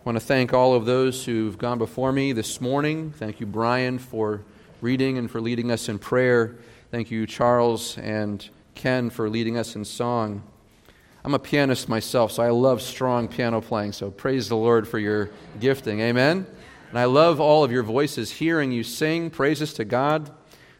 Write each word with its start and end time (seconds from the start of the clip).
I 0.00 0.02
want 0.08 0.16
to 0.16 0.24
thank 0.24 0.54
all 0.54 0.72
of 0.72 0.86
those 0.86 1.26
who've 1.26 1.58
gone 1.58 1.76
before 1.76 2.10
me 2.10 2.32
this 2.32 2.58
morning. 2.58 3.10
Thank 3.10 3.38
you, 3.38 3.44
Brian, 3.44 3.98
for 3.98 4.40
reading 4.80 5.18
and 5.18 5.30
for 5.30 5.42
leading 5.42 5.70
us 5.70 5.90
in 5.90 5.98
prayer. 5.98 6.56
Thank 6.90 7.10
you, 7.10 7.26
Charles 7.26 7.98
and 7.98 8.48
Ken, 8.74 9.10
for 9.10 9.28
leading 9.28 9.58
us 9.58 9.76
in 9.76 9.84
song. 9.84 10.42
I'm 11.22 11.34
a 11.34 11.38
pianist 11.38 11.86
myself, 11.86 12.32
so 12.32 12.42
I 12.42 12.48
love 12.48 12.80
strong 12.80 13.28
piano 13.28 13.60
playing, 13.60 13.92
so 13.92 14.10
praise 14.10 14.48
the 14.48 14.56
Lord 14.56 14.88
for 14.88 14.98
your 14.98 15.28
gifting. 15.60 16.00
Amen? 16.00 16.46
And 16.88 16.98
I 16.98 17.04
love 17.04 17.38
all 17.38 17.62
of 17.62 17.70
your 17.70 17.82
voices, 17.82 18.32
hearing 18.32 18.72
you 18.72 18.82
sing 18.82 19.28
praises 19.28 19.74
to 19.74 19.84
God. 19.84 20.30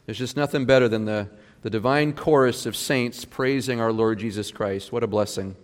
There's 0.06 0.16
just 0.16 0.34
nothing 0.34 0.64
better 0.64 0.88
than 0.88 1.04
the, 1.04 1.28
the 1.60 1.68
divine 1.68 2.14
chorus 2.14 2.64
of 2.64 2.74
saints 2.74 3.26
praising 3.26 3.82
our 3.82 3.92
Lord 3.92 4.18
Jesus 4.18 4.50
Christ. 4.50 4.92
What 4.92 5.04
a 5.04 5.06
blessing. 5.06 5.56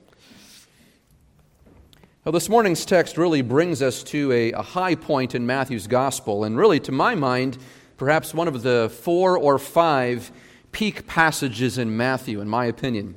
Well, 2.27 2.33
this 2.33 2.49
morning's 2.49 2.85
text 2.85 3.17
really 3.19 3.41
brings 3.41 3.81
us 3.81 4.03
to 4.03 4.33
a, 4.33 4.51
a 4.51 4.61
high 4.61 4.97
point 4.97 5.37
in 5.37 5.47
Matthew's 5.47 5.87
gospel, 5.87 6.43
and 6.43 6.59
really, 6.59 6.81
to 6.81 6.91
my 6.91 7.15
mind, 7.15 7.57
perhaps 7.99 8.35
one 8.35 8.49
of 8.49 8.65
the 8.65 8.93
four 9.05 9.39
or 9.39 9.61
five 9.61 10.33
peak 10.73 11.07
passages 11.07 11.79
in 11.79 11.97
Matthew, 11.97 12.41
in 12.41 12.49
my 12.49 12.65
opinion. 12.65 13.15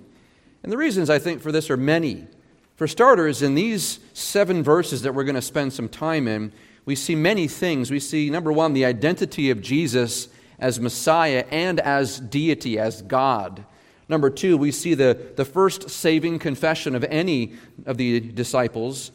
And 0.62 0.72
the 0.72 0.78
reasons 0.78 1.10
I 1.10 1.18
think 1.18 1.42
for 1.42 1.52
this 1.52 1.72
are 1.72 1.76
many. 1.76 2.28
For 2.76 2.88
starters, 2.88 3.42
in 3.42 3.56
these 3.56 3.98
seven 4.14 4.62
verses 4.62 5.02
that 5.02 5.16
we're 5.16 5.24
going 5.24 5.34
to 5.34 5.42
spend 5.42 5.74
some 5.74 5.90
time 5.90 6.28
in, 6.28 6.54
we 6.86 6.94
see 6.94 7.16
many 7.16 7.48
things. 7.48 7.90
We 7.90 8.00
see, 8.00 8.30
number 8.30 8.52
one, 8.52 8.74
the 8.74 8.86
identity 8.86 9.50
of 9.50 9.60
Jesus 9.60 10.28
as 10.60 10.80
Messiah 10.80 11.46
and 11.50 11.80
as 11.80 12.20
deity, 12.20 12.78
as 12.78 13.02
God. 13.02 13.66
Number 14.10 14.32
two, 14.32 14.58
we 14.58 14.72
see 14.72 14.96
the, 14.96 15.18
the 15.36 15.46
first 15.46 15.92
saving 15.92 16.40
confession 16.40 16.96
of 16.96 17.04
any 17.06 17.54
of 17.86 17.98
the 17.98 18.20
disciples. 18.20 19.12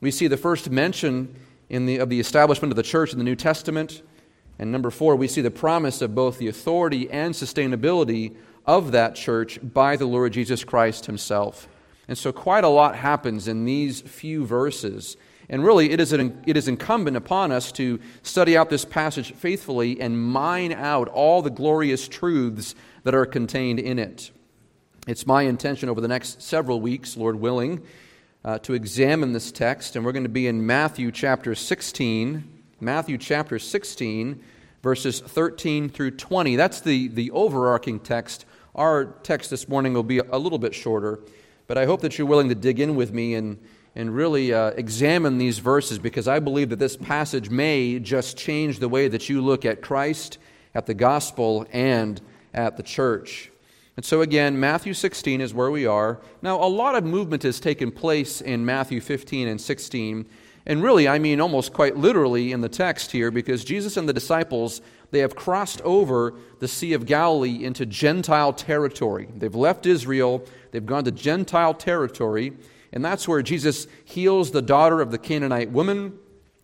We 0.00 0.12
see 0.12 0.28
the 0.28 0.36
first 0.36 0.70
mention 0.70 1.34
in 1.68 1.84
the, 1.84 1.98
of 1.98 2.08
the 2.08 2.20
establishment 2.20 2.70
of 2.70 2.76
the 2.76 2.84
church 2.84 3.12
in 3.12 3.18
the 3.18 3.24
New 3.24 3.34
Testament. 3.34 4.02
And 4.58 4.70
number 4.70 4.90
four, 4.90 5.16
we 5.16 5.26
see 5.26 5.40
the 5.40 5.50
promise 5.50 6.00
of 6.00 6.14
both 6.14 6.38
the 6.38 6.46
authority 6.46 7.10
and 7.10 7.34
sustainability 7.34 8.36
of 8.64 8.92
that 8.92 9.16
church 9.16 9.58
by 9.62 9.96
the 9.96 10.06
Lord 10.06 10.32
Jesus 10.32 10.62
Christ 10.62 11.06
himself. 11.06 11.68
And 12.08 12.16
so, 12.16 12.32
quite 12.32 12.62
a 12.62 12.68
lot 12.68 12.94
happens 12.94 13.48
in 13.48 13.64
these 13.64 14.00
few 14.00 14.46
verses. 14.46 15.16
And 15.48 15.64
really, 15.64 15.90
it 15.90 16.00
is, 16.00 16.12
an, 16.12 16.40
it 16.46 16.56
is 16.56 16.68
incumbent 16.68 17.16
upon 17.16 17.50
us 17.50 17.72
to 17.72 18.00
study 18.22 18.56
out 18.56 18.70
this 18.70 18.84
passage 18.84 19.32
faithfully 19.32 20.00
and 20.00 20.20
mine 20.20 20.72
out 20.72 21.08
all 21.08 21.42
the 21.42 21.50
glorious 21.50 22.06
truths 22.06 22.74
that 23.02 23.14
are 23.14 23.26
contained 23.26 23.80
in 23.80 23.98
it. 23.98 24.30
It's 25.06 25.26
my 25.26 25.42
intention 25.42 25.88
over 25.88 26.00
the 26.00 26.08
next 26.08 26.42
several 26.42 26.80
weeks, 26.80 27.16
Lord 27.16 27.36
willing, 27.36 27.82
uh, 28.44 28.58
to 28.60 28.74
examine 28.74 29.32
this 29.32 29.52
text. 29.52 29.96
And 29.96 30.04
we're 30.04 30.12
going 30.12 30.24
to 30.24 30.28
be 30.28 30.46
in 30.46 30.66
Matthew 30.66 31.12
chapter 31.12 31.54
16. 31.54 32.44
Matthew 32.80 33.16
chapter 33.16 33.58
16, 33.58 34.42
verses 34.82 35.20
13 35.20 35.88
through 35.88 36.12
20. 36.12 36.56
That's 36.56 36.80
the, 36.80 37.08
the 37.08 37.30
overarching 37.30 38.00
text 38.00 38.46
our 38.76 39.06
text 39.22 39.48
this 39.48 39.68
morning 39.68 39.94
will 39.94 40.02
be 40.02 40.18
a 40.18 40.36
little 40.36 40.58
bit 40.58 40.74
shorter, 40.74 41.18
but 41.66 41.78
I 41.78 41.86
hope 41.86 42.02
that 42.02 42.18
you're 42.18 42.26
willing 42.26 42.50
to 42.50 42.54
dig 42.54 42.78
in 42.78 42.94
with 42.94 43.10
me 43.10 43.34
and, 43.34 43.58
and 43.94 44.14
really 44.14 44.52
uh, 44.52 44.72
examine 44.72 45.38
these 45.38 45.58
verses 45.58 45.98
because 45.98 46.28
I 46.28 46.40
believe 46.40 46.68
that 46.68 46.78
this 46.78 46.94
passage 46.94 47.48
may 47.48 47.98
just 47.98 48.36
change 48.36 48.78
the 48.78 48.88
way 48.88 49.08
that 49.08 49.30
you 49.30 49.40
look 49.40 49.64
at 49.64 49.80
Christ, 49.80 50.36
at 50.74 50.84
the 50.84 50.92
gospel, 50.92 51.66
and 51.72 52.20
at 52.52 52.76
the 52.76 52.82
church. 52.82 53.50
And 53.96 54.04
so, 54.04 54.20
again, 54.20 54.60
Matthew 54.60 54.92
16 54.92 55.40
is 55.40 55.54
where 55.54 55.70
we 55.70 55.86
are. 55.86 56.20
Now, 56.42 56.62
a 56.62 56.68
lot 56.68 56.96
of 56.96 57.04
movement 57.04 57.42
has 57.44 57.58
taken 57.58 57.90
place 57.90 58.42
in 58.42 58.66
Matthew 58.66 59.00
15 59.00 59.48
and 59.48 59.60
16. 59.60 60.26
And 60.66 60.82
really, 60.82 61.08
I 61.08 61.18
mean 61.18 61.40
almost 61.40 61.72
quite 61.72 61.96
literally 61.96 62.52
in 62.52 62.60
the 62.60 62.68
text 62.68 63.12
here, 63.12 63.30
because 63.30 63.64
Jesus 63.64 63.96
and 63.96 64.08
the 64.08 64.12
disciples 64.12 64.82
they 65.12 65.20
have 65.20 65.36
crossed 65.36 65.80
over 65.82 66.34
the 66.58 66.68
Sea 66.68 66.92
of 66.92 67.06
Galilee 67.06 67.64
into 67.64 67.86
Gentile 67.86 68.52
territory. 68.52 69.28
They've 69.34 69.54
left 69.54 69.86
Israel, 69.86 70.44
they've 70.72 70.84
gone 70.84 71.04
to 71.04 71.12
Gentile 71.12 71.74
territory, 71.74 72.52
and 72.92 73.04
that's 73.04 73.28
where 73.28 73.42
Jesus 73.42 73.86
heals 74.04 74.50
the 74.50 74.62
daughter 74.62 75.00
of 75.00 75.12
the 75.12 75.18
Canaanite 75.18 75.70
woman. 75.70 76.18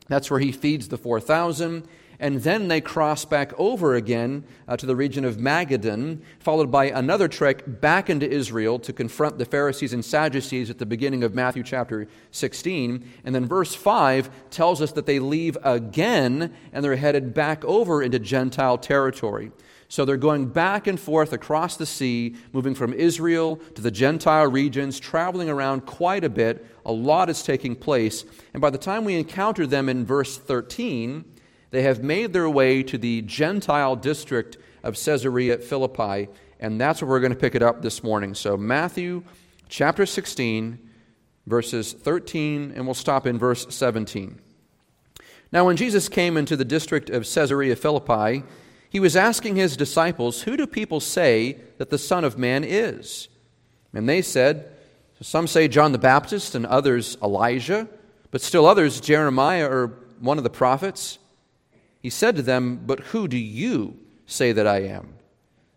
That's 0.09 0.31
where 0.31 0.41
he 0.41 0.51
feeds 0.51 0.89
the 0.89 0.99
4,000 0.99 1.87
and 2.23 2.41
then 2.43 2.69
they 2.69 2.81
cross 2.81 3.25
back 3.25 3.53
over 3.59 3.97
again 3.97 4.45
uh, 4.69 4.77
to 4.77 4.87
the 4.87 4.95
region 4.95 5.25
of 5.25 5.39
Magadan, 5.39 6.21
followed 6.39 6.71
by 6.71 6.85
another 6.85 7.27
trek 7.27 7.65
back 7.67 8.09
into 8.09 8.31
Israel 8.31 8.79
to 8.79 8.93
confront 8.93 9.39
the 9.39 9.45
Pharisees 9.45 9.93
and 9.93 10.05
Sadducees 10.05 10.71
at 10.71 10.79
the 10.79 10.87
beginning 10.87 11.25
of 11.25 11.35
Matthew 11.35 11.65
chapter 11.65 12.07
16. 12.31 13.05
And 13.25 13.35
then 13.35 13.45
verse 13.45 13.75
5 13.75 14.31
tells 14.51 14.81
us 14.81 14.93
that 14.93 15.05
they 15.05 15.19
leave 15.19 15.59
again 15.65 16.55
and 16.73 16.85
they're 16.85 16.95
headed 16.95 17.35
back 17.35 17.65
over 17.65 18.01
into 18.01 18.21
Gentile 18.21 18.79
territory. 18.79 19.51
So 19.89 20.05
they're 20.05 20.17
going 20.17 20.47
back 20.47 20.87
and 20.87 20.99
forth 20.99 21.33
across 21.33 21.77
the 21.77 21.87
sea, 21.87 22.37
moving 22.53 22.77
from 22.77 22.95
Israel 22.95 23.57
to 23.75 23.83
the 23.83 23.91
Gentile 23.91 24.47
regions, 24.47 25.01
traveling 25.01 25.51
around 25.51 25.87
quite 25.87 26.23
a 26.23 26.31
bit. 26.31 26.65
A 26.87 26.93
lot 26.93 27.29
is 27.29 27.43
taking 27.43 27.75
place. 27.75 28.25
And 28.55 28.61
by 28.61 28.71
the 28.71 28.79
time 28.79 29.05
we 29.05 29.17
encounter 29.17 29.67
them 29.67 29.89
in 29.89 30.07
verse 30.07 30.39
13, 30.39 31.25
they 31.73 31.83
have 31.83 32.05
made 32.05 32.35
their 32.35 32.49
way 32.49 32.83
to 32.85 32.99
the 32.99 33.23
Gentile 33.23 33.97
district 33.97 34.59
of 34.85 34.95
Caesarea 34.95 35.57
Philippi, 35.57 36.29
and 36.61 36.79
that's 36.79 37.01
where 37.01 37.09
we're 37.09 37.21
going 37.21 37.33
to 37.33 37.39
pick 37.39 37.55
it 37.55 37.63
up 37.63 37.81
this 37.81 38.05
morning. 38.05 38.35
So, 38.35 38.59
Matthew 38.59 39.25
chapter 39.71 40.05
16, 40.05 40.79
verses 41.47 41.95
13, 41.95 42.75
and 42.77 42.85
we'll 42.85 42.95
stop 42.95 43.27
in 43.27 43.39
verse 43.39 43.67
17. 43.75 44.39
Now, 45.51 45.65
when 45.65 45.79
Jesus 45.79 46.11
came 46.11 46.37
into 46.37 46.57
the 46.57 46.65
district 46.65 47.09
of 47.09 47.25
Caesarea 47.25 47.75
Philippi, 47.75 48.45
he 48.91 49.01
was 49.01 49.17
asking 49.17 49.57
his 49.57 49.75
disciples, 49.75 50.43
Who 50.43 50.59
do 50.59 50.67
people 50.67 51.01
say 51.01 51.57
that 51.79 51.89
the 51.89 51.97
Son 51.97 52.23
of 52.23 52.37
Man 52.37 52.65
is? 52.65 53.29
And 53.95 54.07
they 54.07 54.21
said, 54.21 54.71
Some 55.23 55.47
say 55.47 55.69
John 55.69 55.93
the 55.93 55.99
Baptist, 55.99 56.55
and 56.55 56.67
others 56.67 57.17
Elijah, 57.23 57.89
but 58.31 58.43
still 58.43 58.67
others 58.67 59.01
Jeremiah 59.01 59.71
or 59.71 59.87
one 60.21 60.37
of 60.37 60.45
the 60.45 60.51
prophets. 60.51 61.19
He 62.03 62.11
said 62.11 62.37
to 62.37 62.43
them, 62.43 62.83
But 62.85 63.01
who 63.01 63.29
do 63.29 63.39
you 63.39 63.97
say 64.27 64.53
that 64.53 64.67
I 64.67 64.83
am? 64.83 65.15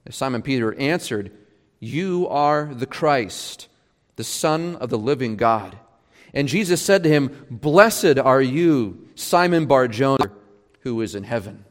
Simon 0.09 0.41
Peter 0.41 0.73
answered, 0.75 1.31
You 1.79 2.27
are 2.27 2.65
the 2.73 2.87
Christ, 2.87 3.67
the 4.15 4.23
Son 4.23 4.75
of 4.77 4.89
the 4.89 4.97
living 4.97 5.35
God. 5.35 5.77
And 6.33 6.47
Jesus 6.47 6.81
said 6.81 7.03
to 7.03 7.09
him, 7.09 7.45
Blessed 7.49 8.17
are 8.17 8.41
you, 8.41 9.07
Simon 9.15 9.67
Barjona, 9.67 10.31
who 10.81 11.01
is 11.01 11.15
in 11.15 11.23
heaven. 11.23 11.63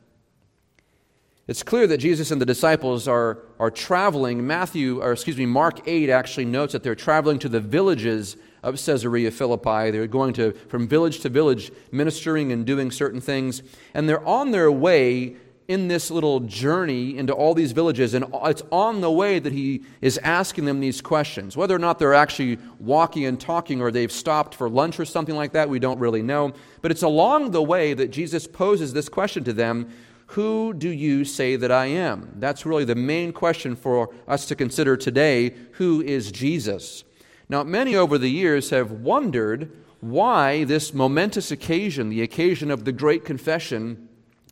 It's 1.46 1.62
clear 1.62 1.86
that 1.88 1.98
Jesus 1.98 2.30
and 2.30 2.40
the 2.40 2.46
disciples 2.46 3.06
are, 3.06 3.40
are 3.58 3.70
traveling. 3.70 4.46
Matthew, 4.46 5.02
or 5.02 5.12
excuse 5.12 5.36
me, 5.36 5.44
Mark 5.44 5.86
8 5.86 6.08
actually 6.08 6.46
notes 6.46 6.72
that 6.72 6.82
they're 6.82 6.94
traveling 6.94 7.38
to 7.40 7.48
the 7.50 7.60
villages 7.60 8.36
of 8.64 8.82
Caesarea 8.84 9.30
Philippi. 9.30 9.90
They're 9.90 10.06
going 10.06 10.32
to, 10.34 10.52
from 10.68 10.88
village 10.88 11.20
to 11.20 11.28
village, 11.28 11.70
ministering 11.92 12.50
and 12.50 12.64
doing 12.64 12.90
certain 12.90 13.20
things. 13.20 13.62
And 13.92 14.08
they're 14.08 14.26
on 14.26 14.50
their 14.50 14.72
way 14.72 15.36
in 15.68 15.88
this 15.88 16.10
little 16.10 16.40
journey 16.40 17.16
into 17.16 17.32
all 17.32 17.54
these 17.54 17.72
villages. 17.72 18.14
And 18.14 18.26
it's 18.44 18.62
on 18.70 19.00
the 19.00 19.10
way 19.10 19.38
that 19.38 19.52
he 19.52 19.82
is 20.00 20.18
asking 20.18 20.64
them 20.64 20.80
these 20.80 21.00
questions. 21.00 21.56
Whether 21.56 21.74
or 21.74 21.78
not 21.78 21.98
they're 21.98 22.14
actually 22.14 22.58
walking 22.78 23.24
and 23.24 23.40
talking 23.40 23.80
or 23.80 23.90
they've 23.90 24.12
stopped 24.12 24.54
for 24.54 24.68
lunch 24.68 24.98
or 24.98 25.04
something 25.04 25.36
like 25.36 25.52
that, 25.52 25.68
we 25.68 25.78
don't 25.78 25.98
really 25.98 26.22
know. 26.22 26.52
But 26.82 26.90
it's 26.90 27.02
along 27.02 27.52
the 27.52 27.62
way 27.62 27.94
that 27.94 28.08
Jesus 28.08 28.46
poses 28.46 28.92
this 28.92 29.08
question 29.08 29.44
to 29.44 29.52
them 29.52 29.90
Who 30.28 30.72
do 30.72 30.88
you 30.88 31.24
say 31.24 31.56
that 31.56 31.70
I 31.70 31.86
am? 31.86 32.34
That's 32.36 32.66
really 32.66 32.84
the 32.84 32.94
main 32.94 33.32
question 33.32 33.76
for 33.76 34.12
us 34.26 34.46
to 34.46 34.54
consider 34.54 34.96
today. 34.96 35.54
Who 35.72 36.02
is 36.02 36.32
Jesus? 36.32 37.04
Now, 37.48 37.62
many 37.62 37.94
over 37.94 38.18
the 38.18 38.30
years 38.30 38.70
have 38.70 38.90
wondered 38.90 39.70
why 40.00 40.64
this 40.64 40.92
momentous 40.92 41.50
occasion, 41.50 42.08
the 42.08 42.22
occasion 42.22 42.70
of 42.70 42.84
the 42.84 42.92
Great 42.92 43.24
Confession, 43.24 44.08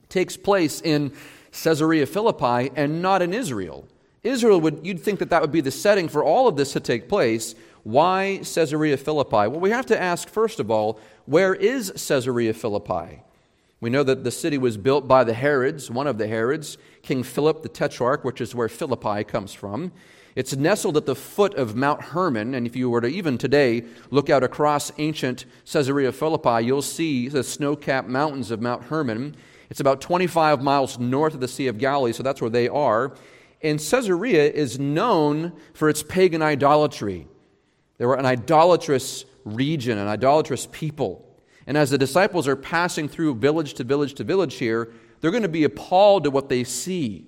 takes 0.08 0.36
place 0.36 0.80
in 0.80 1.12
Caesarea 1.52 2.06
Philippi 2.06 2.70
and 2.74 3.02
not 3.02 3.22
in 3.22 3.34
Israel. 3.34 3.86
Israel 4.22 4.60
would, 4.60 4.80
you'd 4.82 5.00
think 5.00 5.18
that 5.18 5.30
that 5.30 5.42
would 5.42 5.52
be 5.52 5.60
the 5.60 5.70
setting 5.70 6.08
for 6.08 6.22
all 6.22 6.48
of 6.48 6.56
this 6.56 6.72
to 6.72 6.80
take 6.80 7.08
place. 7.08 7.54
Why 7.82 8.40
Caesarea 8.42 8.96
Philippi? 8.96 9.48
Well, 9.48 9.60
we 9.60 9.70
have 9.70 9.86
to 9.86 10.00
ask, 10.00 10.28
first 10.28 10.60
of 10.60 10.70
all, 10.70 11.00
where 11.26 11.54
is 11.54 11.90
Caesarea 12.08 12.54
Philippi? 12.54 13.22
We 13.82 13.90
know 13.90 14.04
that 14.04 14.22
the 14.22 14.30
city 14.30 14.58
was 14.58 14.76
built 14.76 15.08
by 15.08 15.24
the 15.24 15.34
Herods, 15.34 15.90
one 15.90 16.06
of 16.06 16.16
the 16.16 16.28
Herods, 16.28 16.78
King 17.02 17.24
Philip 17.24 17.62
the 17.62 17.68
Tetrarch, 17.68 18.22
which 18.22 18.40
is 18.40 18.54
where 18.54 18.68
Philippi 18.68 19.24
comes 19.24 19.52
from. 19.52 19.90
It's 20.36 20.54
nestled 20.54 20.96
at 20.96 21.04
the 21.04 21.16
foot 21.16 21.56
of 21.56 21.74
Mount 21.74 22.00
Hermon, 22.00 22.54
and 22.54 22.64
if 22.64 22.76
you 22.76 22.88
were 22.88 23.00
to 23.00 23.08
even 23.08 23.38
today 23.38 23.82
look 24.12 24.30
out 24.30 24.44
across 24.44 24.92
ancient 24.98 25.46
Caesarea 25.64 26.12
Philippi, 26.12 26.64
you'll 26.64 26.80
see 26.80 27.26
the 27.26 27.42
snow 27.42 27.74
capped 27.74 28.08
mountains 28.08 28.52
of 28.52 28.62
Mount 28.62 28.84
Hermon. 28.84 29.34
It's 29.68 29.80
about 29.80 30.00
25 30.00 30.62
miles 30.62 31.00
north 31.00 31.34
of 31.34 31.40
the 31.40 31.48
Sea 31.48 31.66
of 31.66 31.78
Galilee, 31.78 32.12
so 32.12 32.22
that's 32.22 32.40
where 32.40 32.50
they 32.50 32.68
are. 32.68 33.16
And 33.62 33.80
Caesarea 33.80 34.48
is 34.48 34.78
known 34.78 35.54
for 35.74 35.88
its 35.88 36.04
pagan 36.04 36.40
idolatry. 36.40 37.26
They 37.98 38.06
were 38.06 38.14
an 38.14 38.26
idolatrous 38.26 39.24
region, 39.44 39.98
an 39.98 40.06
idolatrous 40.06 40.68
people. 40.70 41.31
And 41.66 41.76
as 41.76 41.90
the 41.90 41.98
disciples 41.98 42.48
are 42.48 42.56
passing 42.56 43.08
through 43.08 43.36
village 43.36 43.74
to 43.74 43.84
village 43.84 44.14
to 44.14 44.24
village 44.24 44.54
here, 44.54 44.92
they're 45.20 45.30
going 45.30 45.42
to 45.42 45.48
be 45.48 45.64
appalled 45.64 46.26
at 46.26 46.32
what 46.32 46.48
they 46.48 46.64
see 46.64 47.26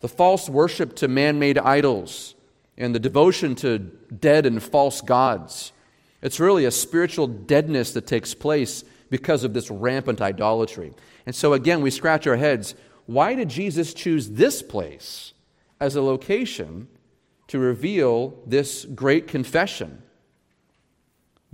the 0.00 0.08
false 0.08 0.50
worship 0.50 0.94
to 0.96 1.08
man 1.08 1.38
made 1.38 1.56
idols 1.56 2.34
and 2.76 2.94
the 2.94 2.98
devotion 2.98 3.54
to 3.54 3.78
dead 3.78 4.44
and 4.44 4.62
false 4.62 5.00
gods. 5.00 5.72
It's 6.20 6.38
really 6.38 6.66
a 6.66 6.70
spiritual 6.70 7.26
deadness 7.26 7.92
that 7.92 8.06
takes 8.06 8.34
place 8.34 8.84
because 9.08 9.44
of 9.44 9.54
this 9.54 9.70
rampant 9.70 10.20
idolatry. 10.20 10.92
And 11.24 11.34
so, 11.34 11.54
again, 11.54 11.80
we 11.80 11.90
scratch 11.90 12.26
our 12.26 12.36
heads 12.36 12.74
why 13.06 13.34
did 13.34 13.50
Jesus 13.50 13.92
choose 13.92 14.30
this 14.30 14.62
place 14.62 15.34
as 15.78 15.94
a 15.94 16.02
location 16.02 16.88
to 17.48 17.58
reveal 17.58 18.38
this 18.46 18.84
great 18.86 19.28
confession? 19.28 20.02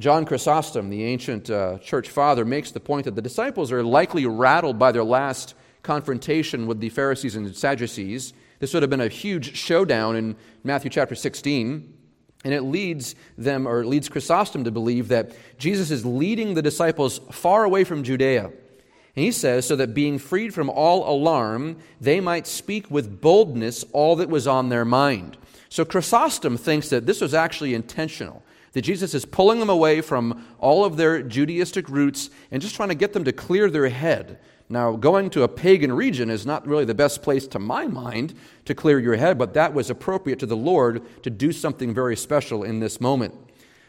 John 0.00 0.25
Chrysostom, 0.25 0.88
the 0.88 1.05
ancient 1.05 1.50
uh, 1.50 1.76
church 1.79 2.08
father, 2.08 2.47
makes 2.47 2.70
the 2.70 2.81
point 2.81 3.05
that 3.05 3.17
the 3.17 3.23
disciples 3.23 3.70
are 3.70 3.85
likely 3.85 4.25
rattled 4.25 4.79
by 4.79 4.93
their 4.93 5.05
last 5.05 5.55
confrontation 5.82 6.67
with 6.67 6.81
the 6.81 6.88
Pharisees 6.88 7.37
and 7.37 7.55
Sadducees. 7.55 8.32
This 8.61 8.73
would 8.73 8.82
have 8.82 8.88
been 8.88 9.02
a 9.02 9.08
huge 9.08 9.55
showdown 9.55 10.17
in 10.17 10.37
Matthew 10.64 10.91
chapter 10.91 11.14
16. 11.14 11.99
And 12.43 12.55
it 12.55 12.62
leads 12.62 13.14
them, 13.37 13.69
or 13.69 13.82
it 13.82 13.87
leads 13.87 14.08
Chrysostom 14.08 14.64
to 14.64 14.70
believe 14.70 15.08
that 15.08 15.32
Jesus 15.58 15.91
is 15.91 16.06
leading 16.06 16.55
the 16.55 16.62
disciples 16.62 17.20
far 17.31 17.64
away 17.64 17.85
from 17.85 18.03
Judea. 18.03 18.44
And 18.44 19.25
he 19.25 19.32
says, 19.32 19.67
so 19.67 19.76
that 19.76 19.93
being 19.93 20.19
freed 20.19 20.55
from 20.55 20.70
all 20.70 21.14
alarm, 21.14 21.76
they 22.00 22.20
might 22.20 22.46
speak 22.46 22.91
with 22.91 23.20
boldness 23.20 23.85
all 23.93 24.17
that 24.17 24.31
was 24.31 24.46
on 24.46 24.70
their 24.70 24.87
mind. 24.87 25.37
So 25.69 25.85
Chrysostom 25.85 26.56
thinks 26.56 26.88
that 26.88 27.05
this 27.05 27.20
was 27.20 27.35
actually 27.35 27.75
intentional 27.75 28.43
that 28.72 28.82
Jesus 28.82 29.14
is 29.14 29.25
pulling 29.25 29.58
them 29.58 29.70
away 29.70 30.00
from 30.00 30.46
all 30.58 30.84
of 30.84 30.96
their 30.96 31.22
Judaistic 31.22 31.88
roots 31.88 32.31
and 32.50 32.62
just 32.62 32.76
trying 32.76 32.88
to 32.90 32.94
get 32.94 33.12
them 33.12 33.25
to 33.25 33.32
clear 33.32 33.69
their 33.70 33.88
head. 33.88 34.38
Now, 34.69 34.94
going 34.94 35.31
to 35.31 35.43
a 35.43 35.49
pagan 35.49 35.93
region 35.93 36.31
is 36.31 36.46
not 36.46 36.67
really 36.67 36.84
the 36.84 36.94
best 36.94 37.22
place, 37.22 37.49
to 37.49 37.58
my 37.58 37.88
mind, 37.88 38.34
to 38.67 38.75
clear 38.75 39.00
your 39.00 39.17
head, 39.17 39.37
but 39.37 39.55
that 39.55 39.75
was 39.75 39.90
appropriate 39.90 40.38
to 40.38 40.46
the 40.46 40.56
Lord 40.56 41.02
to 41.25 41.31
do 41.31 41.50
something 41.50 41.93
very 41.93 42.17
special 42.17 42.62
in 42.62 42.78
this 42.78 43.00
moment. 43.00 43.34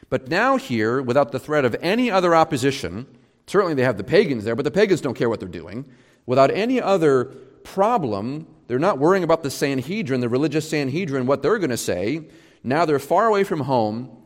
But 0.10 0.28
now, 0.28 0.58
here, 0.58 1.00
without 1.00 1.32
the 1.32 1.40
threat 1.40 1.66
of 1.66 1.76
any 1.82 2.10
other 2.10 2.34
opposition, 2.34 3.06
certainly 3.46 3.76
they 3.76 3.84
have 3.84 3.98
the 3.98 4.04
pagans 4.04 4.44
there, 4.44 4.56
but 4.56 4.66
the 4.66 4.72
pagans 4.72 5.02
don't 5.02 5.14
care 5.14 5.30
what 5.30 5.40
they're 5.40 5.48
doing. 5.48 5.86
Without 6.26 6.50
any 6.50 6.82
other 6.82 7.26
problem, 7.64 8.48
they're 8.68 8.80
not 8.80 8.98
worrying 8.98 9.24
about 9.24 9.44
the 9.44 9.52
Sanhedrin, 9.52 10.20
the 10.20 10.30
religious 10.30 10.68
Sanhedrin, 10.68 11.28
what 11.28 11.44
they're 11.44 11.60
going 11.60 11.70
to 11.70 11.78
say. 11.78 12.28
Now 12.64 12.86
they're 12.86 13.00
far 13.00 13.28
away 13.28 13.44
from 13.44 13.62
home. 13.62 14.18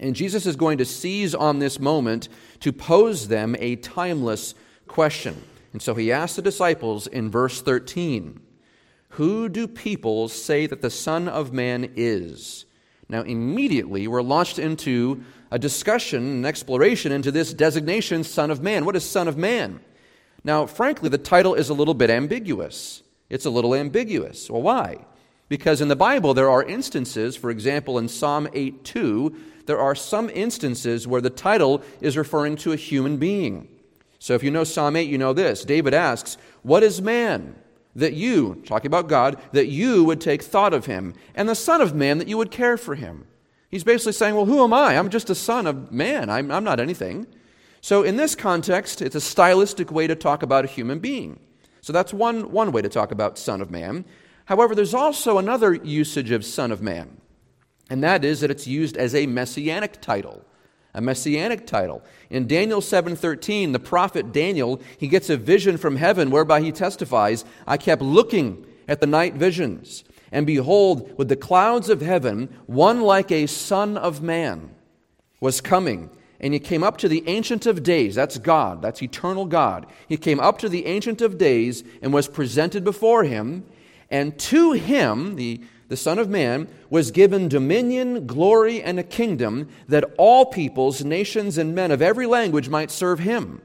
And 0.00 0.16
Jesus 0.16 0.46
is 0.46 0.56
going 0.56 0.78
to 0.78 0.84
seize 0.86 1.34
on 1.34 1.58
this 1.58 1.78
moment 1.78 2.30
to 2.60 2.72
pose 2.72 3.28
them 3.28 3.54
a 3.58 3.76
timeless 3.76 4.54
question. 4.88 5.40
And 5.72 5.80
so 5.80 5.94
he 5.94 6.10
asks 6.10 6.36
the 6.36 6.42
disciples 6.42 7.06
in 7.06 7.30
verse 7.30 7.60
13 7.60 8.40
Who 9.10 9.48
do 9.48 9.68
people 9.68 10.28
say 10.28 10.66
that 10.66 10.80
the 10.80 10.90
Son 10.90 11.28
of 11.28 11.52
Man 11.52 11.92
is? 11.96 12.64
Now, 13.10 13.22
immediately, 13.22 14.08
we're 14.08 14.22
launched 14.22 14.58
into 14.58 15.22
a 15.50 15.58
discussion, 15.58 16.22
an 16.22 16.44
exploration 16.46 17.12
into 17.12 17.30
this 17.30 17.52
designation, 17.52 18.24
Son 18.24 18.50
of 18.50 18.62
Man. 18.62 18.84
What 18.84 18.96
is 18.96 19.04
Son 19.04 19.28
of 19.28 19.36
Man? 19.36 19.80
Now, 20.44 20.64
frankly, 20.64 21.08
the 21.08 21.18
title 21.18 21.54
is 21.54 21.68
a 21.68 21.74
little 21.74 21.92
bit 21.92 22.08
ambiguous. 22.08 23.02
It's 23.28 23.44
a 23.44 23.50
little 23.50 23.74
ambiguous. 23.74 24.48
Well, 24.48 24.62
why? 24.62 25.04
Because 25.48 25.80
in 25.80 25.88
the 25.88 25.96
Bible, 25.96 26.32
there 26.32 26.48
are 26.48 26.62
instances, 26.62 27.36
for 27.36 27.50
example, 27.50 27.98
in 27.98 28.08
Psalm 28.08 28.48
8 28.54 28.84
2, 28.84 29.36
there 29.70 29.78
are 29.78 29.94
some 29.94 30.28
instances 30.30 31.06
where 31.06 31.20
the 31.20 31.30
title 31.30 31.80
is 32.00 32.16
referring 32.16 32.56
to 32.56 32.72
a 32.72 32.76
human 32.76 33.18
being. 33.18 33.68
So 34.18 34.34
if 34.34 34.42
you 34.42 34.50
know 34.50 34.64
Psalm 34.64 34.96
8, 34.96 35.08
you 35.08 35.16
know 35.16 35.32
this. 35.32 35.64
David 35.64 35.94
asks, 35.94 36.36
What 36.62 36.82
is 36.82 37.00
man 37.00 37.54
that 37.94 38.14
you, 38.14 38.64
talking 38.66 38.88
about 38.88 39.06
God, 39.06 39.40
that 39.52 39.68
you 39.68 40.02
would 40.02 40.20
take 40.20 40.42
thought 40.42 40.74
of 40.74 40.86
him, 40.86 41.14
and 41.36 41.48
the 41.48 41.54
Son 41.54 41.80
of 41.80 41.94
Man 41.94 42.18
that 42.18 42.26
you 42.26 42.36
would 42.36 42.50
care 42.50 42.76
for 42.76 42.96
him? 42.96 43.28
He's 43.70 43.84
basically 43.84 44.14
saying, 44.14 44.34
Well, 44.34 44.46
who 44.46 44.64
am 44.64 44.72
I? 44.72 44.98
I'm 44.98 45.08
just 45.08 45.30
a 45.30 45.36
son 45.36 45.68
of 45.68 45.92
man. 45.92 46.28
I'm, 46.28 46.50
I'm 46.50 46.64
not 46.64 46.80
anything. 46.80 47.28
So 47.80 48.02
in 48.02 48.16
this 48.16 48.34
context, 48.34 49.00
it's 49.00 49.14
a 49.14 49.20
stylistic 49.20 49.92
way 49.92 50.08
to 50.08 50.16
talk 50.16 50.42
about 50.42 50.64
a 50.64 50.68
human 50.68 50.98
being. 50.98 51.38
So 51.80 51.92
that's 51.92 52.12
one, 52.12 52.50
one 52.50 52.72
way 52.72 52.82
to 52.82 52.88
talk 52.88 53.12
about 53.12 53.38
Son 53.38 53.60
of 53.60 53.70
Man. 53.70 54.04
However, 54.46 54.74
there's 54.74 54.94
also 54.94 55.38
another 55.38 55.74
usage 55.74 56.32
of 56.32 56.44
Son 56.44 56.72
of 56.72 56.82
Man 56.82 57.19
and 57.90 58.02
that 58.02 58.24
is 58.24 58.40
that 58.40 58.50
it's 58.50 58.66
used 58.66 58.96
as 58.96 59.14
a 59.14 59.26
messianic 59.26 60.00
title 60.00 60.44
a 60.92 61.00
messianic 61.00 61.66
title. 61.66 62.02
In 62.30 62.46
daniel 62.46 62.80
7.13 62.80 63.72
the 63.72 63.78
prophet 63.78 64.32
daniel 64.32 64.80
he 64.98 65.08
gets 65.08 65.28
a 65.28 65.36
vision 65.36 65.76
from 65.76 65.96
heaven 65.96 66.30
whereby 66.30 66.60
he 66.60 66.72
testifies 66.72 67.44
i 67.66 67.76
kept 67.76 68.02
looking 68.02 68.64
at 68.88 69.00
the 69.00 69.06
night 69.06 69.34
visions 69.34 70.04
and 70.32 70.46
behold 70.46 71.16
with 71.18 71.28
the 71.28 71.36
clouds 71.36 71.88
of 71.88 72.00
heaven 72.00 72.48
one 72.66 73.02
like 73.02 73.30
a 73.30 73.46
son 73.46 73.96
of 73.96 74.22
man 74.22 74.70
was 75.40 75.60
coming. 75.60 76.10
And 76.42 76.54
he 76.54 76.60
came 76.60 76.82
up 76.82 76.96
to 76.98 77.08
the 77.08 77.22
ancient 77.26 77.66
of 77.66 77.82
days 77.82 78.14
that's 78.14 78.38
god 78.38 78.80
that's 78.82 79.02
eternal 79.02 79.46
god. 79.46 79.86
He 80.08 80.16
came 80.16 80.40
up 80.40 80.58
to 80.58 80.68
the 80.68 80.86
ancient 80.86 81.20
of 81.20 81.38
days 81.38 81.84
and 82.00 82.12
was 82.12 82.28
presented 82.28 82.84
before 82.84 83.24
him 83.24 83.66
and 84.10 84.38
to 84.38 84.72
him 84.72 85.36
the 85.36 85.60
the 85.90 85.96
Son 85.96 86.20
of 86.20 86.30
Man, 86.30 86.68
was 86.88 87.10
given 87.10 87.48
dominion, 87.48 88.24
glory, 88.24 88.80
and 88.80 89.00
a 89.00 89.02
kingdom 89.02 89.68
that 89.88 90.04
all 90.18 90.46
peoples, 90.46 91.04
nations, 91.04 91.58
and 91.58 91.74
men 91.74 91.90
of 91.90 92.00
every 92.00 92.26
language 92.26 92.68
might 92.68 92.92
serve 92.92 93.18
him. 93.18 93.60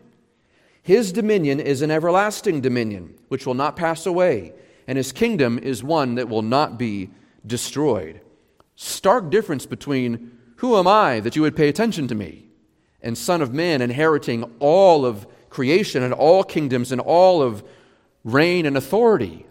His 0.82 1.12
dominion 1.12 1.60
is 1.60 1.84
an 1.84 1.92
everlasting 1.92 2.62
dominion, 2.62 3.14
which 3.28 3.46
will 3.46 3.54
not 3.54 3.76
pass 3.76 4.08
away, 4.08 4.54
and 4.88 4.98
his 4.98 5.12
kingdom 5.12 5.60
is 5.60 5.84
one 5.84 6.16
that 6.16 6.28
will 6.28 6.42
not 6.42 6.80
be 6.80 7.12
destroyed. 7.46 8.22
Stark 8.74 9.30
difference 9.30 9.68
between 9.68 10.32
who 10.56 10.78
am 10.78 10.88
I 10.88 11.20
that 11.20 11.36
you 11.36 11.44
would 11.44 11.56
pay 11.56 11.70
attention 11.70 12.08
to 12.08 12.16
me, 12.16 12.48
and 13.04 13.16
Son 13.16 13.40
of 13.40 13.54
Man 13.54 13.84
inheriting 13.84 14.52
all 14.60 15.06
of 15.06 15.28
creation 15.52 16.02
and 16.02 16.12
all 16.12 16.44
kingdoms 16.44 16.92
and 16.92 17.00
all 17.00 17.44
of 17.44 17.64
reign 18.24 18.66
and 18.66 18.76
authority. 18.76 19.45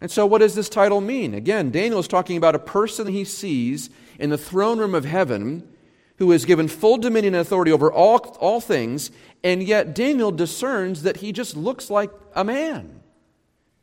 And 0.00 0.10
so, 0.10 0.24
what 0.24 0.38
does 0.38 0.54
this 0.54 0.68
title 0.68 1.00
mean? 1.00 1.34
Again, 1.34 1.70
Daniel 1.70 2.00
is 2.00 2.08
talking 2.08 2.36
about 2.36 2.54
a 2.54 2.60
person 2.60 3.06
he 3.06 3.24
sees 3.24 3.90
in 4.18 4.30
the 4.30 4.38
throne 4.38 4.78
room 4.78 4.94
of 4.94 5.04
heaven 5.04 5.68
who 6.16 6.32
is 6.32 6.44
given 6.44 6.68
full 6.68 6.98
dominion 6.98 7.34
and 7.34 7.40
authority 7.40 7.72
over 7.72 7.92
all, 7.92 8.18
all 8.40 8.60
things, 8.60 9.10
and 9.42 9.62
yet 9.62 9.94
Daniel 9.94 10.30
discerns 10.30 11.02
that 11.02 11.18
he 11.18 11.32
just 11.32 11.56
looks 11.56 11.90
like 11.90 12.10
a 12.34 12.44
man. 12.44 13.00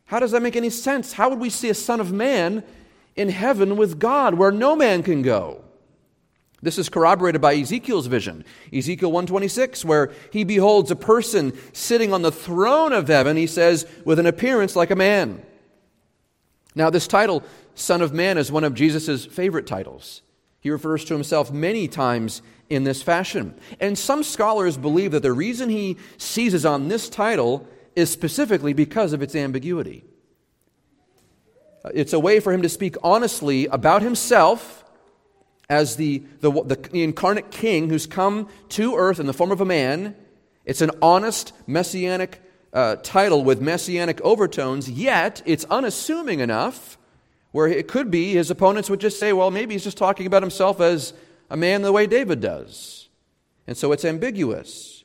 How 0.05 0.19
does 0.19 0.31
that 0.31 0.41
make 0.41 0.55
any 0.55 0.69
sense? 0.69 1.13
How 1.13 1.29
would 1.29 1.39
we 1.39 1.49
see 1.49 1.69
a 1.69 1.73
son 1.73 1.99
of 1.99 2.13
man 2.13 2.63
in 3.15 3.29
heaven 3.29 3.75
with 3.75 3.99
God 3.99 4.35
where 4.35 4.51
no 4.51 4.75
man 4.75 5.03
can 5.03 5.21
go? 5.21 5.63
This 6.61 6.77
is 6.77 6.89
corroborated 6.89 7.41
by 7.41 7.55
Ezekiel's 7.55 8.07
vision. 8.07 8.43
Ezekiel 8.73 9.11
126, 9.11 9.85
where 9.85 10.11
he 10.31 10.43
beholds 10.43 10.89
a 10.89 10.95
person 10.95 11.57
sitting 11.73 12.13
on 12.13 12.23
the 12.23 12.31
throne 12.31 12.93
of 12.93 13.07
heaven, 13.07 13.37
he 13.37 13.47
says, 13.47 13.85
with 14.05 14.17
an 14.17 14.25
appearance 14.25 14.75
like 14.75 14.89
a 14.89 14.95
man. 14.95 15.43
Now, 16.77 16.91
this 16.91 17.07
title, 17.07 17.43
Son 17.73 18.03
of 18.03 18.13
Man, 18.13 18.37
is 18.37 18.51
one 18.51 18.63
of 18.63 18.75
Jesus' 18.75 19.25
favorite 19.25 19.65
titles. 19.65 20.21
He 20.59 20.69
refers 20.69 21.03
to 21.05 21.15
himself 21.15 21.51
many 21.51 21.87
times 21.87 22.43
in 22.69 22.83
this 22.83 23.01
fashion. 23.01 23.59
And 23.79 23.97
some 23.97 24.21
scholars 24.21 24.77
believe 24.77 25.11
that 25.11 25.23
the 25.23 25.33
reason 25.33 25.69
he 25.69 25.97
seizes 26.17 26.67
on 26.67 26.87
this 26.87 27.09
title 27.09 27.67
is 27.95 28.11
specifically 28.11 28.73
because 28.73 29.11
of 29.11 29.23
its 29.23 29.35
ambiguity. 29.35 30.05
It's 31.95 32.13
a 32.13 32.19
way 32.19 32.39
for 32.39 32.53
him 32.53 32.61
to 32.61 32.69
speak 32.69 32.95
honestly 33.01 33.65
about 33.65 34.03
himself 34.03 34.85
as 35.69 35.95
the, 35.95 36.21
the, 36.41 36.51
the, 36.51 37.03
incarnate 37.03 37.49
king 37.49 37.89
who's 37.89 38.05
come 38.05 38.49
to 38.69 38.95
earth 38.95 39.19
in 39.19 39.25
the 39.25 39.33
form 39.33 39.51
of 39.51 39.61
a 39.61 39.65
man. 39.65 40.15
It's 40.63 40.81
an 40.81 40.91
honest 41.01 41.53
messianic 41.65 42.39
uh, 42.73 42.97
title 42.97 43.43
with 43.43 43.61
messianic 43.61 44.21
overtones, 44.21 44.89
yet 44.89 45.41
it's 45.45 45.65
unassuming 45.65 46.39
enough 46.39 46.97
where 47.51 47.67
it 47.67 47.87
could 47.87 48.11
be 48.11 48.33
his 48.33 48.51
opponents 48.51 48.89
would 48.89 48.99
just 48.99 49.19
say, 49.19 49.33
well, 49.33 49.51
maybe 49.51 49.73
he's 49.73 49.83
just 49.83 49.97
talking 49.97 50.27
about 50.27 50.43
himself 50.43 50.79
as 50.79 51.13
a 51.49 51.57
man 51.57 51.81
the 51.81 51.91
way 51.91 52.05
David 52.05 52.39
does. 52.39 53.09
And 53.65 53.77
so 53.77 53.91
it's 53.91 54.05
ambiguous. 54.05 55.03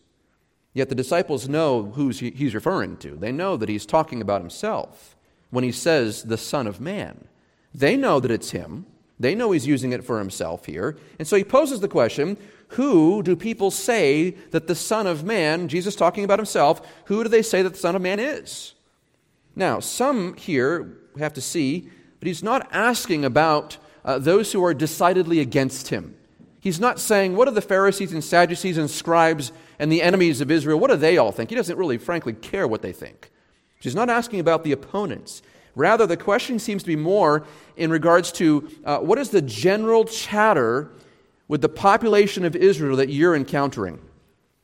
Yet 0.75 0.89
the 0.89 0.95
disciples 0.95 1.49
know 1.49 1.93
who 1.95 2.09
he's 2.09 2.55
referring 2.55 2.97
to. 2.99 3.17
They 3.17 3.33
know 3.33 3.57
that 3.57 3.69
he's 3.69 3.87
talking 3.87 4.23
about 4.23 4.41
himself 4.41 5.17
when 5.51 5.65
he 5.65 5.73
says 5.73 6.23
the 6.25 6.39
Son 6.39 6.67
of 6.67 6.81
Man. 6.81 7.27
They 7.75 7.97
know 7.97 8.21
that 8.21 8.31
it's 8.31 8.51
him. 8.51 8.87
They 9.21 9.35
know 9.35 9.53
he's 9.53 9.67
using 9.67 9.93
it 9.93 10.05
for 10.05 10.19
himself 10.19 10.67
here. 10.67 10.97
And 11.19 11.29
so 11.29 11.37
he 11.37 11.45
poses 11.45 11.81
the 11.81 11.89
question 11.89 12.37
who 12.73 13.23
do 13.23 13.37
people 13.37 13.71
say 13.71 14.31
that 14.51 14.67
the 14.67 14.75
Son 14.75 15.07
of 15.07 15.25
Man, 15.25 15.69
Jesus 15.69 15.97
talking 15.97 16.25
about 16.25 16.39
himself, 16.39 16.81
who 17.07 17.23
do 17.23 17.29
they 17.29 17.43
say 17.43 17.63
that 17.63 17.71
the 17.71 17.79
Son 17.79 17.97
of 17.97 18.03
Man 18.03 18.19
is? 18.19 18.75
Now, 19.55 19.81
some 19.81 20.35
here 20.35 20.99
have 21.19 21.35
to 21.35 21.41
see 21.41 21.91
that 22.21 22.27
he's 22.27 22.43
not 22.43 22.69
asking 22.73 23.25
about 23.25 23.79
uh, 24.05 24.19
those 24.19 24.53
who 24.53 24.65
are 24.65 24.75
decidedly 24.75 25.41
against 25.41 25.89
him. 25.89 26.17
He's 26.61 26.81
not 26.81 27.01
saying, 27.01 27.37
What 27.37 27.47
do 27.47 27.51
the 27.51 27.61
Pharisees 27.61 28.13
and 28.13 28.23
Sadducees 28.23 28.79
and 28.79 28.91
scribes 28.91 29.53
and 29.79 29.91
the 29.91 30.01
enemies 30.01 30.41
of 30.41 30.51
Israel, 30.51 30.79
what 30.79 30.91
do 30.91 30.97
they 30.97 31.19
all 31.19 31.33
think? 31.33 31.51
He 31.51 31.57
doesn't 31.57 31.77
really, 31.77 31.99
frankly, 31.99 32.33
care 32.35 32.69
what 32.69 32.83
they 32.83 32.93
think. 32.93 33.33
He's 33.81 33.97
not 33.97 34.09
asking 34.09 34.39
about 34.39 34.63
the 34.63 34.71
opponents. 34.71 35.43
Rather, 35.75 36.07
the 36.07 36.17
question 36.17 36.61
seems 36.61 36.83
to 36.85 36.87
be 36.87 36.95
more 36.95 37.45
in 37.77 37.91
regards 37.91 38.31
to 38.33 38.71
uh, 38.85 38.99
what 38.99 39.19
is 39.19 39.31
the 39.31 39.43
general 39.43 40.05
chatter 40.05 40.93
with 41.53 41.61
the 41.61 41.69
population 41.69 42.47
of 42.47 42.57
Israel 42.57 42.97
that 42.97 43.11
you're 43.11 43.37
encountering? 43.37 44.01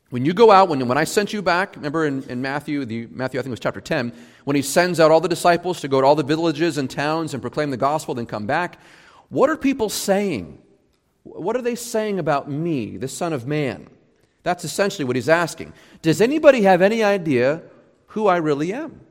When 0.09 0.25
you 0.25 0.33
go 0.33 0.51
out, 0.51 0.71
when, 0.71 0.89
when 0.89 0.97
I 0.97 1.05
sent 1.05 1.35
you 1.35 1.43
back, 1.43 1.77
remember 1.77 2.07
in, 2.07 2.23
in 2.31 2.41
Matthew, 2.41 2.87
the, 2.87 3.07
Matthew, 3.09 3.39
I 3.39 3.43
think 3.43 3.51
it 3.51 3.51
was 3.51 3.61
chapter 3.61 3.83
10, 3.83 4.11
when 4.45 4.57
he 4.57 4.63
sends 4.63 4.99
out 4.99 5.11
all 5.11 5.21
the 5.21 5.29
disciples 5.29 5.83
to 5.83 5.89
go 5.89 6.01
to 6.01 6.07
all 6.07 6.15
the 6.15 6.23
villages 6.23 6.79
and 6.79 6.89
towns 6.89 7.35
and 7.35 7.43
proclaim 7.43 7.69
the 7.69 7.77
gospel, 7.77 8.15
then 8.15 8.25
come 8.25 8.47
back, 8.47 8.81
what 9.29 9.51
are 9.51 9.57
people 9.59 9.91
saying? 9.91 10.63
What 11.25 11.57
are 11.57 11.61
they 11.61 11.75
saying 11.75 12.19
about 12.19 12.51
me, 12.51 12.97
the 12.97 13.07
Son 13.07 13.35
of 13.35 13.47
Man? 13.47 13.91
That's 14.43 14.65
essentially 14.65 15.05
what 15.05 15.15
he's 15.15 15.29
asking. 15.29 15.75
Does 16.01 16.23
anybody 16.23 16.63
have 16.63 16.81
any 16.81 17.05
idea 17.05 17.61
who 18.07 18.29
I 18.29 18.39
really 18.39 18.73
am? 18.73 19.03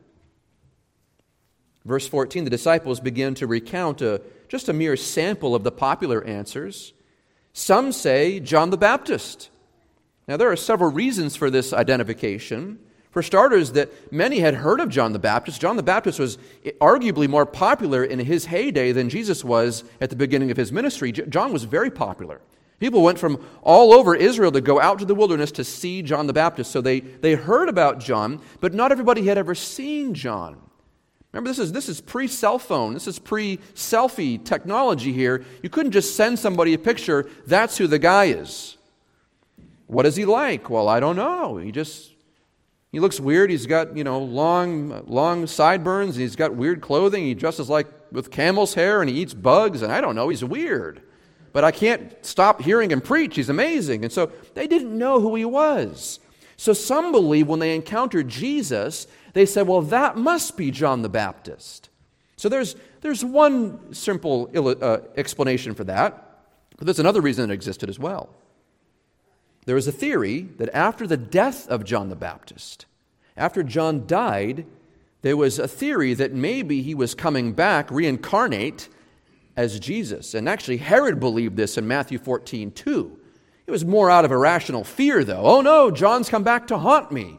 Verse 1.85 2.07
14, 2.07 2.43
the 2.43 2.49
disciples 2.49 2.99
begin 2.99 3.35
to 3.35 3.45
recount 3.45 4.01
a, 4.01 4.23
just 4.47 4.67
a 4.67 4.73
mere 4.73 4.97
sample 4.97 5.53
of 5.53 5.63
the 5.63 5.71
popular 5.71 6.23
answers. 6.23 6.93
Some 7.57 7.91
say 7.91 8.39
John 8.39 8.69
the 8.69 8.77
Baptist. 8.77 9.49
Now, 10.27 10.37
there 10.37 10.51
are 10.51 10.55
several 10.55 10.91
reasons 10.91 11.35
for 11.35 11.49
this 11.49 11.73
identification. 11.73 12.77
For 13.09 13.23
starters, 13.23 13.71
that 13.71 14.13
many 14.13 14.37
had 14.41 14.53
heard 14.53 14.79
of 14.79 14.89
John 14.89 15.11
the 15.11 15.17
Baptist. 15.17 15.59
John 15.59 15.75
the 15.75 15.81
Baptist 15.81 16.19
was 16.19 16.37
arguably 16.79 17.27
more 17.27 17.47
popular 17.47 18.03
in 18.03 18.19
his 18.19 18.45
heyday 18.45 18.91
than 18.91 19.09
Jesus 19.09 19.43
was 19.43 19.83
at 19.99 20.11
the 20.11 20.15
beginning 20.15 20.51
of 20.51 20.57
his 20.57 20.71
ministry. 20.71 21.11
John 21.11 21.51
was 21.51 21.63
very 21.63 21.89
popular. 21.89 22.41
People 22.77 23.01
went 23.01 23.17
from 23.17 23.43
all 23.63 23.91
over 23.91 24.13
Israel 24.13 24.51
to 24.51 24.61
go 24.61 24.79
out 24.79 24.99
to 24.99 25.05
the 25.05 25.15
wilderness 25.15 25.51
to 25.53 25.63
see 25.63 26.03
John 26.03 26.27
the 26.27 26.33
Baptist. 26.33 26.69
So 26.69 26.79
they, 26.79 26.99
they 26.99 27.33
heard 27.33 27.69
about 27.69 27.99
John, 27.99 28.39
but 28.61 28.75
not 28.75 28.91
everybody 28.91 29.25
had 29.25 29.39
ever 29.39 29.55
seen 29.55 30.13
John. 30.13 30.61
Remember, 31.37 31.51
this 31.51 31.59
is, 31.59 31.71
this 31.71 31.87
is 31.87 32.01
pre 32.01 32.27
cell 32.27 32.57
phone, 32.57 32.95
this 32.95 33.05
is 33.05 33.19
pre 33.19 33.57
selfie 33.75 34.43
technology 34.43 35.13
here. 35.13 35.45
You 35.61 35.69
couldn't 35.69 35.91
just 35.91 36.15
send 36.15 36.39
somebody 36.39 36.73
a 36.73 36.79
picture, 36.79 37.29
that's 37.45 37.77
who 37.77 37.85
the 37.85 37.99
guy 37.99 38.25
is. 38.25 38.75
What 39.85 40.07
is 40.07 40.15
he 40.15 40.25
like? 40.25 40.71
Well, 40.71 40.89
I 40.89 40.99
don't 40.99 41.15
know. 41.15 41.57
He 41.57 41.71
just 41.71 42.11
he 42.91 42.99
looks 42.99 43.19
weird. 43.19 43.51
He's 43.51 43.67
got, 43.67 43.95
you 43.95 44.03
know, 44.03 44.17
long 44.17 45.05
long 45.05 45.45
sideburns 45.45 46.15
and 46.15 46.23
he's 46.23 46.35
got 46.35 46.55
weird 46.55 46.81
clothing. 46.81 47.23
He 47.23 47.35
dresses 47.35 47.69
like 47.69 47.85
with 48.11 48.31
camel's 48.31 48.73
hair 48.73 49.01
and 49.01 49.09
he 49.09 49.17
eats 49.17 49.35
bugs 49.35 49.83
and 49.83 49.91
I 49.91 50.01
don't 50.01 50.15
know, 50.15 50.29
he's 50.29 50.43
weird. 50.43 51.03
But 51.53 51.63
I 51.63 51.69
can't 51.69 52.13
stop 52.25 52.63
hearing 52.63 52.89
him 52.89 52.99
preach. 52.99 53.35
He's 53.35 53.49
amazing. 53.49 54.03
And 54.03 54.11
so 54.11 54.31
they 54.55 54.65
didn't 54.65 54.97
know 54.97 55.19
who 55.19 55.35
he 55.35 55.45
was. 55.45 56.19
So 56.57 56.73
some 56.73 57.11
believe 57.11 57.47
when 57.47 57.59
they 57.59 57.75
encountered 57.75 58.27
Jesus, 58.27 59.07
they 59.33 59.45
said, 59.45 59.67
well, 59.67 59.83
that 59.83 60.17
must 60.17 60.57
be 60.57 60.71
John 60.71 61.03
the 61.03 61.09
Baptist. 61.09 61.89
So 62.35 62.49
there's, 62.49 62.75
there's 63.01 63.23
one 63.23 63.93
simple 63.93 64.49
uh, 64.55 64.99
explanation 65.15 65.75
for 65.75 65.83
that, 65.85 66.41
but 66.77 66.85
there's 66.85 66.99
another 66.99 67.21
reason 67.21 67.49
it 67.49 67.53
existed 67.53 67.89
as 67.89 67.99
well. 67.99 68.29
There 69.65 69.77
is 69.77 69.87
a 69.87 69.91
theory 69.91 70.41
that 70.57 70.69
after 70.73 71.05
the 71.05 71.17
death 71.17 71.67
of 71.67 71.83
John 71.83 72.09
the 72.09 72.15
Baptist, 72.15 72.85
after 73.35 73.63
John 73.63 74.07
died, 74.07 74.65
there 75.21 75.37
was 75.37 75.59
a 75.59 75.67
theory 75.67 76.13
that 76.15 76.33
maybe 76.33 76.81
he 76.81 76.95
was 76.95 77.13
coming 77.13 77.53
back, 77.53 77.91
reincarnate, 77.91 78.89
as 79.55 79.79
Jesus. 79.79 80.33
And 80.33 80.47
actually, 80.47 80.77
Herod 80.77 81.19
believed 81.19 81.57
this 81.57 81.77
in 81.77 81.87
Matthew 81.87 82.19
14, 82.19 82.71
too. 82.71 83.16
It 83.67 83.71
was 83.71 83.83
more 83.83 84.09
out 84.09 84.23
of 84.23 84.31
irrational 84.31 84.85
fear, 84.85 85.25
though. 85.25 85.41
Oh 85.43 85.61
no, 85.61 85.91
John's 85.91 86.29
come 86.29 86.43
back 86.43 86.67
to 86.67 86.77
haunt 86.77 87.11
me. 87.11 87.37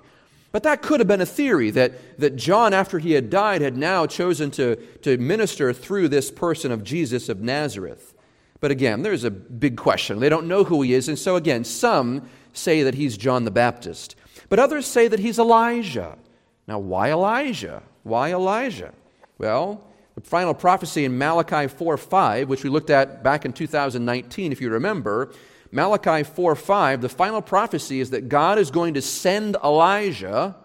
But 0.53 0.63
that 0.63 0.83
could 0.83 1.01
have 1.01 1.07
been 1.07 1.21
a 1.23 1.27
theory 1.27 1.71
that, 1.71 2.19
that 2.19 2.37
John, 2.37 2.75
after 2.75 2.99
he 2.99 3.13
had 3.13 3.31
died, 3.31 3.63
had 3.63 3.77
now 3.77 4.07
chosen 4.07 4.51
to, 4.53 4.77
to 5.03 5.17
minister 5.19 5.73
through 5.73 6.09
this 6.09 6.31
person 6.31 6.71
of 6.71 6.85
Jesus 6.85 7.29
of 7.29 7.41
Nazareth. 7.41 8.15
But 8.61 8.71
again, 8.71 9.03
there's 9.03 9.25
a 9.25 9.31
big 9.31 9.77
question. 9.77 10.21
They 10.21 10.29
don't 10.29 10.49
know 10.49 10.65
who 10.65 10.83
he 10.83 10.95
is. 10.95 11.09
And 11.09 11.19
so, 11.19 11.37
again, 11.37 11.65
some 11.65 12.29
say 12.53 12.83
that 12.83 12.95
he's 12.95 13.17
John 13.17 13.45
the 13.45 13.51
Baptist, 13.51 14.17
but 14.49 14.59
others 14.59 14.87
say 14.87 15.09
that 15.09 15.21
he's 15.21 15.39
Elijah. 15.39 16.19
Now, 16.67 16.79
why 16.79 17.11
Elijah? 17.11 17.83
Why 18.03 18.33
Elijah? 18.33 18.93
Well, 19.39 19.87
the 20.15 20.21
final 20.23 20.55
prophecy 20.55 21.05
in 21.05 21.17
Malachi 21.17 21.69
4 21.69 21.97
5, 21.97 22.49
which 22.49 22.65
we 22.65 22.71
looked 22.71 22.91
at 22.91 23.23
back 23.23 23.45
in 23.45 23.53
2019, 23.53 24.51
if 24.51 24.61
you 24.61 24.71
remember, 24.71 25.33
Malachi 25.71 26.23
4 26.25 26.57
5, 26.57 27.01
the 27.01 27.09
final 27.09 27.43
prophecy 27.43 28.01
is 28.01 28.11
that 28.11 28.29
God 28.29 28.59
is 28.59 28.71
going 28.71 28.95
to 28.95 29.03
send 29.03 29.57
Elijah, 29.63 30.57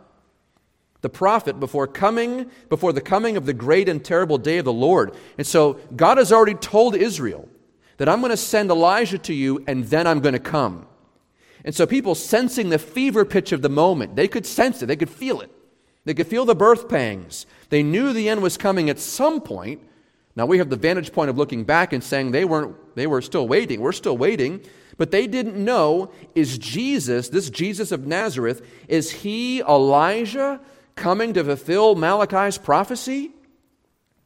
the 1.02 1.10
prophet, 1.10 1.60
before 1.60 1.88
coming, 1.88 2.50
before 2.70 2.94
the 2.94 3.02
coming 3.02 3.36
of 3.36 3.46
the 3.46 3.54
great 3.54 3.90
and 3.90 4.04
terrible 4.04 4.38
day 4.38 4.60
of 4.60 4.66
the 4.66 4.74
Lord. 4.74 5.16
And 5.38 5.46
so 5.46 5.74
God 5.96 6.18
has 6.18 6.32
already 6.32 6.56
told 6.56 6.96
Israel 6.96 7.50
that 7.98 8.08
I'm 8.08 8.22
going 8.22 8.32
to 8.32 8.38
send 8.38 8.72
Elijah 8.72 9.18
to 9.20 9.34
you 9.34 9.64
and 9.68 9.84
then 9.86 10.08
I'm 10.08 10.22
going 10.22 10.34
to 10.34 10.40
come. 10.40 10.88
And 11.66 11.74
so 11.74 11.86
people 11.86 12.16
sensing 12.16 12.70
the 12.70 12.80
fever 12.80 13.26
pitch 13.26 13.52
of 13.52 13.62
the 13.62 13.70
moment, 13.70 14.16
they 14.16 14.28
could 14.28 14.46
sense 14.46 14.82
it, 14.82 14.88
they 14.88 14.96
could 14.96 15.10
feel 15.10 15.42
it. 15.42 15.52
They 16.06 16.14
could 16.14 16.28
feel 16.28 16.46
the 16.46 16.56
birth 16.56 16.90
pangs. 16.90 17.46
They 17.70 17.82
knew 17.82 18.12
the 18.12 18.28
end 18.28 18.42
was 18.42 18.58
coming 18.58 18.90
at 18.90 19.00
some 19.00 19.40
point. 19.40 19.82
Now 20.36 20.46
we 20.46 20.58
have 20.58 20.70
the 20.70 20.76
vantage 20.76 21.14
point 21.14 21.30
of 21.30 21.38
looking 21.38 21.64
back 21.64 21.94
and 21.94 22.04
saying 22.04 22.32
they 22.32 22.44
weren't 22.44 22.76
they 22.96 23.08
were 23.08 23.22
still 23.22 23.48
waiting. 23.48 23.80
We're 23.80 23.92
still 23.92 24.18
waiting. 24.18 24.62
But 24.98 25.12
they 25.12 25.28
didn't 25.28 25.56
know 25.56 26.12
is 26.36 26.58
Jesus, 26.58 27.30
this 27.30 27.50
Jesus 27.50 27.92
of 27.92 28.06
Nazareth, 28.06 28.66
is 28.88 29.12
he 29.12 29.62
Elijah 29.62 30.60
coming 30.96 31.34
to 31.34 31.44
fulfill 31.44 31.96
Malachi's 31.96 32.58
prophecy? 32.58 33.32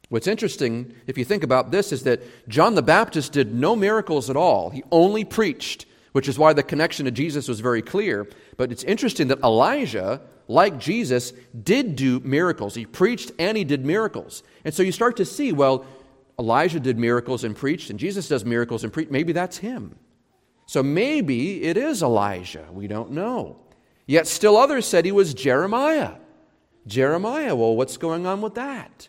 What's 0.10 0.28
interesting, 0.28 0.94
if 1.06 1.18
you 1.18 1.26
think 1.26 1.44
about 1.44 1.72
this, 1.72 1.92
is 1.92 2.04
that 2.04 2.22
John 2.48 2.76
the 2.76 2.82
Baptist 2.82 3.34
did 3.34 3.54
no 3.54 3.76
miracles 3.76 4.30
at 4.30 4.38
all. 4.38 4.70
He 4.70 4.84
only 4.92 5.26
preached, 5.26 5.86
which 6.14 6.30
is 6.30 6.40
why 6.40 6.54
the 6.54 6.64
connection 6.64 7.06
to 7.06 7.12
Jesus 7.12 7.48
was 7.48 7.60
very 7.60 7.82
clear. 7.82 8.28
But 8.56 8.72
it's 8.72 8.84
interesting 8.84 9.28
that 9.28 9.44
Elijah, 9.44 10.22
like 10.48 10.80
Jesus, 10.80 11.34
did 11.62 11.98
do 11.98 12.22
miracles. 12.22 12.74
He 12.74 12.86
preached 12.86 13.32
and 13.38 13.58
he 13.58 13.66
did 13.66 13.86
miracles. 13.86 14.44
And 14.64 14.74
so 14.74 14.82
you 14.82 14.94
start 14.94 15.18
to 15.18 15.26
see, 15.26 15.52
well, 15.52 15.86
Elijah 16.40 16.80
did 16.80 16.98
miracles 16.98 17.44
and 17.44 17.56
preached, 17.56 17.90
and 17.90 18.00
Jesus 18.00 18.28
does 18.30 18.46
miracles 18.46 18.84
and 18.84 18.94
preached. 18.94 19.12
Maybe 19.12 19.34
that's 19.34 19.58
him. 19.58 19.98
So 20.68 20.84
maybe 20.84 21.64
it 21.64 21.78
is 21.78 22.04
Elijah. 22.04 22.66
We 22.72 22.88
don't 22.88 23.12
know. 23.12 23.56
Yet 24.06 24.28
still 24.28 24.58
others 24.58 24.86
said 24.86 25.06
he 25.06 25.12
was 25.12 25.34
Jeremiah. 25.34 26.16
Jeremiah, 26.86 27.56
well, 27.56 27.76
what's 27.76 27.98
going 27.98 28.28
on 28.28 28.42
with 28.42 28.56
that? 28.56 29.08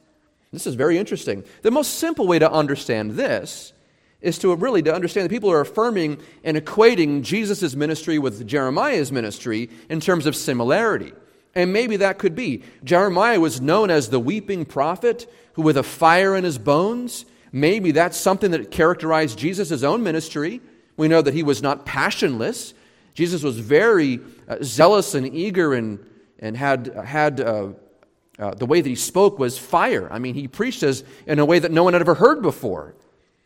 This 0.53 0.67
is 0.67 0.77
very 0.77 0.97
interesting. 0.97 1.45
The 1.63 1.71
most 1.71 1.95
simple 1.99 2.27
way 2.27 2.39
to 2.39 2.51
understand 2.51 3.13
this 3.13 3.73
is 4.21 4.39
to 4.39 4.55
really 4.55 4.83
to 4.83 4.95
understand 4.95 5.25
that 5.25 5.31
people 5.31 5.51
are 5.51 5.61
affirming 5.61 6.19
and 6.43 6.57
equating 6.57 7.23
Jesus' 7.23 7.75
ministry 7.75 8.19
with 8.19 8.47
Jeremiah's 8.47 9.13
ministry 9.13 9.69
in 9.89 10.01
terms 10.01 10.27
of 10.27 10.35
similarity. 10.35 11.13
And 11.55 11.73
maybe 11.73 11.97
that 11.97 12.19
could 12.19 12.35
be. 12.35 12.63
Jeremiah 12.85 13.41
was 13.41 13.61
known 13.61 13.91
as 13.91 14.11
the 14.11 14.21
weeping 14.21 14.65
prophet 14.65 15.31
who 15.55 15.63
with 15.63 15.77
a 15.77 15.83
fire 15.83 16.37
in 16.37 16.45
his 16.45 16.59
bones. 16.59 17.25
Maybe 17.53 17.91
that's 17.91 18.17
something 18.17 18.53
that 18.53 18.71
characterized 18.71 19.39
Jesus' 19.39 19.83
own 19.83 20.03
ministry. 20.03 20.61
We 20.99 21.09
know 21.09 21.23
that 21.23 21.33
he 21.33 21.43
was 21.43 21.63
not 21.63 21.87
passionless. 21.87 22.75
Jesus 23.15 23.43
was 23.43 23.59
very 23.59 24.21
uh, 24.47 24.59
zealous 24.63 25.15
and 25.15 25.35
eager 25.35 25.73
and, 25.73 26.05
and 26.39 26.57
had, 26.57 26.89
had 26.89 27.41
uh, 27.41 27.69
uh, 28.39 28.55
the 28.55 28.67
way 28.67 28.81
that 28.81 28.89
he 28.89 28.95
spoke 28.95 29.39
was 29.39 29.57
fire. 29.57 30.13
I 30.13 30.19
mean, 30.19 30.35
he 30.35 30.47
preached 30.47 30.83
as 30.83 31.05
in 31.27 31.39
a 31.39 31.45
way 31.47 31.59
that 31.59 31.73
no 31.73 31.85
one 31.85 31.95
had 31.95 32.03
ever 32.03 32.15
heard 32.15 32.43
before. 32.43 32.95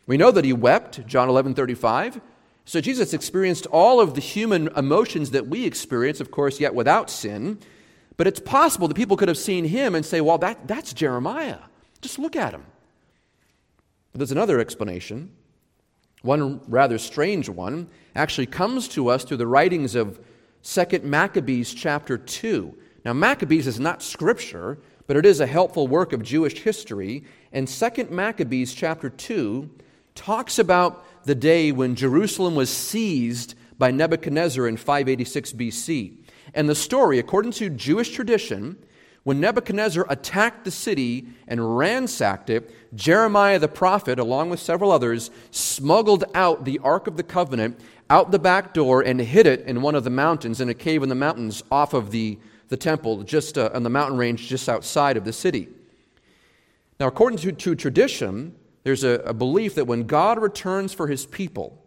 We 0.07 0.17
know 0.17 0.31
that 0.31 0.45
he 0.45 0.53
wept, 0.53 1.07
John 1.07 1.29
11 1.29 1.55
35. 1.55 2.21
So 2.65 2.81
Jesus 2.81 3.13
experienced 3.13 3.67
all 3.67 4.01
of 4.01 4.15
the 4.15 4.21
human 4.21 4.69
emotions 4.69 5.31
that 5.33 5.47
we 5.47 5.65
experience, 5.65 6.21
of 6.21 6.31
course, 6.31 6.59
yet 6.59 6.75
without 6.75 7.11
sin. 7.11 7.59
But 8.17 8.27
it's 8.27 8.41
possible 8.41 8.89
that 8.89 8.95
people 8.95 9.17
could 9.17 9.29
have 9.29 9.39
seen 9.39 9.65
him 9.65 9.95
and 9.95 10.07
say, 10.07 10.21
well, 10.21 10.39
that, 10.39 10.69
that's 10.69 10.93
Jeremiah. 10.93 11.59
Just 12.01 12.19
look 12.19 12.37
at 12.37 12.55
him. 12.55 12.65
But 14.13 14.19
there's 14.19 14.33
another 14.33 14.59
explanation. 14.59 15.33
One 16.23 16.61
rather 16.69 16.99
strange 16.99 17.49
one 17.49 17.88
actually 18.14 18.47
comes 18.47 18.88
to 18.88 19.09
us 19.09 19.25
through 19.25 19.37
the 19.38 19.47
writings 19.47 19.95
of 19.95 20.21
2 20.62 21.00
Maccabees 21.02 21.75
chapter 21.75 22.17
2. 22.17 22.75
Now, 23.05 23.12
Maccabees 23.12 23.67
is 23.67 23.81
not 23.81 24.02
scripture, 24.02 24.79
but 25.07 25.17
it 25.17 25.26
is 25.26 25.41
a 25.41 25.47
helpful 25.47 25.88
work 25.88 26.12
of 26.12 26.23
Jewish 26.23 26.61
history. 26.61 27.25
And 27.52 27.67
2 27.67 28.09
Maccabees 28.11 28.73
chapter 28.73 29.11
2 29.11 29.69
talks 30.14 30.59
about 30.59 31.05
the 31.25 31.35
day 31.35 31.73
when 31.73 31.97
Jerusalem 31.97 32.55
was 32.55 32.71
seized 32.71 33.55
by 33.79 33.91
Nebuchadnezzar 33.91 34.69
in 34.69 34.76
586 34.76 35.52
BC. 35.52 36.19
And 36.55 36.69
the 36.69 36.75
story, 36.75 37.19
according 37.19 37.52
to 37.52 37.71
Jewish 37.71 38.11
tradition, 38.11 38.76
When 39.25 39.41
Nebuchadnezzar 39.41 40.05
attacked 40.09 40.64
the 40.64 40.71
city 40.71 41.26
and 41.47 41.76
ransacked 41.76 42.50
it, 42.50 42.75
Jeremiah 42.95 43.59
the 43.59 43.69
prophet, 43.69 44.19
along 44.19 44.50
with 44.50 44.59
several 44.59 44.91
others, 44.91 45.31
smuggled 45.52 46.25
out 46.35 46.64
the 46.64 46.81
Ark 46.81 47.07
of 47.07 47.17
the 47.17 47.23
Covenant 47.23 47.79
out 48.11 48.33
the 48.33 48.38
back 48.38 48.75
door 48.75 49.00
and 49.00 49.21
hid 49.21 49.47
it 49.47 49.61
in 49.62 49.81
one 49.81 49.95
of 49.95 50.05
the 50.05 50.11
mountains, 50.11 50.61
in 50.61 50.69
a 50.69 50.75
cave 50.75 51.02
in 51.02 51.09
the 51.09 51.14
mountains 51.14 51.62
off 51.71 51.95
of 51.95 52.11
the, 52.11 52.38
the 52.69 52.76
temple, 52.76 53.23
just 53.23 53.57
uh, 53.57 53.71
on 53.73 53.85
the 53.85 53.91
mountain 53.91 54.19
range 54.19 54.49
just 54.49 54.69
outside 54.69 55.17
of 55.17 55.25
the 55.25 55.33
city. 55.33 55.69
Now, 56.99 57.07
according 57.07 57.38
to, 57.38 57.52
to 57.52 57.75
tradition, 57.75 58.55
there's 58.83 59.05
a, 59.05 59.21
a 59.25 59.33
belief 59.33 59.76
that 59.76 59.87
when 59.87 60.02
God 60.07 60.43
returns 60.43 60.93
for 60.93 61.07
his 61.07 61.26
people, 61.26 61.81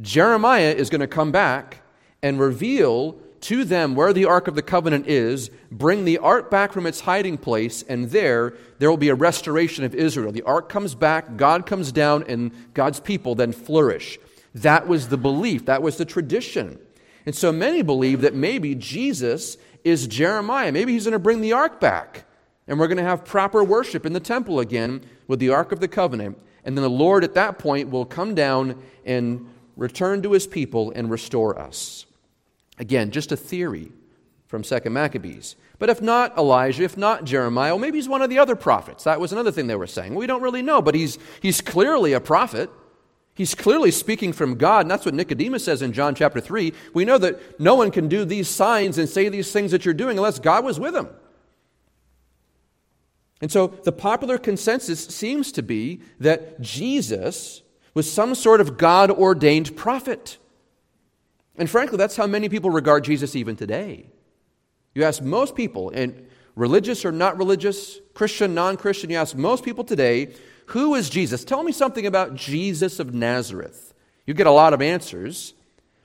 Jeremiah 0.00 0.72
is 0.72 0.88
going 0.88 1.02
to 1.02 1.06
come 1.06 1.30
back 1.30 1.82
and 2.22 2.40
reveal 2.40 3.18
to 3.42 3.64
them 3.64 3.94
where 3.94 4.12
the 4.12 4.26
Ark 4.26 4.48
of 4.48 4.54
the 4.54 4.62
Covenant 4.62 5.06
is, 5.06 5.50
bring 5.70 6.04
the 6.04 6.18
Ark 6.18 6.50
back 6.50 6.72
from 6.72 6.86
its 6.86 7.00
hiding 7.00 7.38
place, 7.38 7.82
and 7.82 8.10
there, 8.10 8.54
there 8.78 8.90
will 8.90 8.96
be 8.96 9.08
a 9.08 9.14
restoration 9.14 9.84
of 9.84 9.94
Israel. 9.94 10.32
The 10.32 10.42
Ark 10.42 10.68
comes 10.68 10.94
back, 10.94 11.36
God 11.36 11.66
comes 11.66 11.92
down, 11.92 12.24
and 12.28 12.52
God's 12.74 13.00
people 13.00 13.34
then 13.34 13.52
flourish. 13.52 14.18
That 14.54 14.86
was 14.86 15.08
the 15.08 15.16
belief, 15.16 15.66
that 15.66 15.82
was 15.82 15.96
the 15.96 16.04
tradition. 16.04 16.78
And 17.26 17.34
so 17.34 17.52
many 17.52 17.82
believe 17.82 18.22
that 18.22 18.34
maybe 18.34 18.74
Jesus 18.74 19.56
is 19.84 20.06
Jeremiah. 20.06 20.72
Maybe 20.72 20.92
he's 20.92 21.04
going 21.04 21.12
to 21.12 21.18
bring 21.18 21.40
the 21.40 21.52
Ark 21.52 21.80
back, 21.80 22.24
and 22.66 22.78
we're 22.78 22.88
going 22.88 22.98
to 22.98 23.04
have 23.04 23.24
proper 23.24 23.64
worship 23.64 24.04
in 24.04 24.12
the 24.12 24.20
temple 24.20 24.60
again 24.60 25.02
with 25.28 25.38
the 25.38 25.50
Ark 25.50 25.72
of 25.72 25.80
the 25.80 25.88
Covenant. 25.88 26.38
And 26.64 26.76
then 26.76 26.82
the 26.82 26.90
Lord 26.90 27.24
at 27.24 27.34
that 27.34 27.58
point 27.58 27.90
will 27.90 28.04
come 28.04 28.34
down 28.34 28.82
and 29.06 29.48
return 29.76 30.22
to 30.22 30.32
his 30.32 30.46
people 30.46 30.92
and 30.94 31.10
restore 31.10 31.58
us. 31.58 32.04
Again, 32.80 33.10
just 33.10 33.30
a 33.30 33.36
theory 33.36 33.92
from 34.46 34.62
2nd 34.62 34.90
Maccabees. 34.90 35.54
But 35.78 35.90
if 35.90 36.00
not 36.00 36.36
Elijah, 36.38 36.82
if 36.82 36.96
not 36.96 37.24
Jeremiah, 37.24 37.72
well, 37.72 37.78
maybe 37.78 37.98
he's 37.98 38.08
one 38.08 38.22
of 38.22 38.30
the 38.30 38.38
other 38.38 38.56
prophets. 38.56 39.04
That 39.04 39.20
was 39.20 39.32
another 39.32 39.52
thing 39.52 39.66
they 39.66 39.76
were 39.76 39.86
saying. 39.86 40.14
We 40.14 40.26
don't 40.26 40.40
really 40.40 40.62
know, 40.62 40.80
but 40.80 40.94
he's, 40.94 41.18
he's 41.42 41.60
clearly 41.60 42.14
a 42.14 42.20
prophet. 42.20 42.70
He's 43.34 43.54
clearly 43.54 43.90
speaking 43.90 44.32
from 44.32 44.56
God, 44.56 44.80
and 44.80 44.90
that's 44.90 45.04
what 45.04 45.14
Nicodemus 45.14 45.62
says 45.62 45.82
in 45.82 45.92
John 45.92 46.14
chapter 46.14 46.40
3. 46.40 46.72
We 46.94 47.04
know 47.04 47.18
that 47.18 47.60
no 47.60 47.74
one 47.74 47.90
can 47.90 48.08
do 48.08 48.24
these 48.24 48.48
signs 48.48 48.96
and 48.96 49.08
say 49.08 49.28
these 49.28 49.52
things 49.52 49.72
that 49.72 49.84
you're 49.84 49.92
doing 49.92 50.16
unless 50.16 50.38
God 50.38 50.64
was 50.64 50.80
with 50.80 50.96
him. 50.96 51.08
And 53.42 53.52
so 53.52 53.68
the 53.68 53.92
popular 53.92 54.38
consensus 54.38 55.04
seems 55.04 55.52
to 55.52 55.62
be 55.62 56.00
that 56.18 56.62
Jesus 56.62 57.62
was 57.92 58.10
some 58.10 58.34
sort 58.34 58.62
of 58.62 58.78
God 58.78 59.10
ordained 59.10 59.76
prophet. 59.76 60.38
And 61.56 61.68
frankly, 61.68 61.98
that's 61.98 62.16
how 62.16 62.26
many 62.26 62.48
people 62.48 62.70
regard 62.70 63.04
Jesus 63.04 63.36
even 63.36 63.56
today. 63.56 64.10
You 64.94 65.04
ask 65.04 65.22
most 65.22 65.54
people, 65.54 65.90
and 65.90 66.26
religious 66.56 67.04
or 67.04 67.12
not 67.12 67.38
religious, 67.38 67.98
Christian, 68.14 68.54
non 68.54 68.76
Christian, 68.76 69.10
you 69.10 69.16
ask 69.16 69.36
most 69.36 69.64
people 69.64 69.84
today, 69.84 70.34
who 70.66 70.94
is 70.94 71.10
Jesus? 71.10 71.44
Tell 71.44 71.62
me 71.62 71.72
something 71.72 72.06
about 72.06 72.34
Jesus 72.34 73.00
of 73.00 73.12
Nazareth. 73.14 73.92
You 74.26 74.34
get 74.34 74.46
a 74.46 74.52
lot 74.52 74.72
of 74.72 74.82
answers, 74.82 75.54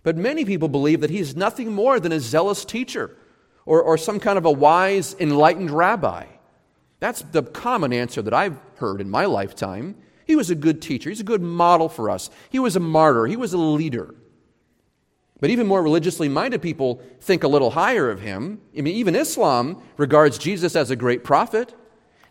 but 0.03 0.17
many 0.17 0.45
people 0.45 0.67
believe 0.67 1.01
that 1.01 1.09
he's 1.09 1.35
nothing 1.35 1.71
more 1.71 1.99
than 1.99 2.11
a 2.11 2.19
zealous 2.19 2.65
teacher 2.65 3.15
or, 3.65 3.81
or 3.81 3.97
some 3.97 4.19
kind 4.19 4.37
of 4.37 4.45
a 4.45 4.51
wise, 4.51 5.15
enlightened 5.19 5.71
rabbi. 5.71 6.25
That's 6.99 7.21
the 7.21 7.43
common 7.43 7.93
answer 7.93 8.21
that 8.21 8.33
I've 8.33 8.57
heard 8.77 9.01
in 9.01 9.09
my 9.09 9.25
lifetime. 9.25 9.95
He 10.25 10.35
was 10.35 10.49
a 10.49 10.55
good 10.55 10.81
teacher, 10.81 11.09
he's 11.09 11.19
a 11.19 11.25
good 11.25 11.41
model 11.41 11.89
for 11.89 12.09
us, 12.09 12.29
he 12.49 12.59
was 12.59 12.75
a 12.75 12.79
martyr, 12.79 13.27
he 13.27 13.37
was 13.37 13.53
a 13.53 13.57
leader. 13.57 14.15
But 15.39 15.49
even 15.49 15.67
more 15.67 15.83
religiously 15.83 16.29
minded 16.29 16.61
people 16.61 17.01
think 17.19 17.43
a 17.43 17.47
little 17.47 17.71
higher 17.71 18.09
of 18.09 18.21
him. 18.21 18.61
I 18.77 18.81
mean, 18.81 18.95
even 18.95 19.15
Islam 19.15 19.81
regards 19.97 20.37
Jesus 20.37 20.75
as 20.75 20.91
a 20.91 20.95
great 20.95 21.23
prophet. 21.23 21.73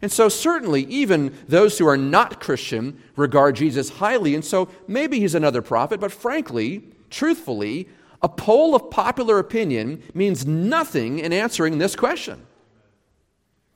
And 0.00 0.10
so, 0.10 0.28
certainly, 0.28 0.84
even 0.84 1.34
those 1.48 1.78
who 1.78 1.86
are 1.86 1.96
not 1.96 2.40
Christian 2.40 3.00
regard 3.16 3.56
Jesus 3.56 3.88
highly. 3.88 4.34
And 4.34 4.44
so, 4.44 4.68
maybe 4.86 5.20
he's 5.20 5.34
another 5.34 5.62
prophet, 5.62 6.00
but 6.00 6.12
frankly, 6.12 6.84
truthfully, 7.10 7.88
a 8.22 8.28
poll 8.28 8.74
of 8.74 8.90
popular 8.90 9.38
opinion 9.38 10.02
means 10.14 10.46
nothing 10.46 11.18
in 11.18 11.32
answering 11.32 11.78
this 11.78 11.94
question. 11.94 12.46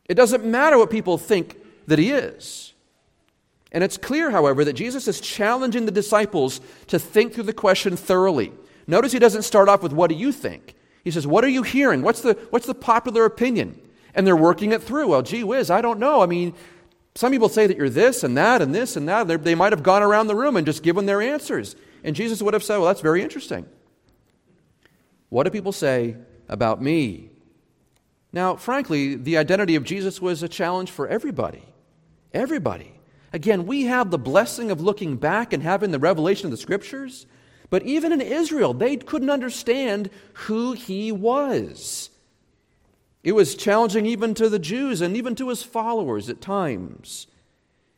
It 0.07 0.15
doesn't 0.15 0.45
matter 0.45 0.79
what 0.79 0.91
people 0.91 1.19
think 1.19 1.57
that 1.87 1.99
he 1.99 2.13
is. 2.13 2.73
And 3.73 3.85
it's 3.85 3.99
clear, 3.99 4.31
however, 4.31 4.65
that 4.65 4.73
Jesus 4.73 5.07
is 5.07 5.21
challenging 5.21 5.85
the 5.85 5.93
disciples 5.93 6.61
to 6.87 6.99
think 6.99 7.35
through 7.35 7.45
the 7.45 7.53
question 7.53 7.97
thoroughly. 7.97 8.53
Notice 8.89 9.13
he 9.13 9.19
doesn't 9.19 9.43
start 9.43 9.69
off 9.69 9.83
with, 9.83 9.93
What 9.93 10.09
do 10.09 10.17
you 10.17 10.33
think? 10.33 10.75
He 11.05 11.13
says, 11.13 11.27
What 11.27 11.45
are 11.45 11.49
you 11.49 11.63
hearing? 11.63 12.03
What's 12.03 12.23
the, 12.23 12.33
what's 12.51 12.67
the 12.67 12.75
popular 12.75 13.25
opinion? 13.25 13.81
And 14.15 14.27
they're 14.27 14.35
working 14.35 14.73
it 14.73 14.83
through. 14.83 15.09
Well, 15.09 15.23
gee 15.23 15.45
whiz, 15.45 15.71
I 15.71 15.81
don't 15.81 16.01
know. 16.01 16.23
I 16.23 16.27
mean, 16.27 16.55
some 17.15 17.31
people 17.31 17.51
say 17.51 17.67
that 17.67 17.77
you're 17.77 17.91
this 17.91 18.25
and 18.25 18.37
that 18.37 18.63
and 18.63 18.75
this 18.75 18.97
and 18.97 19.09
that. 19.09 19.29
They're, 19.29 19.39
they 19.39 19.55
might 19.55 19.73
have 19.73 19.83
gone 19.83 20.03
around 20.03 20.27
the 20.27 20.35
room 20.35 20.57
and 20.57 20.67
just 20.67 20.83
given 20.83 21.07
their 21.07 21.21
answers. 21.21 21.77
And 22.03 22.17
Jesus 22.17 22.43
would 22.43 22.55
have 22.55 22.65
said, 22.65 22.79
Well, 22.79 22.87
that's 22.87 23.03
very 23.03 23.23
interesting. 23.23 23.67
What 25.29 25.45
do 25.45 25.51
people 25.51 25.73
say 25.73 26.17
about 26.49 26.81
me? 26.81 27.31
Now, 28.33 28.57
frankly, 28.57 29.15
the 29.15 29.37
identity 29.37 29.75
of 29.75 29.85
Jesus 29.85 30.21
was 30.21 30.43
a 30.43 30.49
challenge 30.49 30.91
for 30.91 31.07
everybody. 31.07 31.63
Everybody. 32.33 32.95
Again, 33.35 33.67
we 33.67 33.85
have 33.85 34.11
the 34.11 34.19
blessing 34.19 34.71
of 34.71 34.81
looking 34.81 35.17
back 35.17 35.53
and 35.53 35.63
having 35.63 35.91
the 35.91 35.99
revelation 35.99 36.47
of 36.47 36.51
the 36.51 36.57
scriptures. 36.57 37.27
But 37.71 37.83
even 37.83 38.13
in 38.13 38.21
Israel, 38.21 38.73
they 38.73 38.97
couldn't 38.97 39.31
understand 39.31 40.11
who 40.33 40.73
he 40.73 41.13
was. 41.13 42.11
It 43.23 43.33
was 43.33 43.55
challenging 43.55 44.07
even 44.07 44.35
to 44.35 44.49
the 44.49 44.59
Jews 44.59 45.01
and 45.01 45.17
even 45.17 45.35
to 45.37 45.49
his 45.49 45.63
followers 45.63 46.29
at 46.29 46.41
times. 46.41 47.27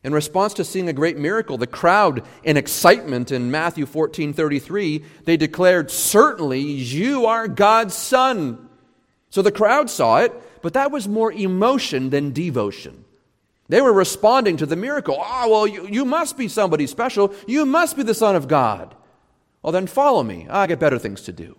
In 0.03 0.13
response 0.13 0.55
to 0.55 0.65
seeing 0.65 0.89
a 0.89 0.93
great 0.93 1.17
miracle, 1.17 1.57
the 1.57 1.67
crowd 1.67 2.25
in 2.43 2.57
excitement 2.57 3.31
in 3.31 3.51
Matthew 3.51 3.85
14 3.85 4.33
33, 4.33 5.05
they 5.25 5.37
declared, 5.37 5.91
Certainly 5.91 6.61
you 6.61 7.27
are 7.27 7.47
God's 7.47 7.93
son. 7.93 8.67
So 9.29 9.41
the 9.41 9.51
crowd 9.51 9.89
saw 9.89 10.17
it, 10.17 10.33
but 10.61 10.73
that 10.73 10.91
was 10.91 11.07
more 11.07 11.31
emotion 11.31 12.09
than 12.09 12.33
devotion. 12.33 13.05
They 13.69 13.79
were 13.79 13.93
responding 13.93 14.57
to 14.57 14.65
the 14.65 14.75
miracle. 14.75 15.17
Oh, 15.17 15.49
well, 15.49 15.67
you, 15.67 15.87
you 15.87 16.03
must 16.03 16.35
be 16.35 16.49
somebody 16.49 16.87
special. 16.87 17.33
You 17.47 17.65
must 17.65 17.95
be 17.95 18.03
the 18.03 18.13
Son 18.13 18.35
of 18.35 18.47
God. 18.47 18.95
Well, 19.61 19.71
then 19.71 19.87
follow 19.87 20.23
me. 20.23 20.47
I 20.49 20.67
got 20.67 20.79
better 20.79 20.97
things 20.97 21.21
to 21.23 21.31
do. 21.31 21.57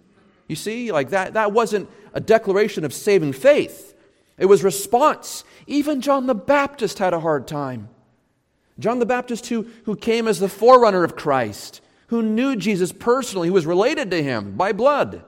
You 0.48 0.56
see, 0.56 0.92
like 0.92 1.10
that, 1.10 1.34
that 1.34 1.52
wasn't 1.52 1.88
a 2.12 2.20
declaration 2.20 2.84
of 2.84 2.92
saving 2.92 3.32
faith, 3.32 3.94
it 4.38 4.46
was 4.46 4.64
response. 4.64 5.44
Even 5.66 6.00
John 6.00 6.26
the 6.26 6.34
Baptist 6.34 6.98
had 6.98 7.14
a 7.14 7.20
hard 7.20 7.46
time. 7.46 7.88
John 8.78 8.98
the 8.98 9.06
Baptist, 9.06 9.46
who, 9.46 9.66
who 9.84 9.94
came 9.94 10.26
as 10.26 10.40
the 10.40 10.48
forerunner 10.48 11.04
of 11.04 11.14
Christ, 11.14 11.80
who 12.08 12.22
knew 12.22 12.56
Jesus 12.56 12.90
personally, 12.90 13.48
who 13.48 13.54
was 13.54 13.66
related 13.66 14.10
to 14.10 14.22
him 14.22 14.56
by 14.56 14.72
blood. 14.72 15.24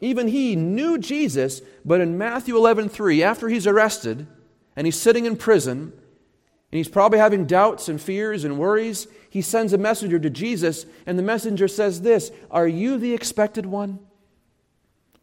Even 0.00 0.28
he 0.28 0.56
knew 0.56 0.98
Jesus, 0.98 1.62
but 1.84 2.00
in 2.00 2.18
Matthew 2.18 2.56
11 2.56 2.88
3, 2.88 3.22
after 3.22 3.48
he's 3.48 3.66
arrested 3.66 4.26
and 4.76 4.86
he's 4.86 5.00
sitting 5.00 5.26
in 5.26 5.36
prison, 5.36 5.92
and 6.72 6.78
he's 6.78 6.88
probably 6.88 7.18
having 7.18 7.46
doubts 7.46 7.88
and 7.88 8.00
fears 8.00 8.44
and 8.44 8.58
worries, 8.58 9.06
he 9.32 9.40
sends 9.40 9.72
a 9.72 9.78
messenger 9.78 10.18
to 10.18 10.28
Jesus, 10.28 10.84
and 11.06 11.18
the 11.18 11.22
messenger 11.22 11.66
says 11.66 12.02
this 12.02 12.30
Are 12.50 12.68
you 12.68 12.98
the 12.98 13.14
expected 13.14 13.64
one? 13.64 13.98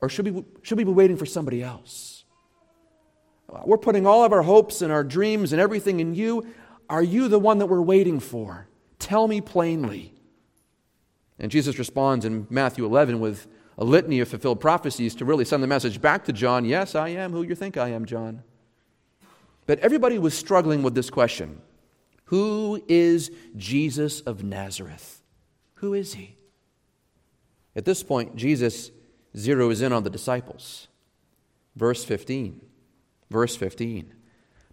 Or 0.02 0.10
should 0.10 0.28
we, 0.28 0.44
should 0.64 0.80
we 0.80 0.84
be 0.84 0.92
waiting 0.92 1.16
for 1.16 1.28
somebody 1.28 1.62
else? 1.62 2.24
We're 3.66 3.78
putting 3.78 4.08
all 4.08 4.24
of 4.24 4.34
our 4.34 4.42
hopes 4.42 4.82
and 4.82 4.92
our 4.92 5.04
dreams 5.04 5.54
and 5.54 5.62
everything 5.62 6.00
in 6.00 6.16
you. 6.16 6.48
Are 6.90 7.04
you 7.04 7.28
the 7.28 7.38
one 7.38 7.60
that 7.60 7.68
we're 7.68 7.84
waiting 7.84 8.20
for? 8.20 8.68
Tell 8.98 9.28
me 9.28 9.42
plainly. 9.42 10.16
And 11.38 11.52
Jesus 11.52 11.78
responds 11.78 12.26
in 12.26 12.48
Matthew 12.50 12.86
11 12.86 13.20
with 13.20 13.46
a 13.78 13.84
litany 13.84 14.22
of 14.22 14.28
fulfilled 14.28 14.60
prophecies 14.60 15.14
to 15.16 15.26
really 15.26 15.46
send 15.46 15.62
the 15.62 15.68
message 15.68 16.02
back 16.02 16.26
to 16.26 16.34
John 16.34 16.66
Yes, 16.66 16.96
I 16.96 17.10
am 17.10 17.32
who 17.32 17.44
you 17.44 17.54
think 17.54 17.78
I 17.78 17.90
am, 17.90 18.06
John. 18.06 18.42
But 19.68 19.78
everybody 19.82 20.18
was 20.18 20.34
struggling 20.36 20.82
with 20.82 20.96
this 20.96 21.12
question 21.12 21.62
who 22.30 22.80
is 22.88 23.32
Jesus 23.58 24.22
of 24.22 24.44
Nazareth? 24.44 25.24
Who 25.76 25.96
is 25.96 26.14
he? 26.14 26.38
At 27.76 27.86
this 27.86 28.04
point, 28.04 28.36
Jesus 28.36 28.92
zeroes 29.36 29.82
in 29.82 29.92
on 29.92 30.04
the 30.04 30.12
disciples. 30.12 30.90
Verse 31.76 32.06
15. 32.06 32.62
Verse 33.32 33.56
15. 33.56 34.14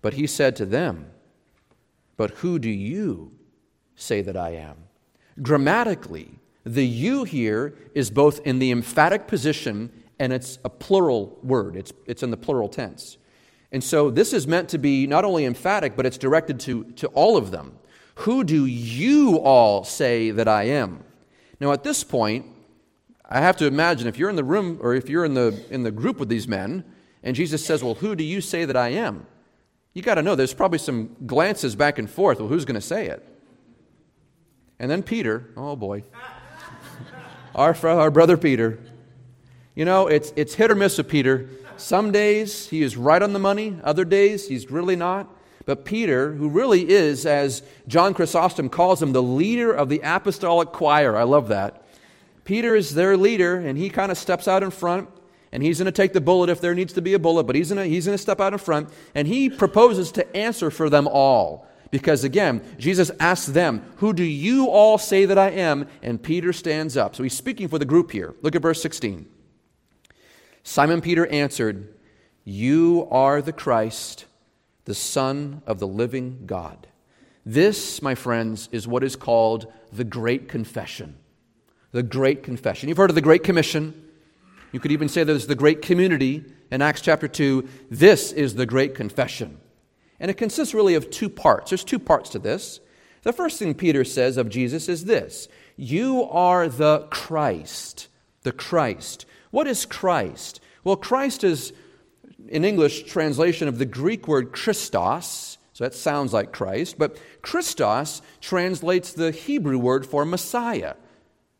But 0.02 0.12
he 0.12 0.26
said 0.26 0.54
to 0.56 0.66
them, 0.66 1.06
But 2.18 2.32
who 2.32 2.58
do 2.58 2.68
you 2.68 3.32
say 3.94 4.20
that 4.20 4.36
I 4.36 4.50
am? 4.50 4.76
Grammatically, 5.40 6.38
the 6.64 6.86
you 6.86 7.24
here 7.24 7.74
is 7.94 8.10
both 8.10 8.38
in 8.46 8.58
the 8.58 8.70
emphatic 8.70 9.26
position 9.26 9.90
and 10.18 10.30
it's 10.30 10.58
a 10.62 10.68
plural 10.68 11.38
word, 11.42 11.74
it's, 11.74 11.94
it's 12.04 12.22
in 12.22 12.30
the 12.30 12.36
plural 12.36 12.68
tense. 12.68 13.16
And 13.72 13.82
so 13.82 14.10
this 14.10 14.32
is 14.32 14.46
meant 14.46 14.68
to 14.70 14.78
be 14.78 15.06
not 15.06 15.24
only 15.24 15.44
emphatic, 15.44 15.96
but 15.96 16.06
it's 16.06 16.18
directed 16.18 16.60
to, 16.60 16.84
to 16.92 17.08
all 17.08 17.36
of 17.36 17.50
them. 17.50 17.78
Who 18.20 18.44
do 18.44 18.64
you 18.64 19.38
all 19.38 19.84
say 19.84 20.30
that 20.30 20.48
I 20.48 20.64
am? 20.64 21.04
Now, 21.60 21.72
at 21.72 21.82
this 21.82 22.04
point, 22.04 22.46
I 23.28 23.40
have 23.40 23.56
to 23.58 23.66
imagine 23.66 24.06
if 24.06 24.18
you're 24.18 24.30
in 24.30 24.36
the 24.36 24.44
room 24.44 24.78
or 24.80 24.94
if 24.94 25.08
you're 25.08 25.24
in 25.24 25.34
the, 25.34 25.64
in 25.70 25.82
the 25.82 25.90
group 25.90 26.18
with 26.18 26.28
these 26.28 26.46
men, 26.46 26.84
And 27.22 27.34
Jesus 27.34 27.64
says, 27.64 27.82
Well, 27.82 27.94
who 27.94 28.14
do 28.14 28.22
you 28.22 28.40
say 28.40 28.64
that 28.64 28.76
I 28.76 28.90
am? 28.90 29.26
You 29.94 30.02
got 30.02 30.14
to 30.14 30.22
know 30.22 30.34
there's 30.34 30.54
probably 30.54 30.78
some 30.78 31.16
glances 31.26 31.74
back 31.74 31.98
and 31.98 32.08
forth. 32.08 32.38
Well, 32.38 32.48
who's 32.48 32.64
going 32.64 32.76
to 32.76 32.80
say 32.80 33.06
it? 33.06 33.26
And 34.78 34.90
then 34.90 35.02
Peter, 35.02 35.50
oh 35.56 35.74
boy, 35.74 36.04
our, 37.54 37.74
our 37.84 38.10
brother 38.10 38.36
Peter. 38.36 38.78
You 39.74 39.84
know, 39.84 40.06
it's, 40.06 40.32
it's 40.36 40.54
hit 40.54 40.70
or 40.70 40.74
miss 40.74 40.98
with 40.98 41.08
Peter. 41.08 41.48
Some 41.76 42.12
days 42.12 42.68
he 42.68 42.82
is 42.82 42.96
right 42.96 43.22
on 43.22 43.32
the 43.32 43.38
money, 43.38 43.78
other 43.84 44.04
days 44.04 44.48
he's 44.48 44.70
really 44.70 44.96
not. 44.96 45.28
But 45.66 45.84
Peter, 45.84 46.32
who 46.32 46.48
really 46.48 46.88
is, 46.88 47.26
as 47.26 47.62
John 47.88 48.14
Chrysostom 48.14 48.68
calls 48.68 49.02
him, 49.02 49.12
the 49.12 49.22
leader 49.22 49.72
of 49.72 49.88
the 49.88 50.00
apostolic 50.04 50.68
choir, 50.68 51.16
I 51.16 51.24
love 51.24 51.48
that. 51.48 51.82
Peter 52.44 52.76
is 52.76 52.94
their 52.94 53.16
leader, 53.16 53.56
and 53.56 53.76
he 53.76 53.90
kind 53.90 54.12
of 54.12 54.16
steps 54.16 54.46
out 54.46 54.62
in 54.62 54.70
front, 54.70 55.08
and 55.50 55.64
he's 55.64 55.78
going 55.78 55.86
to 55.86 55.92
take 55.92 56.12
the 56.12 56.20
bullet 56.20 56.48
if 56.48 56.60
there 56.60 56.74
needs 56.74 56.92
to 56.92 57.02
be 57.02 57.14
a 57.14 57.18
bullet, 57.18 57.44
but 57.44 57.56
he's 57.56 57.72
going 57.72 57.90
he's 57.90 58.04
to 58.04 58.16
step 58.16 58.40
out 58.40 58.52
in 58.52 58.58
front, 58.60 58.88
and 59.16 59.26
he 59.26 59.50
proposes 59.50 60.12
to 60.12 60.36
answer 60.36 60.70
for 60.70 60.88
them 60.88 61.08
all. 61.08 61.66
Because 61.90 62.22
again, 62.24 62.62
Jesus 62.78 63.10
asks 63.18 63.46
them, 63.46 63.82
Who 63.96 64.12
do 64.12 64.22
you 64.22 64.68
all 64.68 64.98
say 64.98 65.24
that 65.24 65.38
I 65.38 65.50
am? 65.50 65.88
And 66.02 66.22
Peter 66.22 66.52
stands 66.52 66.96
up. 66.96 67.16
So 67.16 67.22
he's 67.22 67.36
speaking 67.36 67.68
for 67.68 67.78
the 67.78 67.84
group 67.84 68.10
here. 68.10 68.34
Look 68.42 68.54
at 68.54 68.62
verse 68.62 68.82
16. 68.82 69.26
Simon 70.68 71.00
Peter 71.00 71.28
answered, 71.28 71.94
You 72.42 73.06
are 73.12 73.40
the 73.40 73.52
Christ, 73.52 74.24
the 74.84 74.96
Son 74.96 75.62
of 75.64 75.78
the 75.78 75.86
living 75.86 76.42
God. 76.44 76.88
This, 77.46 78.02
my 78.02 78.16
friends, 78.16 78.68
is 78.72 78.88
what 78.88 79.04
is 79.04 79.14
called 79.14 79.72
the 79.92 80.02
Great 80.02 80.48
Confession. 80.48 81.18
The 81.92 82.02
Great 82.02 82.42
Confession. 82.42 82.88
You've 82.88 82.98
heard 82.98 83.10
of 83.10 83.14
the 83.14 83.22
Great 83.22 83.44
Commission. 83.44 84.10
You 84.72 84.80
could 84.80 84.90
even 84.90 85.08
say 85.08 85.22
there's 85.22 85.46
the 85.46 85.54
Great 85.54 85.82
Community 85.82 86.44
in 86.72 86.82
Acts 86.82 87.00
chapter 87.00 87.28
2. 87.28 87.68
This 87.88 88.32
is 88.32 88.56
the 88.56 88.66
Great 88.66 88.96
Confession. 88.96 89.58
And 90.18 90.32
it 90.32 90.36
consists 90.36 90.74
really 90.74 90.96
of 90.96 91.10
two 91.10 91.28
parts. 91.28 91.70
There's 91.70 91.84
two 91.84 92.00
parts 92.00 92.30
to 92.30 92.40
this. 92.40 92.80
The 93.22 93.32
first 93.32 93.60
thing 93.60 93.72
Peter 93.74 94.02
says 94.02 94.36
of 94.36 94.48
Jesus 94.48 94.88
is 94.88 95.04
this 95.04 95.46
You 95.76 96.24
are 96.24 96.68
the 96.68 97.06
Christ. 97.12 98.08
The 98.42 98.50
Christ. 98.52 99.26
What 99.56 99.66
is 99.66 99.86
Christ? 99.86 100.60
Well, 100.84 100.96
Christ 100.96 101.42
is, 101.42 101.72
in 102.46 102.62
English 102.62 103.04
translation 103.04 103.68
of 103.68 103.78
the 103.78 103.86
Greek 103.86 104.28
word 104.28 104.52
Christos, 104.52 105.56
so 105.72 105.82
that 105.82 105.94
sounds 105.94 106.34
like 106.34 106.52
Christ, 106.52 106.98
but 106.98 107.18
Christos 107.40 108.20
translates 108.42 109.14
the 109.14 109.30
Hebrew 109.30 109.78
word 109.78 110.04
for 110.04 110.26
Messiah. 110.26 110.92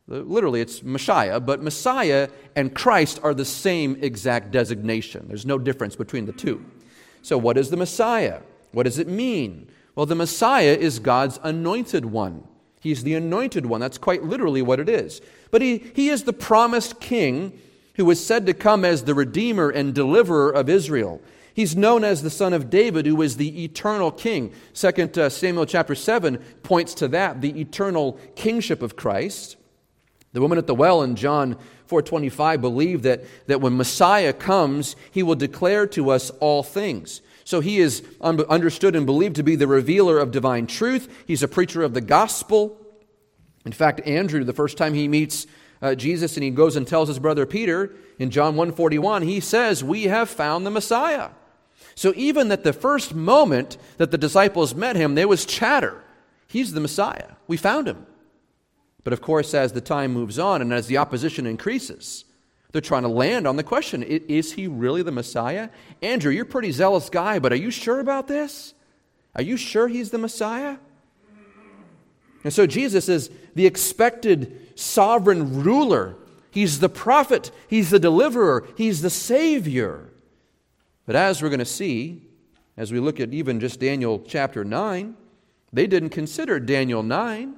Literally, 0.07 0.61
it's 0.61 0.83
Messiah, 0.83 1.39
but 1.39 1.63
Messiah 1.63 2.29
and 2.55 2.75
Christ 2.75 3.19
are 3.23 3.33
the 3.33 3.43
same 3.43 3.97
exact 3.99 4.51
designation. 4.51 5.25
There's 5.27 5.47
no 5.47 5.57
difference 5.57 5.95
between 5.95 6.27
the 6.27 6.33
two. 6.33 6.63
So, 7.23 7.35
what 7.35 7.57
is 7.57 7.71
the 7.71 7.77
Messiah? 7.77 8.41
What 8.73 8.83
does 8.83 8.99
it 8.99 9.07
mean? 9.07 9.69
Well, 9.95 10.05
the 10.05 10.13
Messiah 10.13 10.77
is 10.79 10.99
God's 10.99 11.39
anointed 11.41 12.05
one. 12.05 12.47
He's 12.79 13.03
the 13.03 13.15
anointed 13.15 13.65
one. 13.65 13.81
That's 13.81 13.97
quite 13.97 14.23
literally 14.23 14.61
what 14.61 14.79
it 14.79 14.87
is. 14.87 15.19
But 15.49 15.63
he, 15.63 15.79
he 15.95 16.09
is 16.09 16.25
the 16.25 16.33
promised 16.33 16.99
king 16.99 17.59
who 17.97 18.05
was 18.05 18.25
said 18.25 18.45
to 18.45 18.53
come 18.53 18.85
as 18.85 19.03
the 19.03 19.13
Redeemer 19.13 19.69
and 19.69 19.93
Deliverer 19.93 20.51
of 20.51 20.69
Israel. 20.69 21.21
He's 21.53 21.75
known 21.75 22.03
as 22.03 22.21
the 22.21 22.29
son 22.29 22.53
of 22.53 22.69
David, 22.69 23.07
who 23.07 23.19
is 23.21 23.37
the 23.37 23.63
eternal 23.63 24.11
king. 24.11 24.53
Second 24.73 25.17
uh, 25.17 25.29
Samuel 25.29 25.65
chapter 25.65 25.95
7 25.95 26.37
points 26.61 26.93
to 26.95 27.07
that, 27.09 27.41
the 27.41 27.59
eternal 27.59 28.19
kingship 28.35 28.83
of 28.83 28.95
Christ. 28.95 29.57
The 30.33 30.41
woman 30.41 30.59
at 30.59 30.67
the 30.67 30.75
well 30.75 31.01
in 31.01 31.15
John 31.15 31.57
4:25 31.89 32.61
believed 32.61 33.03
that, 33.03 33.23
that 33.47 33.61
when 33.61 33.77
Messiah 33.77 34.33
comes, 34.33 34.95
he 35.09 35.23
will 35.23 35.35
declare 35.35 35.87
to 35.87 36.11
us 36.11 36.29
all 36.39 36.61
things. 36.61 37.21
So 37.43 37.61
he 37.61 37.79
is 37.79 38.03
understood 38.21 38.95
and 38.95 39.05
believed 39.05 39.37
to 39.37 39.43
be 39.43 39.55
the 39.55 39.67
revealer 39.67 40.19
of 40.19 40.31
divine 40.31 40.67
truth. 40.67 41.23
He's 41.25 41.41
a 41.41 41.47
preacher 41.47 41.81
of 41.81 41.93
the 41.93 42.01
gospel. 42.01 42.77
In 43.65 43.71
fact, 43.71 44.05
Andrew, 44.05 44.43
the 44.43 44.53
first 44.53 44.77
time 44.77 44.93
he 44.93 45.07
meets 45.07 45.47
uh, 45.81 45.95
Jesus 45.95 46.35
and 46.35 46.43
he 46.43 46.49
goes 46.49 46.75
and 46.75 46.87
tells 46.87 47.07
his 47.07 47.19
brother 47.19 47.45
Peter 47.45 47.91
in 48.19 48.31
John 48.31 48.55
1:41, 48.55 49.23
he 49.23 49.39
says, 49.39 49.83
"We 49.83 50.03
have 50.03 50.29
found 50.29 50.65
the 50.65 50.71
Messiah." 50.71 51.29
So 51.95 52.13
even 52.15 52.51
at 52.51 52.63
the 52.63 52.73
first 52.73 53.15
moment 53.15 53.77
that 53.97 54.11
the 54.11 54.17
disciples 54.17 54.75
met 54.75 54.95
him, 54.95 55.15
there 55.15 55.27
was 55.27 55.45
chatter. 55.45 56.03
He's 56.47 56.73
the 56.73 56.79
Messiah. 56.79 57.31
We 57.47 57.57
found 57.57 57.87
him. 57.87 58.05
But 59.03 59.13
of 59.13 59.21
course, 59.21 59.53
as 59.53 59.71
the 59.71 59.81
time 59.81 60.13
moves 60.13 60.37
on 60.37 60.61
and 60.61 60.73
as 60.73 60.87
the 60.87 60.97
opposition 60.97 61.45
increases, 61.45 62.25
they're 62.71 62.81
trying 62.81 63.03
to 63.03 63.07
land 63.07 63.47
on 63.47 63.55
the 63.55 63.63
question 63.63 64.03
is 64.03 64.53
he 64.53 64.67
really 64.67 65.01
the 65.01 65.11
Messiah? 65.11 65.69
Andrew, 66.01 66.31
you're 66.31 66.43
a 66.43 66.47
pretty 66.47 66.71
zealous 66.71 67.09
guy, 67.09 67.39
but 67.39 67.51
are 67.53 67.57
you 67.57 67.71
sure 67.71 67.99
about 67.99 68.27
this? 68.27 68.73
Are 69.35 69.41
you 69.43 69.57
sure 69.57 69.87
he's 69.87 70.11
the 70.11 70.17
Messiah? 70.17 70.77
And 72.43 72.53
so 72.53 72.65
Jesus 72.65 73.09
is 73.09 73.29
the 73.55 73.65
expected 73.65 74.71
sovereign 74.79 75.63
ruler. 75.63 76.15
He's 76.51 76.79
the 76.79 76.89
prophet, 76.89 77.51
he's 77.67 77.89
the 77.89 77.99
deliverer, 77.99 78.67
he's 78.75 79.01
the 79.01 79.09
savior. 79.09 80.09
But 81.05 81.15
as 81.15 81.41
we're 81.41 81.49
going 81.49 81.59
to 81.59 81.65
see, 81.65 82.23
as 82.75 82.91
we 82.91 82.99
look 82.99 83.19
at 83.19 83.33
even 83.33 83.59
just 83.59 83.79
Daniel 83.79 84.23
chapter 84.27 84.63
9, 84.63 85.15
they 85.73 85.87
didn't 85.87 86.09
consider 86.09 86.59
Daniel 86.59 87.03
9. 87.03 87.55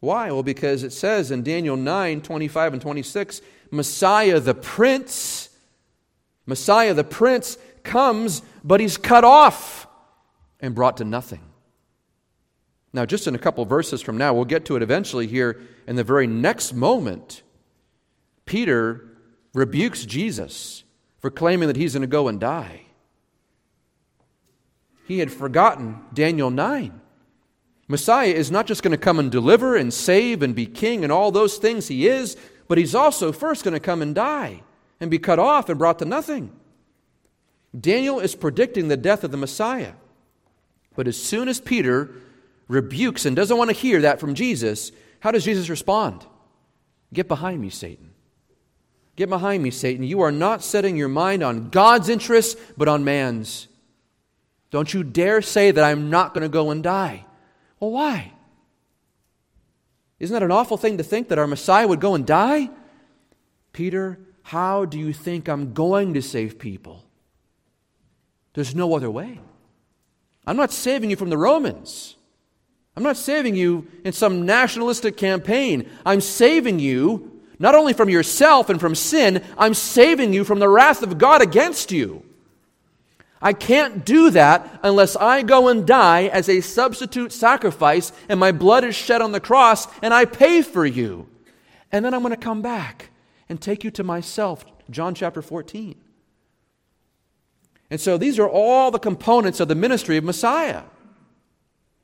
Why? 0.00 0.30
Well, 0.30 0.42
because 0.42 0.84
it 0.84 0.92
says 0.92 1.30
in 1.30 1.42
Daniel 1.42 1.76
9 1.76 2.20
25 2.20 2.72
and 2.74 2.82
26, 2.82 3.40
Messiah 3.70 4.40
the 4.40 4.54
Prince, 4.54 5.48
Messiah 6.46 6.94
the 6.94 7.04
Prince 7.04 7.58
comes, 7.82 8.42
but 8.62 8.80
he's 8.80 8.96
cut 8.96 9.24
off 9.24 9.86
and 10.60 10.74
brought 10.74 10.98
to 10.98 11.04
nothing. 11.04 11.42
Now, 12.92 13.04
just 13.04 13.26
in 13.26 13.34
a 13.34 13.38
couple 13.38 13.64
verses 13.64 14.00
from 14.00 14.16
now, 14.16 14.32
we'll 14.32 14.44
get 14.44 14.64
to 14.66 14.76
it 14.76 14.82
eventually 14.82 15.26
here 15.26 15.60
in 15.86 15.96
the 15.96 16.04
very 16.04 16.26
next 16.26 16.72
moment. 16.72 17.42
Peter 18.46 19.06
rebukes 19.52 20.06
Jesus 20.06 20.84
for 21.18 21.30
claiming 21.30 21.68
that 21.68 21.76
he's 21.76 21.92
going 21.92 22.02
to 22.02 22.06
go 22.06 22.28
and 22.28 22.40
die. 22.40 22.82
He 25.06 25.18
had 25.18 25.32
forgotten 25.32 26.00
Daniel 26.12 26.50
9. 26.50 27.00
Messiah 27.88 28.28
is 28.28 28.50
not 28.50 28.66
just 28.66 28.82
going 28.82 28.92
to 28.92 28.98
come 28.98 29.18
and 29.18 29.32
deliver 29.32 29.74
and 29.74 29.92
save 29.92 30.42
and 30.42 30.54
be 30.54 30.66
king 30.66 31.02
and 31.02 31.12
all 31.12 31.30
those 31.30 31.56
things 31.56 31.88
he 31.88 32.06
is, 32.06 32.36
but 32.68 32.76
he's 32.76 32.94
also 32.94 33.32
first 33.32 33.64
going 33.64 33.72
to 33.72 33.80
come 33.80 34.02
and 34.02 34.14
die 34.14 34.62
and 35.00 35.10
be 35.10 35.18
cut 35.18 35.38
off 35.38 35.68
and 35.68 35.78
brought 35.78 35.98
to 35.98 36.04
nothing. 36.04 36.52
Daniel 37.78 38.20
is 38.20 38.34
predicting 38.34 38.88
the 38.88 38.96
death 38.96 39.24
of 39.24 39.30
the 39.30 39.36
Messiah. 39.36 39.92
But 40.94 41.08
as 41.08 41.20
soon 41.22 41.48
as 41.48 41.60
Peter 41.60 42.10
rebukes 42.68 43.26
and 43.26 43.34
doesn't 43.34 43.56
want 43.56 43.70
to 43.70 43.76
hear 43.76 44.02
that 44.02 44.20
from 44.20 44.34
Jesus, 44.34 44.92
how 45.20 45.30
does 45.30 45.44
Jesus 45.44 45.68
respond? 45.68 46.24
Get 47.12 47.26
behind 47.26 47.60
me, 47.60 47.70
Satan. 47.70 48.10
Get 49.16 49.28
behind 49.28 49.62
me, 49.62 49.70
Satan. 49.70 50.04
You 50.04 50.20
are 50.20 50.30
not 50.30 50.62
setting 50.62 50.96
your 50.96 51.08
mind 51.08 51.42
on 51.42 51.70
God's 51.70 52.08
interests, 52.08 52.60
but 52.76 52.86
on 52.86 53.02
man's. 53.02 53.66
Don't 54.70 54.92
you 54.92 55.02
dare 55.02 55.42
say 55.42 55.70
that 55.70 55.82
I'm 55.82 56.10
not 56.10 56.34
going 56.34 56.42
to 56.42 56.48
go 56.48 56.70
and 56.70 56.82
die. 56.82 57.24
Well, 57.80 57.90
why? 57.90 58.32
Isn't 60.20 60.34
that 60.34 60.42
an 60.42 60.52
awful 60.52 60.76
thing 60.76 60.98
to 60.98 61.04
think 61.04 61.28
that 61.28 61.38
our 61.38 61.46
Messiah 61.46 61.88
would 61.88 62.00
go 62.00 62.14
and 62.14 62.26
die? 62.26 62.70
Peter, 63.72 64.18
how 64.42 64.84
do 64.84 64.98
you 64.98 65.12
think 65.12 65.48
I'm 65.48 65.72
going 65.72 66.14
to 66.14 66.22
save 66.22 66.58
people? 66.58 67.04
There's 68.54 68.74
no 68.74 68.94
other 68.94 69.10
way. 69.10 69.40
I'm 70.46 70.56
not 70.56 70.72
saving 70.72 71.10
you 71.10 71.16
from 71.16 71.30
the 71.30 71.38
Romans. 71.38 72.16
I'm 72.98 73.04
not 73.04 73.16
saving 73.16 73.54
you 73.54 73.86
in 74.04 74.12
some 74.12 74.44
nationalistic 74.44 75.16
campaign. 75.16 75.88
I'm 76.04 76.20
saving 76.20 76.80
you 76.80 77.40
not 77.60 77.76
only 77.76 77.92
from 77.92 78.08
yourself 78.08 78.70
and 78.70 78.80
from 78.80 78.96
sin, 78.96 79.44
I'm 79.56 79.74
saving 79.74 80.32
you 80.32 80.42
from 80.42 80.58
the 80.58 80.68
wrath 80.68 81.04
of 81.04 81.16
God 81.16 81.40
against 81.40 81.92
you. 81.92 82.24
I 83.40 83.52
can't 83.52 84.04
do 84.04 84.30
that 84.30 84.80
unless 84.82 85.14
I 85.14 85.42
go 85.42 85.68
and 85.68 85.86
die 85.86 86.24
as 86.24 86.48
a 86.48 86.60
substitute 86.60 87.30
sacrifice 87.30 88.10
and 88.28 88.40
my 88.40 88.50
blood 88.50 88.82
is 88.82 88.96
shed 88.96 89.22
on 89.22 89.30
the 89.30 89.38
cross 89.38 89.86
and 90.02 90.12
I 90.12 90.24
pay 90.24 90.62
for 90.62 90.84
you. 90.84 91.28
And 91.92 92.04
then 92.04 92.14
I'm 92.14 92.22
going 92.22 92.34
to 92.34 92.36
come 92.36 92.62
back 92.62 93.10
and 93.48 93.60
take 93.60 93.84
you 93.84 93.92
to 93.92 94.02
myself. 94.02 94.64
John 94.90 95.14
chapter 95.14 95.40
14. 95.40 95.94
And 97.92 98.00
so 98.00 98.18
these 98.18 98.40
are 98.40 98.48
all 98.48 98.90
the 98.90 98.98
components 98.98 99.60
of 99.60 99.68
the 99.68 99.76
ministry 99.76 100.16
of 100.16 100.24
Messiah. 100.24 100.82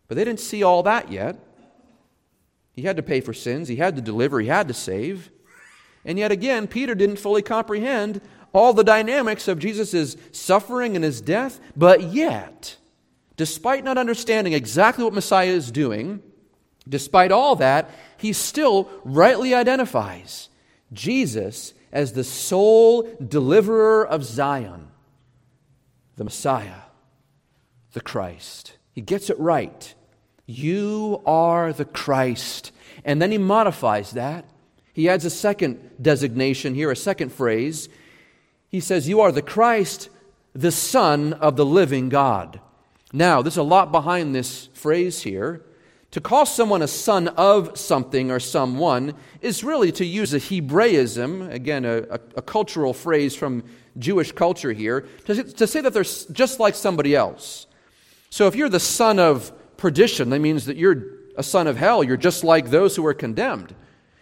But 0.08 0.16
they 0.16 0.24
didn't 0.24 0.40
see 0.40 0.62
all 0.62 0.82
that 0.82 1.10
yet. 1.10 1.38
He 2.72 2.82
had 2.82 2.96
to 2.96 3.02
pay 3.02 3.20
for 3.20 3.32
sins, 3.32 3.68
he 3.68 3.76
had 3.76 3.96
to 3.96 4.02
deliver, 4.02 4.40
he 4.40 4.48
had 4.48 4.68
to 4.68 4.74
save. 4.74 5.30
And 6.04 6.18
yet 6.18 6.32
again, 6.32 6.66
Peter 6.66 6.94
didn't 6.94 7.18
fully 7.18 7.42
comprehend 7.42 8.20
all 8.52 8.72
the 8.72 8.84
dynamics 8.84 9.48
of 9.48 9.58
Jesus' 9.58 10.16
suffering 10.32 10.96
and 10.96 11.04
his 11.04 11.20
death. 11.20 11.60
But 11.76 12.02
yet, 12.02 12.76
despite 13.36 13.84
not 13.84 13.98
understanding 13.98 14.52
exactly 14.52 15.04
what 15.04 15.14
Messiah 15.14 15.48
is 15.48 15.70
doing, 15.72 16.22
despite 16.88 17.32
all 17.32 17.56
that, 17.56 17.90
he 18.16 18.32
still 18.32 18.90
rightly 19.04 19.54
identifies 19.54 20.48
Jesus 20.92 21.74
as 21.92 22.12
the 22.12 22.24
sole 22.24 23.16
deliverer 23.26 24.06
of 24.06 24.24
Zion, 24.24 24.88
the 26.16 26.24
Messiah, 26.24 26.82
the 27.92 28.00
Christ. 28.00 28.73
He 28.94 29.00
gets 29.00 29.28
it 29.28 29.38
right. 29.38 29.94
You 30.46 31.20
are 31.26 31.72
the 31.72 31.85
Christ. 31.85 32.72
And 33.04 33.20
then 33.20 33.33
he 33.33 33.38
modifies 33.38 34.12
that. 34.12 34.44
He 34.92 35.09
adds 35.09 35.24
a 35.24 35.30
second 35.30 35.90
designation 36.00 36.74
here, 36.74 36.90
a 36.90 36.96
second 36.96 37.33
phrase. 37.33 37.88
He 38.68 38.80
says, 38.80 39.09
You 39.09 39.20
are 39.20 39.33
the 39.33 39.42
Christ, 39.42 40.09
the 40.52 40.70
Son 40.70 41.33
of 41.33 41.57
the 41.57 41.66
living 41.66 42.09
God. 42.09 42.61
Now, 43.12 43.42
there's 43.42 43.57
a 43.57 43.62
lot 43.62 43.92
behind 43.92 44.35
this 44.35 44.68
phrase 44.74 45.22
here. 45.22 45.64
To 46.12 46.20
call 46.20 46.46
someone 46.46 46.80
a 46.80 46.87
son 46.87 47.26
of 47.26 47.76
something 47.76 48.30
or 48.30 48.38
someone 48.38 49.14
is 49.40 49.64
really 49.64 49.90
to 49.92 50.04
use 50.04 50.33
a 50.33 50.38
Hebraism, 50.38 51.42
again, 51.50 51.85
a, 51.85 52.02
a, 52.02 52.20
a 52.37 52.42
cultural 52.42 52.94
phrase 52.94 53.35
from 53.35 53.64
Jewish 53.98 54.30
culture 54.30 54.72
here, 54.72 55.07
to, 55.24 55.42
to 55.42 55.66
say 55.66 55.80
that 55.80 55.92
they're 55.92 56.04
just 56.04 56.61
like 56.61 56.76
somebody 56.76 57.16
else. 57.16 57.66
So 58.34 58.48
if 58.48 58.56
you're 58.56 58.68
the 58.68 58.80
son 58.80 59.20
of 59.20 59.52
perdition, 59.76 60.30
that 60.30 60.40
means 60.40 60.66
that 60.66 60.76
you're 60.76 61.04
a 61.36 61.42
son 61.44 61.68
of 61.68 61.76
hell. 61.76 62.02
You're 62.02 62.16
just 62.16 62.42
like 62.42 62.68
those 62.68 62.96
who 62.96 63.06
are 63.06 63.14
condemned. 63.14 63.76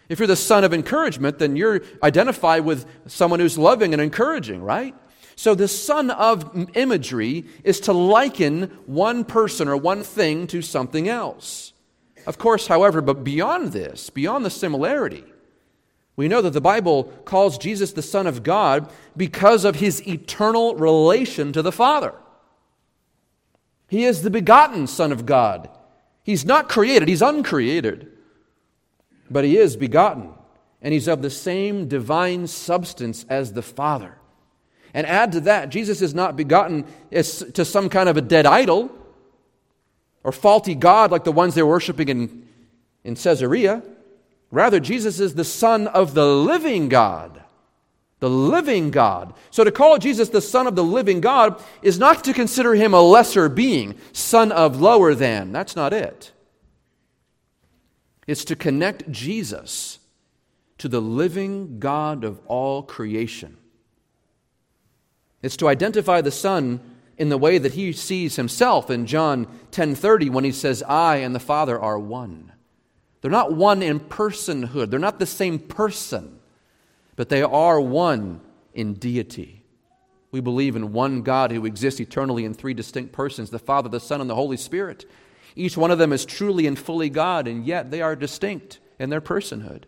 If 0.07 0.19
you're 0.19 0.27
the 0.27 0.35
son 0.35 0.63
of 0.63 0.71
encouragement, 0.71 1.39
then 1.39 1.55
you're 1.55 1.81
identified 2.03 2.63
with 2.63 2.85
someone 3.07 3.39
who's 3.39 3.57
loving 3.57 3.91
and 3.91 3.99
encouraging, 3.99 4.61
right? 4.61 4.93
So, 5.35 5.55
the 5.55 5.67
son 5.67 6.11
of 6.11 6.69
imagery 6.75 7.45
is 7.63 7.79
to 7.79 7.91
liken 7.91 8.65
one 8.85 9.25
person 9.25 9.67
or 9.67 9.77
one 9.77 10.03
thing 10.03 10.45
to 10.45 10.61
something 10.61 11.09
else. 11.09 11.73
Of 12.27 12.37
course, 12.37 12.67
however, 12.67 13.01
but 13.01 13.23
beyond 13.23 13.71
this, 13.71 14.11
beyond 14.11 14.45
the 14.45 14.51
similarity, 14.51 15.23
we 16.15 16.27
know 16.27 16.43
that 16.43 16.53
the 16.53 16.61
Bible 16.61 17.05
calls 17.25 17.57
Jesus 17.57 17.93
the 17.93 18.03
Son 18.03 18.27
of 18.27 18.43
God 18.43 18.91
because 19.17 19.65
of 19.65 19.77
his 19.77 20.07
eternal 20.07 20.75
relation 20.75 21.51
to 21.53 21.63
the 21.63 21.71
Father. 21.71 22.13
He 23.93 24.05
is 24.05 24.23
the 24.23 24.31
begotten 24.31 24.87
Son 24.87 25.11
of 25.11 25.27
God. 25.27 25.69
He's 26.23 26.47
not 26.47 26.67
created, 26.67 27.07
he's 27.07 27.21
uncreated, 27.21 28.11
but 29.29 29.43
he 29.43 29.55
is 29.55 29.77
begotten, 29.77 30.31
and 30.81 30.95
he's 30.95 31.07
of 31.07 31.21
the 31.21 31.29
same 31.29 31.87
divine 31.87 32.47
substance 32.47 33.23
as 33.29 33.53
the 33.53 33.61
Father. 33.61 34.17
And 34.95 35.05
add 35.05 35.31
to 35.33 35.41
that, 35.41 35.69
Jesus 35.69 36.01
is 36.01 36.15
not 36.15 36.35
begotten 36.35 36.85
as, 37.11 37.43
to 37.53 37.63
some 37.63 37.87
kind 37.87 38.09
of 38.09 38.17
a 38.17 38.21
dead 38.21 38.47
idol 38.47 38.89
or 40.23 40.31
faulty 40.31 40.73
God 40.73 41.11
like 41.11 41.23
the 41.23 41.31
ones 41.31 41.53
they're 41.53 41.63
worshiping 41.63 42.09
in, 42.09 42.47
in 43.03 43.13
Caesarea. 43.13 43.83
Rather, 44.49 44.79
Jesus 44.79 45.19
is 45.19 45.35
the 45.35 45.43
Son 45.43 45.85
of 45.85 46.15
the 46.15 46.25
living 46.25 46.89
God. 46.89 47.43
The 48.23 48.29
living 48.29 48.89
God. 48.89 49.33
So 49.51 49.65
to 49.65 49.71
call 49.73 49.97
Jesus 49.97 50.29
the 50.29 50.39
Son 50.39 50.65
of 50.65 50.77
the 50.77 50.83
living 50.83 51.19
God 51.19 51.61
is 51.81 51.99
not 51.99 52.23
to 52.23 52.31
consider 52.31 52.73
him 52.73 52.93
a 52.93 53.01
lesser 53.01 53.49
being, 53.49 53.95
son 54.13 54.49
of 54.53 54.79
lower 54.79 55.13
than. 55.13 55.51
That's 55.51 55.75
not 55.75 55.91
it. 55.91 56.31
It's 58.25 58.45
to 58.45 58.55
connect 58.55 59.11
Jesus 59.11 59.99
to 60.77 60.87
the 60.87 61.01
living 61.01 61.79
God 61.79 62.23
of 62.23 62.39
all 62.45 62.81
creation. 62.81 63.57
It's 65.41 65.57
to 65.57 65.67
identify 65.67 66.21
the 66.21 66.31
Son 66.31 66.79
in 67.17 67.27
the 67.27 67.37
way 67.37 67.57
that 67.57 67.73
he 67.73 67.91
sees 67.91 68.37
himself 68.37 68.89
in 68.89 69.05
John 69.05 69.47
10:30 69.71 70.29
when 70.29 70.45
he 70.45 70.53
says 70.53 70.81
I 70.83 71.17
and 71.17 71.35
the 71.35 71.41
Father 71.41 71.77
are 71.77 71.99
one. 71.99 72.53
They're 73.19 73.29
not 73.29 73.51
one 73.51 73.83
in 73.83 73.99
personhood. 73.99 74.91
They're 74.91 74.97
not 74.97 75.19
the 75.19 75.25
same 75.25 75.59
person, 75.59 76.39
but 77.15 77.29
they 77.29 77.41
are 77.41 77.79
one 77.79 78.41
in 78.73 78.93
deity. 78.95 79.63
We 80.31 80.41
believe 80.41 80.75
in 80.75 80.93
one 80.93 81.21
God 81.21 81.51
who 81.51 81.65
exists 81.65 81.99
eternally 81.99 82.43
in 82.43 82.53
three 82.53 82.73
distinct 82.73 83.11
persons, 83.11 83.51
the 83.51 83.59
Father, 83.59 83.89
the 83.89 83.99
Son, 83.99 84.19
and 84.19 84.29
the 84.29 84.35
Holy 84.35 84.57
Spirit. 84.57 85.05
Each 85.55 85.77
one 85.77 85.91
of 85.91 85.99
them 85.99 86.11
is 86.11 86.25
truly 86.25 86.65
and 86.65 86.77
fully 86.77 87.09
God, 87.09 87.47
and 87.47 87.65
yet 87.65 87.91
they 87.91 88.01
are 88.01 88.15
distinct 88.15 88.79
in 88.97 89.11
their 89.11 89.21
personhood. 89.21 89.83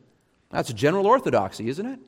That's 0.52 0.72
general 0.72 1.08
orthodoxy, 1.08 1.68
isn't 1.70 1.86
it? 1.86 2.00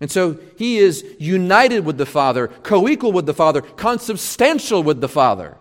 And 0.00 0.10
so 0.10 0.38
he 0.56 0.78
is 0.78 1.04
united 1.18 1.84
with 1.84 1.98
the 1.98 2.06
Father, 2.06 2.48
co 2.48 2.88
equal 2.88 3.12
with 3.12 3.26
the 3.26 3.34
Father, 3.34 3.60
consubstantial 3.60 4.82
with 4.82 5.00
the 5.00 5.08
Father. 5.08 5.56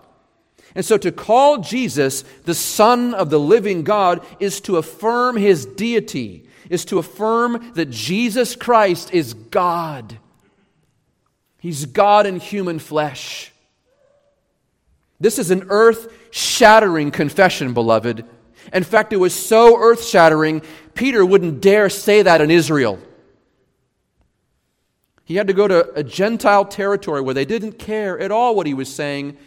And 0.73 0.83
so 0.83 0.97
to 0.97 1.11
call 1.11 1.59
Jesus 1.59 2.23
the 2.43 2.53
Son 2.53 3.13
of 3.13 3.29
the 3.29 3.39
living 3.39 3.83
God 3.83 4.25
is 4.39 4.59
to 4.61 4.77
affirm 4.77 5.37
his 5.37 5.65
deity, 5.65 6.44
is 6.69 6.85
to 6.85 6.99
affirm 6.99 7.71
that 7.75 7.89
Jesus 7.89 8.55
Christ 8.55 9.13
is 9.13 9.33
God. 9.33 10.17
He's 11.59 11.85
God 11.85 12.25
in 12.25 12.39
human 12.39 12.79
flesh. 12.79 13.51
This 15.19 15.39
is 15.39 15.51
an 15.51 15.67
earth 15.69 16.13
shattering 16.31 17.11
confession, 17.11 17.73
beloved. 17.73 18.25
In 18.73 18.83
fact, 18.83 19.13
it 19.13 19.17
was 19.17 19.33
so 19.33 19.77
earth 19.77 20.05
shattering, 20.05 20.61
Peter 20.93 21.25
wouldn't 21.25 21.61
dare 21.61 21.89
say 21.89 22.21
that 22.21 22.41
in 22.41 22.51
Israel. 22.51 22.99
He 25.23 25.35
had 25.35 25.47
to 25.47 25.53
go 25.53 25.67
to 25.67 25.91
a 25.93 26.03
Gentile 26.03 26.65
territory 26.65 27.21
where 27.21 27.33
they 27.33 27.45
didn't 27.45 27.79
care 27.79 28.19
at 28.19 28.31
all 28.31 28.55
what 28.55 28.67
he 28.67 28.73
was 28.73 28.93
saying, 28.93 29.37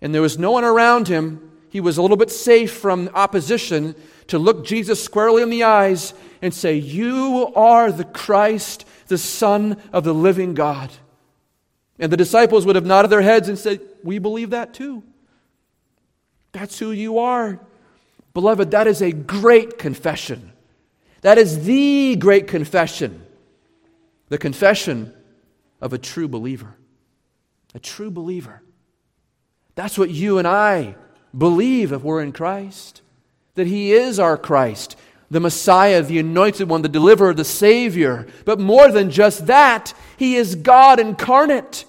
and 0.00 0.14
there 0.14 0.22
was 0.22 0.38
no 0.38 0.52
one 0.52 0.64
around 0.64 1.08
him. 1.08 1.52
He 1.76 1.80
was 1.80 1.98
a 1.98 2.00
little 2.00 2.16
bit 2.16 2.30
safe 2.30 2.72
from 2.72 3.10
opposition 3.12 3.94
to 4.28 4.38
look 4.38 4.64
Jesus 4.64 5.04
squarely 5.04 5.42
in 5.42 5.50
the 5.50 5.64
eyes 5.64 6.14
and 6.40 6.54
say, 6.54 6.76
You 6.76 7.52
are 7.54 7.92
the 7.92 8.06
Christ, 8.06 8.86
the 9.08 9.18
Son 9.18 9.76
of 9.92 10.02
the 10.02 10.14
living 10.14 10.54
God. 10.54 10.90
And 11.98 12.10
the 12.10 12.16
disciples 12.16 12.64
would 12.64 12.76
have 12.76 12.86
nodded 12.86 13.10
their 13.10 13.20
heads 13.20 13.50
and 13.50 13.58
said, 13.58 13.82
We 14.02 14.18
believe 14.18 14.48
that 14.50 14.72
too. 14.72 15.02
That's 16.52 16.78
who 16.78 16.92
you 16.92 17.18
are. 17.18 17.60
Beloved, 18.32 18.70
that 18.70 18.86
is 18.86 19.02
a 19.02 19.12
great 19.12 19.76
confession. 19.76 20.52
That 21.20 21.36
is 21.36 21.66
the 21.66 22.16
great 22.16 22.48
confession. 22.48 23.22
The 24.30 24.38
confession 24.38 25.12
of 25.82 25.92
a 25.92 25.98
true 25.98 26.26
believer. 26.26 26.74
A 27.74 27.78
true 27.78 28.10
believer. 28.10 28.62
That's 29.74 29.98
what 29.98 30.08
you 30.08 30.38
and 30.38 30.48
I 30.48 30.96
believe 31.36 31.92
if 31.92 32.02
we're 32.02 32.22
in 32.22 32.32
Christ. 32.32 33.02
That 33.54 33.66
He 33.66 33.92
is 33.92 34.18
our 34.18 34.36
Christ, 34.36 34.96
the 35.30 35.40
Messiah, 35.40 36.02
the 36.02 36.18
anointed 36.18 36.68
one, 36.68 36.82
the 36.82 36.88
deliverer, 36.88 37.34
the 37.34 37.44
Savior. 37.44 38.26
But 38.44 38.60
more 38.60 38.90
than 38.90 39.10
just 39.10 39.46
that, 39.46 39.94
He 40.16 40.36
is 40.36 40.54
God 40.54 41.00
incarnate. 41.00 41.84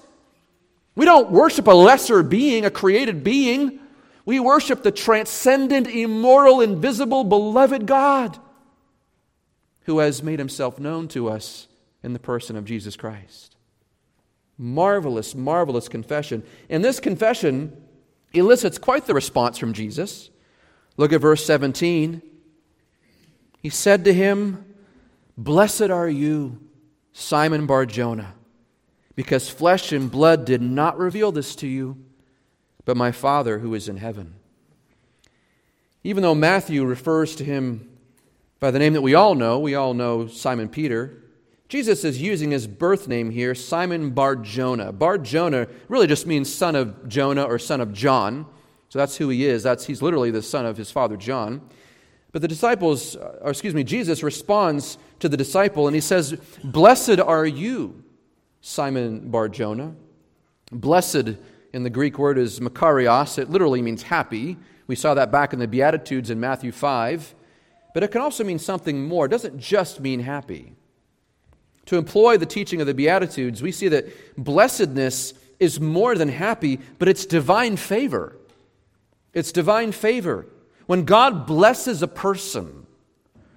We 0.95 1.05
don't 1.05 1.29
worship 1.29 1.67
a 1.67 1.71
lesser 1.71 2.23
being, 2.23 2.65
a 2.65 2.71
created 2.71 3.23
being. 3.23 3.79
We 4.25 4.39
worship 4.39 4.83
the 4.83 4.91
transcendent, 4.91 5.87
immortal, 5.87 6.61
invisible, 6.61 7.23
beloved 7.23 7.85
God 7.85 8.39
who 9.87 9.99
has 9.99 10.21
made 10.21 10.37
himself 10.37 10.79
known 10.79 11.07
to 11.07 11.29
us 11.29 11.67
in 12.03 12.11
the 12.11 12.19
person 12.19 12.55
of 12.57 12.65
Jesus 12.65 12.95
Christ. 12.97 13.55
Marvelous, 14.57 15.33
marvelous 15.33 15.87
confession. 15.87 16.43
And 16.69 16.83
this 16.83 16.99
confession 16.99 17.71
elicits 18.33 18.77
quite 18.77 19.05
the 19.05 19.13
response 19.13 19.57
from 19.57 19.73
Jesus. 19.73 20.29
Look 20.97 21.13
at 21.13 21.21
verse 21.21 21.45
17. 21.45 22.21
He 23.61 23.69
said 23.69 24.05
to 24.05 24.13
him, 24.13 24.65
Blessed 25.37 25.89
are 25.89 26.09
you, 26.09 26.59
Simon 27.13 27.65
Bar 27.65 27.85
Jonah, 27.85 28.33
because 29.15 29.49
flesh 29.49 29.91
and 29.91 30.11
blood 30.11 30.45
did 30.45 30.61
not 30.61 30.97
reveal 30.97 31.31
this 31.31 31.55
to 31.57 31.67
you 31.67 31.97
but 32.87 32.95
my 32.95 33.11
Father 33.11 33.59
who 33.59 33.75
is 33.75 33.89
in 33.89 33.97
heaven. 33.97 34.33
Even 36.05 36.23
though 36.23 36.33
Matthew 36.33 36.85
refers 36.85 37.35
to 37.35 37.43
him 37.43 37.89
by 38.61 38.71
the 38.71 38.79
name 38.79 38.93
that 38.93 39.01
we 39.01 39.13
all 39.13 39.35
know, 39.35 39.59
we 39.59 39.75
all 39.75 39.93
know 39.93 40.27
Simon 40.27 40.69
Peter, 40.69 41.21
Jesus 41.69 42.05
is 42.05 42.21
using 42.21 42.51
his 42.51 42.65
birth 42.65 43.07
name 43.09 43.29
here, 43.29 43.53
Simon 43.53 44.11
Bar 44.11 44.37
Jonah. 44.37 44.93
Bar 44.93 45.17
Jonah 45.17 45.67
really 45.89 46.07
just 46.07 46.25
means 46.25 46.53
son 46.53 46.75
of 46.75 47.09
Jonah 47.09 47.43
or 47.43 47.59
son 47.59 47.81
of 47.81 47.91
John. 47.91 48.45
So 48.89 48.99
that's 48.99 49.17
who 49.17 49.27
he 49.29 49.45
is. 49.45 49.63
That's, 49.63 49.85
he's 49.85 50.01
literally 50.01 50.31
the 50.31 50.41
son 50.41 50.65
of 50.65 50.77
his 50.77 50.91
father 50.91 51.17
John. 51.17 51.61
But 52.31 52.41
the 52.41 52.47
disciples, 52.47 53.17
uh, 53.17 53.39
or 53.41 53.51
excuse 53.51 53.73
me, 53.73 53.83
Jesus 53.83 54.23
responds 54.23 54.97
to 55.19 55.27
the 55.27 55.35
disciple 55.35 55.87
and 55.87 55.95
he 55.95 56.01
says, 56.01 56.39
Blessed 56.63 57.19
are 57.19 57.45
you, 57.45 58.03
Simon 58.61 59.29
Bar 59.29 59.49
Jonah. 59.49 59.93
Blessed 60.71 61.35
in 61.73 61.83
the 61.83 61.89
Greek 61.89 62.17
word 62.17 62.37
is 62.37 62.61
makarios. 62.61 63.37
It 63.37 63.49
literally 63.49 63.81
means 63.81 64.03
happy. 64.03 64.55
We 64.87 64.95
saw 64.95 65.13
that 65.15 65.33
back 65.33 65.51
in 65.51 65.59
the 65.59 65.67
Beatitudes 65.67 66.29
in 66.29 66.39
Matthew 66.39 66.71
5. 66.71 67.35
But 67.93 68.03
it 68.03 68.11
can 68.11 68.21
also 68.21 68.45
mean 68.45 68.59
something 68.59 69.05
more. 69.05 69.25
It 69.25 69.29
doesn't 69.29 69.59
just 69.59 69.99
mean 69.99 70.21
happy. 70.21 70.75
To 71.87 71.97
employ 71.97 72.37
the 72.37 72.45
teaching 72.45 72.81
of 72.81 72.87
the 72.87 72.93
Beatitudes, 72.93 73.61
we 73.61 73.71
see 73.71 73.87
that 73.87 74.07
blessedness 74.37 75.33
is 75.59 75.79
more 75.79 76.15
than 76.15 76.29
happy, 76.29 76.79
but 76.99 77.07
it's 77.07 77.25
divine 77.25 77.77
favor. 77.77 78.37
It's 79.33 79.51
divine 79.51 79.91
favor. 79.91 80.45
When 80.85 81.05
God 81.05 81.47
blesses 81.47 82.01
a 82.03 82.07
person, 82.07 82.85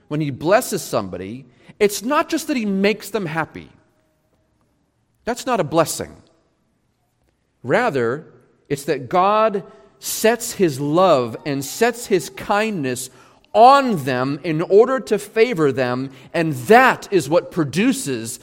when 0.09 0.21
he 0.21 0.31
blesses 0.31 0.83
somebody, 0.83 1.47
it's 1.79 2.03
not 2.03 2.29
just 2.29 2.47
that 2.49 2.57
he 2.57 2.67
makes 2.67 3.11
them 3.11 3.27
happy. 3.27 3.71
That's 5.25 5.47
not 5.47 5.61
a 5.61 5.65
blessing. 5.65 6.17
Rather, 7.63 8.33
it's 8.69 8.85
that 8.85 9.09
God 9.09 9.65
sets 9.99 10.53
his 10.53 10.81
love 10.81 11.37
and 11.45 11.65
sets 11.65 12.07
his 12.07 12.31
kindness 12.31 13.11
on 13.53 14.05
them 14.05 14.41
in 14.45 14.63
order 14.63 15.01
to 15.01 15.19
favor 15.19 15.73
them, 15.73 16.11
and 16.33 16.53
that 16.53 17.13
is 17.13 17.29
what 17.29 17.51
produces 17.51 18.41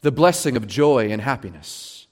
the 0.00 0.12
blessing 0.12 0.56
of 0.56 0.66
joy 0.66 1.10
and 1.10 1.22
happiness. 1.22 2.06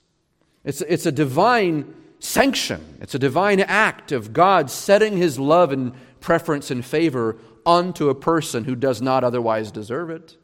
It's, 0.65 0.81
it's 0.83 1.07
a 1.07 1.13
divine 1.13 1.95
sanction, 2.19 2.99
it's 3.01 3.15
a 3.15 3.19
divine 3.19 3.61
act 3.61 4.13
of 4.13 4.33
God 4.33 4.71
setting 4.71 5.17
his 5.17 5.39
love 5.39 5.73
and 5.73 5.93
preference 6.21 6.71
and 6.71 6.85
favor 6.85 7.37
onto 7.67 8.09
a 8.09 8.15
person 8.15 8.65
who 8.65 8.75
does 8.75 9.01
not 9.01 9.25
otherwise 9.25 9.71
deserve 9.71 10.11
it. 10.11 10.37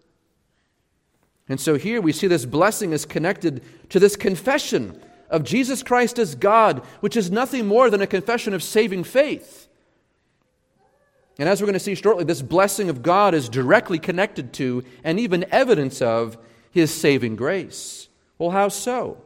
And 1.49 1.61
so 1.61 1.77
here 1.77 2.01
we 2.01 2.13
see 2.13 2.29
this 2.29 2.47
blessing 2.47 2.93
is 2.93 3.05
connected 3.05 3.63
to 3.89 3.99
this 3.99 4.15
confession 4.15 5.03
of 5.29 5.43
Jesus 5.43 5.83
Christ 5.83 6.19
as 6.19 6.35
God, 6.35 6.79
which 7.01 7.17
is 7.17 7.31
nothing 7.31 7.67
more 7.67 7.91
than 7.91 8.03
a 8.03 8.07
confession 8.07 8.55
of 8.55 8.63
saving 8.63 9.05
faith. 9.05 9.69
And 11.41 11.49
as 11.49 11.61
we're 11.63 11.67
going 11.67 11.73
to 11.73 11.81
see 11.81 11.95
shortly, 11.95 12.25
this 12.25 12.43
blessing 12.43 12.91
of 12.91 13.03
God 13.03 13.33
is 13.33 13.49
directly 13.49 13.99
connected 13.99 14.53
to 14.53 14.85
and 15.03 15.19
even 15.19 15.47
evidence 15.51 16.03
of 16.03 16.37
his 16.71 16.93
saving 16.93 17.35
grace. 17.35 18.09
Well, 18.37 18.51
how 18.51 18.69
so? 18.69 19.23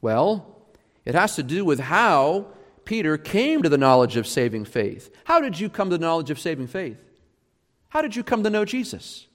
Well, 0.00 0.64
it 1.04 1.14
has 1.14 1.36
to 1.36 1.42
do 1.42 1.62
with 1.62 1.78
how 1.78 2.46
Peter 2.86 3.18
came 3.18 3.62
to 3.62 3.68
the 3.68 3.76
knowledge 3.76 4.16
of 4.16 4.26
saving 4.26 4.64
faith. 4.64 5.14
How 5.24 5.40
did 5.40 5.60
you 5.60 5.68
come 5.68 5.90
to 5.90 5.98
the 5.98 6.02
knowledge 6.02 6.30
of 6.30 6.40
saving 6.40 6.68
faith? 6.68 6.96
How 7.90 8.00
did 8.00 8.16
you 8.16 8.24
come 8.24 8.42
to 8.42 8.48
know 8.48 8.64
Jesus? 8.64 9.26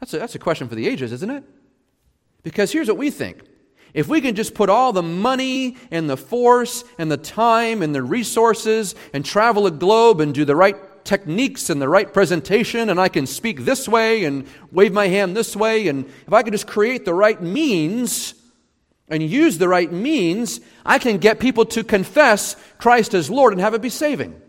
That's 0.00 0.12
a, 0.12 0.18
that's 0.18 0.34
a 0.34 0.38
question 0.38 0.68
for 0.68 0.74
the 0.74 0.86
ages, 0.86 1.12
isn't 1.12 1.30
it? 1.30 1.44
Because 2.42 2.72
here's 2.72 2.88
what 2.88 2.98
we 2.98 3.10
think 3.10 3.40
if 3.94 4.06
we 4.06 4.20
can 4.20 4.34
just 4.34 4.54
put 4.54 4.68
all 4.68 4.92
the 4.92 5.02
money 5.02 5.76
and 5.90 6.08
the 6.08 6.16
force 6.16 6.84
and 6.98 7.10
the 7.10 7.16
time 7.16 7.82
and 7.82 7.94
the 7.94 8.02
resources 8.02 8.94
and 9.14 9.24
travel 9.24 9.66
a 9.66 9.70
globe 9.70 10.20
and 10.20 10.34
do 10.34 10.44
the 10.44 10.54
right 10.54 10.76
techniques 11.04 11.70
and 11.70 11.80
the 11.80 11.88
right 11.88 12.12
presentation, 12.12 12.88
and 12.88 13.00
I 13.00 13.08
can 13.08 13.26
speak 13.26 13.64
this 13.64 13.88
way 13.88 14.24
and 14.24 14.46
wave 14.72 14.92
my 14.92 15.08
hand 15.08 15.36
this 15.36 15.56
way, 15.56 15.88
and 15.88 16.04
if 16.04 16.32
I 16.32 16.42
can 16.42 16.52
just 16.52 16.66
create 16.66 17.04
the 17.04 17.14
right 17.14 17.40
means 17.40 18.34
and 19.08 19.22
use 19.22 19.58
the 19.58 19.68
right 19.68 19.90
means, 19.92 20.60
I 20.86 20.98
can 20.98 21.18
get 21.18 21.40
people 21.40 21.64
to 21.66 21.82
confess 21.82 22.54
Christ 22.78 23.12
as 23.12 23.28
Lord 23.28 23.52
and 23.52 23.60
have 23.60 23.74
it 23.74 23.82
be 23.82 23.88
saving. 23.88 24.40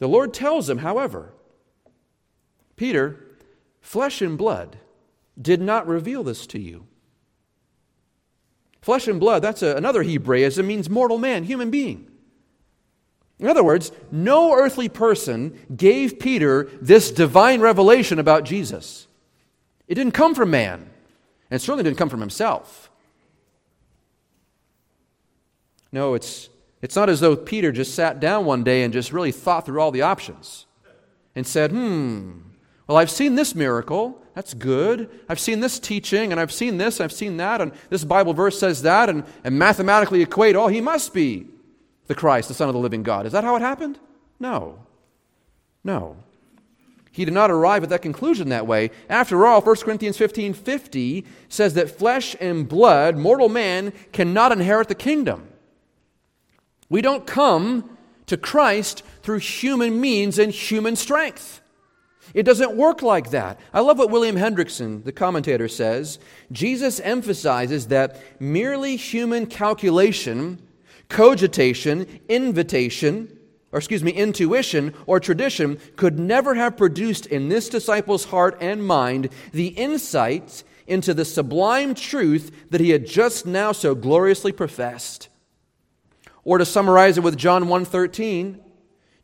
The 0.00 0.08
Lord 0.08 0.34
tells 0.34 0.68
him, 0.68 0.78
however, 0.78 1.32
Peter, 2.76 3.38
flesh 3.80 4.20
and 4.20 4.36
blood 4.36 4.76
did 5.40 5.62
not 5.62 5.86
reveal 5.86 6.22
this 6.22 6.46
to 6.48 6.58
you. 6.58 6.86
Flesh 8.82 9.08
and 9.08 9.18
blood, 9.18 9.40
that's 9.40 9.62
a, 9.62 9.76
another 9.76 10.02
Hebraism, 10.02 10.66
means 10.66 10.90
mortal 10.90 11.16
man, 11.16 11.44
human 11.44 11.70
being. 11.70 12.10
In 13.38 13.48
other 13.48 13.64
words, 13.64 13.90
no 14.12 14.54
earthly 14.54 14.88
person 14.88 15.58
gave 15.74 16.18
Peter 16.18 16.70
this 16.80 17.10
divine 17.10 17.60
revelation 17.60 18.18
about 18.18 18.44
Jesus. 18.44 19.08
It 19.88 19.96
didn't 19.96 20.12
come 20.12 20.34
from 20.34 20.50
man, 20.50 20.88
and 21.50 21.56
it 21.56 21.60
certainly 21.60 21.84
didn't 21.84 21.98
come 21.98 22.08
from 22.08 22.20
himself. 22.20 22.90
No, 25.90 26.14
it's, 26.14 26.48
it's 26.80 26.96
not 26.96 27.08
as 27.10 27.20
though 27.20 27.36
Peter 27.36 27.70
just 27.70 27.94
sat 27.94 28.20
down 28.20 28.44
one 28.44 28.64
day 28.64 28.82
and 28.82 28.92
just 28.92 29.12
really 29.12 29.32
thought 29.32 29.66
through 29.66 29.80
all 29.80 29.90
the 29.90 30.02
options 30.02 30.66
and 31.34 31.46
said, 31.46 31.70
hmm, 31.70 32.38
well, 32.86 32.98
I've 32.98 33.10
seen 33.10 33.34
this 33.34 33.54
miracle. 33.54 34.20
That's 34.34 34.54
good. 34.54 35.08
I've 35.28 35.40
seen 35.40 35.60
this 35.60 35.78
teaching, 35.78 36.32
and 36.32 36.40
I've 36.40 36.52
seen 36.52 36.78
this, 36.78 37.00
I've 37.00 37.12
seen 37.12 37.36
that, 37.36 37.60
and 37.60 37.72
this 37.90 38.04
Bible 38.04 38.34
verse 38.34 38.58
says 38.58 38.82
that, 38.82 39.08
and, 39.08 39.24
and 39.44 39.58
mathematically 39.58 40.22
equate, 40.22 40.56
oh, 40.56 40.68
he 40.68 40.80
must 40.80 41.14
be 41.14 41.46
the 42.06 42.14
Christ, 42.14 42.48
the 42.48 42.54
Son 42.54 42.68
of 42.68 42.74
the 42.74 42.80
living 42.80 43.02
God. 43.02 43.26
Is 43.26 43.32
that 43.32 43.44
how 43.44 43.56
it 43.56 43.62
happened? 43.62 43.98
No. 44.38 44.78
No. 45.82 46.16
He 47.10 47.24
did 47.24 47.34
not 47.34 47.50
arrive 47.50 47.84
at 47.84 47.90
that 47.90 48.02
conclusion 48.02 48.48
that 48.48 48.66
way. 48.66 48.90
After 49.08 49.46
all, 49.46 49.60
1 49.60 49.76
Corinthians 49.76 50.16
15 50.16 50.52
50 50.52 51.24
says 51.48 51.74
that 51.74 51.96
flesh 51.96 52.34
and 52.40 52.68
blood, 52.68 53.16
mortal 53.16 53.48
man, 53.48 53.92
cannot 54.12 54.50
inherit 54.50 54.88
the 54.88 54.94
kingdom. 54.94 55.48
We 56.88 57.02
don't 57.02 57.26
come 57.26 57.96
to 58.26 58.36
Christ 58.36 59.02
through 59.22 59.38
human 59.38 60.00
means 60.00 60.38
and 60.38 60.52
human 60.52 60.96
strength. 60.96 61.60
It 62.32 62.42
doesn't 62.42 62.76
work 62.76 63.02
like 63.02 63.30
that. 63.30 63.60
I 63.72 63.80
love 63.80 63.98
what 63.98 64.10
William 64.10 64.36
Hendriksen, 64.36 65.04
the 65.04 65.12
commentator, 65.12 65.68
says. 65.68 66.18
Jesus 66.50 66.98
emphasizes 67.00 67.88
that 67.88 68.20
merely 68.40 68.96
human 68.96 69.46
calculation, 69.46 70.60
cogitation, 71.08 72.20
invitation, 72.28 73.38
or 73.72 73.78
excuse 73.78 74.04
me, 74.04 74.12
intuition 74.12 74.94
or 75.06 75.18
tradition 75.18 75.78
could 75.96 76.18
never 76.18 76.54
have 76.54 76.76
produced 76.76 77.26
in 77.26 77.48
this 77.48 77.68
disciple's 77.68 78.26
heart 78.26 78.56
and 78.60 78.86
mind 78.86 79.28
the 79.52 79.68
insight 79.68 80.62
into 80.86 81.12
the 81.12 81.24
sublime 81.24 81.94
truth 81.94 82.52
that 82.70 82.80
he 82.80 82.90
had 82.90 83.06
just 83.06 83.46
now 83.46 83.72
so 83.72 83.94
gloriously 83.94 84.52
professed. 84.52 85.28
Or 86.44 86.58
to 86.58 86.64
summarize 86.64 87.18
it 87.18 87.24
with 87.24 87.36
John 87.36 87.64
1:13, 87.64 88.60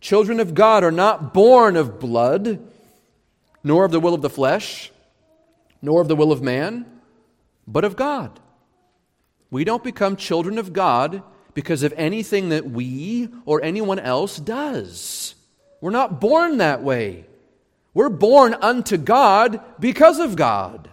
children 0.00 0.40
of 0.40 0.54
God 0.54 0.82
are 0.82 0.90
not 0.90 1.34
born 1.34 1.76
of 1.76 2.00
blood, 2.00 2.58
nor 3.62 3.84
of 3.84 3.92
the 3.92 4.00
will 4.00 4.14
of 4.14 4.22
the 4.22 4.30
flesh, 4.30 4.90
nor 5.82 6.00
of 6.00 6.08
the 6.08 6.16
will 6.16 6.32
of 6.32 6.42
man, 6.42 6.86
but 7.66 7.84
of 7.84 7.94
God. 7.94 8.40
We 9.50 9.64
don't 9.64 9.84
become 9.84 10.16
children 10.16 10.58
of 10.58 10.72
God 10.72 11.22
because 11.54 11.82
of 11.82 11.92
anything 11.96 12.50
that 12.50 12.70
we 12.70 13.28
or 13.44 13.62
anyone 13.62 13.98
else 13.98 14.38
does. 14.38 15.34
We're 15.80 15.90
not 15.90 16.20
born 16.20 16.58
that 16.58 16.82
way. 16.82 17.26
We're 17.94 18.08
born 18.08 18.54
unto 18.54 18.96
God 18.96 19.60
because 19.80 20.18
of 20.18 20.36
God. 20.36 20.90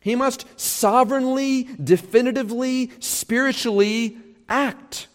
He 0.00 0.14
must 0.14 0.46
sovereignly, 0.58 1.64
definitively, 1.82 2.90
spiritually 3.00 4.16
act. 4.48 5.06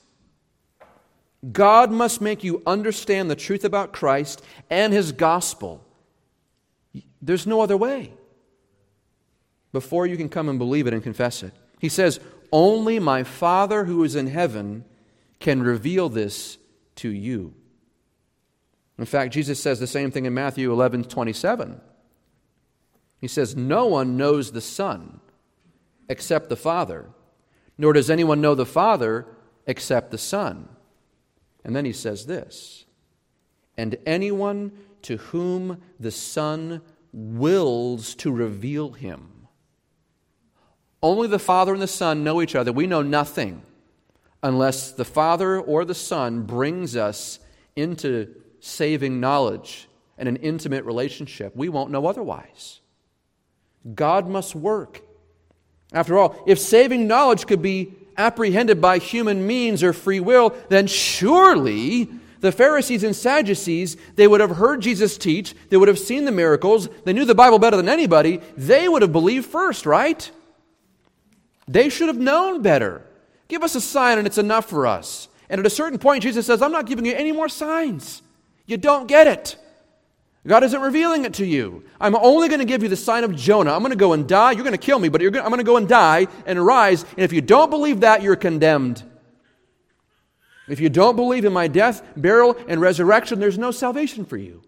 God 1.52 1.92
must 1.92 2.22
make 2.22 2.44
you 2.44 2.64
understand 2.66 3.30
the 3.30 3.36
truth 3.36 3.64
about 3.64 3.94
Christ 3.94 4.44
and 4.70 4.94
His 4.94 5.12
gospel 5.12 5.86
there's 7.26 7.48
no 7.48 7.62
other 7.62 7.76
way 7.76 8.12
before 9.72 10.06
you 10.06 10.16
can 10.16 10.30
come 10.30 10.48
and 10.48 10.60
believe 10.60 10.88
it 10.88 10.94
and 10.94 11.04
confess 11.04 11.44
it. 11.44 11.52
He 11.80 11.90
says, 11.90 12.20
Only 12.52 13.00
my 13.00 13.24
Father 13.24 13.86
who 13.86 14.04
is 14.04 14.16
in 14.16 14.28
heaven 14.28 14.86
can 15.40 15.62
reveal 15.62 16.10
this 16.10 16.58
to 16.96 17.10
you. 17.10 17.54
In 18.98 19.06
fact, 19.06 19.34
Jesus 19.34 19.62
says 19.62 19.80
the 19.80 19.88
same 19.88 20.12
thing 20.12 20.26
in 20.26 20.34
Matthew 20.34 20.72
11 20.72 21.06
27. 21.06 21.82
He 23.20 23.28
says, 23.28 23.56
No 23.56 23.88
one 23.88 24.18
knows 24.18 24.52
the 24.52 24.62
Son 24.62 25.20
except 26.08 26.50
the 26.50 26.56
Father, 26.56 27.10
nor 27.78 27.94
does 27.94 28.10
anyone 28.10 28.42
know 28.42 28.56
the 28.56 28.66
Father 28.66 29.26
except 29.66 30.12
the 30.12 30.18
Son. 30.18 30.70
And 31.64 31.76
then 31.76 31.86
he 31.86 31.94
says 31.94 32.26
this 32.26 32.86
And 33.78 33.98
anyone 34.06 34.72
to 35.04 35.18
whom 35.18 35.82
the 36.00 36.12
Son 36.12 36.82
wills 37.12 38.16
to 38.16 38.32
reveal 38.32 38.92
him. 38.92 39.35
Only 41.06 41.28
the 41.28 41.38
Father 41.38 41.72
and 41.72 41.82
the 41.84 41.88
Son 41.88 42.24
know 42.24 42.42
each 42.42 42.56
other. 42.56 42.74
We 42.74 42.88
know 42.88 43.04
nothing 43.04 43.62
unless 44.42 44.92
the 44.92 45.06
Father 45.06 45.62
or 45.62 45.86
the 45.86 45.94
Son 45.94 46.42
brings 46.42 46.96
us 46.96 47.38
into 47.76 48.34
saving 48.60 49.20
knowledge 49.20 49.88
and 50.18 50.28
an 50.28 50.38
intimate 50.38 50.84
relationship. 50.84 51.56
We 51.56 51.70
won't 51.70 51.92
know 51.92 52.08
otherwise. 52.08 52.80
God 53.94 54.28
must 54.28 54.56
work. 54.56 55.02
After 55.94 56.18
all, 56.18 56.44
if 56.48 56.58
saving 56.58 57.06
knowledge 57.06 57.46
could 57.46 57.62
be 57.62 57.94
apprehended 58.18 58.82
by 58.82 58.98
human 58.98 59.46
means 59.46 59.84
or 59.84 59.94
free 59.94 60.20
will, 60.20 60.56
then 60.70 60.88
surely 60.88 62.10
the 62.40 62.52
Pharisees 62.52 63.04
and 63.04 63.16
Sadducees, 63.16 63.96
they 64.16 64.28
would 64.28 64.42
have 64.42 64.56
heard 64.56 64.82
Jesus 64.82 65.20
teach, 65.20 65.54
they 65.70 65.78
would 65.78 65.88
have 65.88 66.00
seen 66.00 66.26
the 66.26 66.32
miracles, 66.32 66.90
they 67.04 67.14
knew 67.14 67.26
the 67.26 67.36
Bible 67.36 67.60
better 67.60 67.78
than 67.78 67.90
anybody, 67.90 68.42
they 68.58 68.90
would 68.90 69.04
have 69.04 69.12
believed 69.12 69.46
first, 69.46 69.86
right? 69.86 70.32
They 71.68 71.90
should 71.90 72.08
have 72.08 72.18
known 72.18 72.62
better. 72.62 73.06
Give 73.48 73.64
us 73.64 73.76
a 73.76 73.82
sign 73.82 74.18
and 74.18 74.28
it's 74.28 74.38
enough 74.38 74.70
for 74.70 74.88
us. 74.88 75.28
And 75.50 75.60
at 75.60 75.66
a 75.66 75.70
certain 75.70 76.00
point, 76.00 76.24
Jesus 76.24 76.46
says, 76.46 76.62
I'm 76.62 76.72
not 76.72 76.86
giving 76.86 77.06
you 77.06 77.14
any 77.14 77.32
more 77.32 77.50
signs. 77.50 78.22
You 78.66 78.78
don't 78.78 79.08
get 79.08 79.28
it. 79.28 79.58
God 80.48 80.64
isn't 80.64 80.82
revealing 80.82 81.26
it 81.26 81.34
to 81.36 81.46
you. 81.46 81.84
I'm 82.00 82.16
only 82.16 82.48
going 82.50 82.60
to 82.60 82.66
give 82.66 82.84
you 82.84 82.90
the 82.90 82.96
sign 82.96 83.24
of 83.24 83.36
Jonah. 83.36 83.74
I'm 83.74 83.80
going 83.80 83.92
to 83.92 83.98
go 83.98 84.14
and 84.14 84.28
die. 84.28 84.52
You're 84.52 84.64
going 84.64 84.74
to 84.74 84.78
kill 84.78 85.00
me, 85.00 85.10
but 85.10 85.20
going, 85.20 85.38
I'm 85.38 85.50
going 85.50 85.58
to 85.58 85.64
go 85.64 85.78
and 85.78 85.88
die 85.88 86.28
and 86.46 86.64
rise. 86.64 87.04
And 87.04 87.20
if 87.20 87.34
you 87.34 87.42
don't 87.42 87.72
believe 87.72 88.02
that, 88.02 88.22
you're 88.22 88.36
condemned. 88.36 89.02
If 90.68 90.80
you 90.80 90.90
don't 90.90 91.16
believe 91.16 91.46
in 91.46 91.54
my 91.54 91.68
death, 91.68 92.04
burial, 92.16 92.56
and 92.68 92.80
resurrection, 92.80 93.40
there's 93.40 93.58
no 93.58 93.72
salvation 93.72 94.26
for 94.26 94.38
you. 94.38 94.62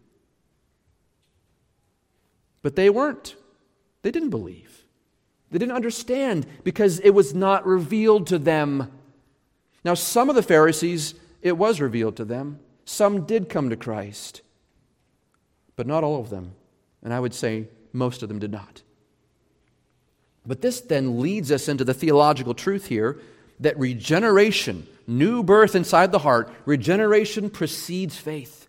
But 2.63 2.75
they 2.75 2.89
weren't. 2.89 3.35
They 4.01 4.11
didn't 4.11 4.29
believe. 4.29 4.66
They 5.51 5.59
didn't 5.59 5.75
understand 5.75 6.45
because 6.63 6.99
it 6.99 7.11
was 7.11 7.33
not 7.33 7.65
revealed 7.65 8.27
to 8.27 8.37
them. 8.37 8.91
Now, 9.83 9.93
some 9.93 10.29
of 10.29 10.35
the 10.35 10.43
Pharisees, 10.43 11.13
it 11.41 11.57
was 11.57 11.79
revealed 11.79 12.17
to 12.17 12.25
them. 12.25 12.59
Some 12.83 13.25
did 13.25 13.49
come 13.49 13.69
to 13.69 13.75
Christ, 13.75 14.41
but 15.75 15.87
not 15.87 16.03
all 16.03 16.19
of 16.19 16.29
them. 16.29 16.53
And 17.03 17.13
I 17.13 17.19
would 17.19 17.33
say 17.33 17.67
most 17.93 18.23
of 18.23 18.29
them 18.29 18.39
did 18.39 18.51
not. 18.51 18.81
But 20.45 20.61
this 20.61 20.79
then 20.81 21.19
leads 21.19 21.51
us 21.51 21.67
into 21.67 21.83
the 21.83 21.93
theological 21.93 22.53
truth 22.53 22.87
here 22.87 23.19
that 23.59 23.77
regeneration, 23.77 24.87
new 25.05 25.43
birth 25.43 25.75
inside 25.75 26.11
the 26.11 26.19
heart, 26.19 26.53
regeneration 26.65 27.49
precedes 27.49 28.17
faith. 28.17 28.66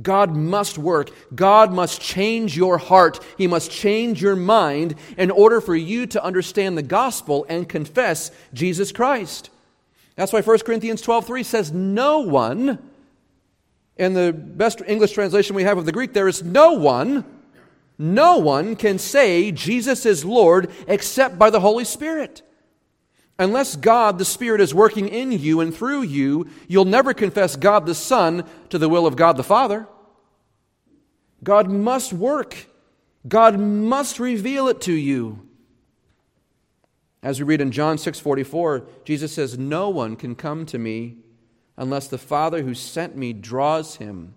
God 0.00 0.34
must 0.34 0.76
work. 0.76 1.10
God 1.34 1.72
must 1.72 2.00
change 2.00 2.56
your 2.56 2.78
heart. 2.78 3.20
He 3.38 3.46
must 3.46 3.70
change 3.70 4.20
your 4.20 4.36
mind 4.36 4.96
in 5.16 5.30
order 5.30 5.60
for 5.60 5.76
you 5.76 6.06
to 6.06 6.24
understand 6.24 6.76
the 6.76 6.82
gospel 6.82 7.46
and 7.48 7.68
confess 7.68 8.30
Jesus 8.52 8.90
Christ. 8.92 9.50
That's 10.16 10.32
why 10.32 10.42
1 10.42 10.58
Corinthians 10.64 11.02
12:3 11.02 11.44
says 11.44 11.72
no 11.72 12.20
one 12.20 12.78
in 13.96 14.14
the 14.14 14.32
best 14.32 14.82
English 14.86 15.12
translation 15.12 15.54
we 15.54 15.62
have 15.64 15.78
of 15.78 15.86
the 15.86 15.92
Greek 15.92 16.12
there 16.12 16.26
is 16.26 16.42
no 16.42 16.72
one 16.72 17.24
no 17.98 18.38
one 18.38 18.74
can 18.74 18.98
say 18.98 19.52
Jesus 19.52 20.04
is 20.04 20.24
Lord 20.24 20.70
except 20.88 21.38
by 21.38 21.50
the 21.50 21.60
Holy 21.60 21.84
Spirit. 21.84 22.42
Unless 23.38 23.76
God 23.76 24.18
the 24.18 24.24
Spirit 24.24 24.60
is 24.60 24.74
working 24.74 25.08
in 25.08 25.32
you 25.32 25.60
and 25.60 25.74
through 25.74 26.02
you, 26.02 26.46
you'll 26.68 26.84
never 26.84 27.12
confess 27.12 27.56
God 27.56 27.84
the 27.84 27.94
Son 27.94 28.44
to 28.70 28.78
the 28.78 28.88
will 28.88 29.06
of 29.06 29.16
God 29.16 29.36
the 29.36 29.42
Father. 29.42 29.88
God 31.42 31.68
must 31.70 32.12
work. 32.12 32.68
God 33.26 33.58
must 33.58 34.20
reveal 34.20 34.68
it 34.68 34.80
to 34.82 34.92
you. 34.92 35.40
As 37.22 37.40
we 37.40 37.46
read 37.46 37.60
in 37.60 37.72
John 37.72 37.96
6:44, 37.96 38.86
Jesus 39.04 39.32
says, 39.32 39.58
"No 39.58 39.88
one 39.88 40.14
can 40.14 40.34
come 40.34 40.66
to 40.66 40.78
me 40.78 41.16
unless 41.76 42.06
the 42.06 42.18
Father 42.18 42.62
who 42.62 42.74
sent 42.74 43.16
me 43.16 43.32
draws 43.32 43.96
him, 43.96 44.34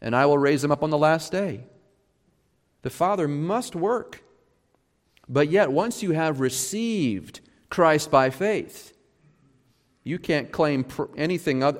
and 0.00 0.16
I 0.16 0.26
will 0.26 0.38
raise 0.38 0.64
him 0.64 0.72
up 0.72 0.82
on 0.82 0.90
the 0.90 0.98
last 0.98 1.30
day." 1.30 1.66
The 2.82 2.90
Father 2.90 3.28
must 3.28 3.76
work. 3.76 4.24
But 5.28 5.50
yet, 5.50 5.70
once 5.70 6.02
you 6.02 6.12
have 6.12 6.40
received 6.40 7.40
Christ 7.72 8.10
by 8.10 8.28
faith, 8.28 8.94
you 10.04 10.18
can't 10.18 10.52
claim 10.52 10.84
anything, 11.16 11.62
uh, 11.64 11.72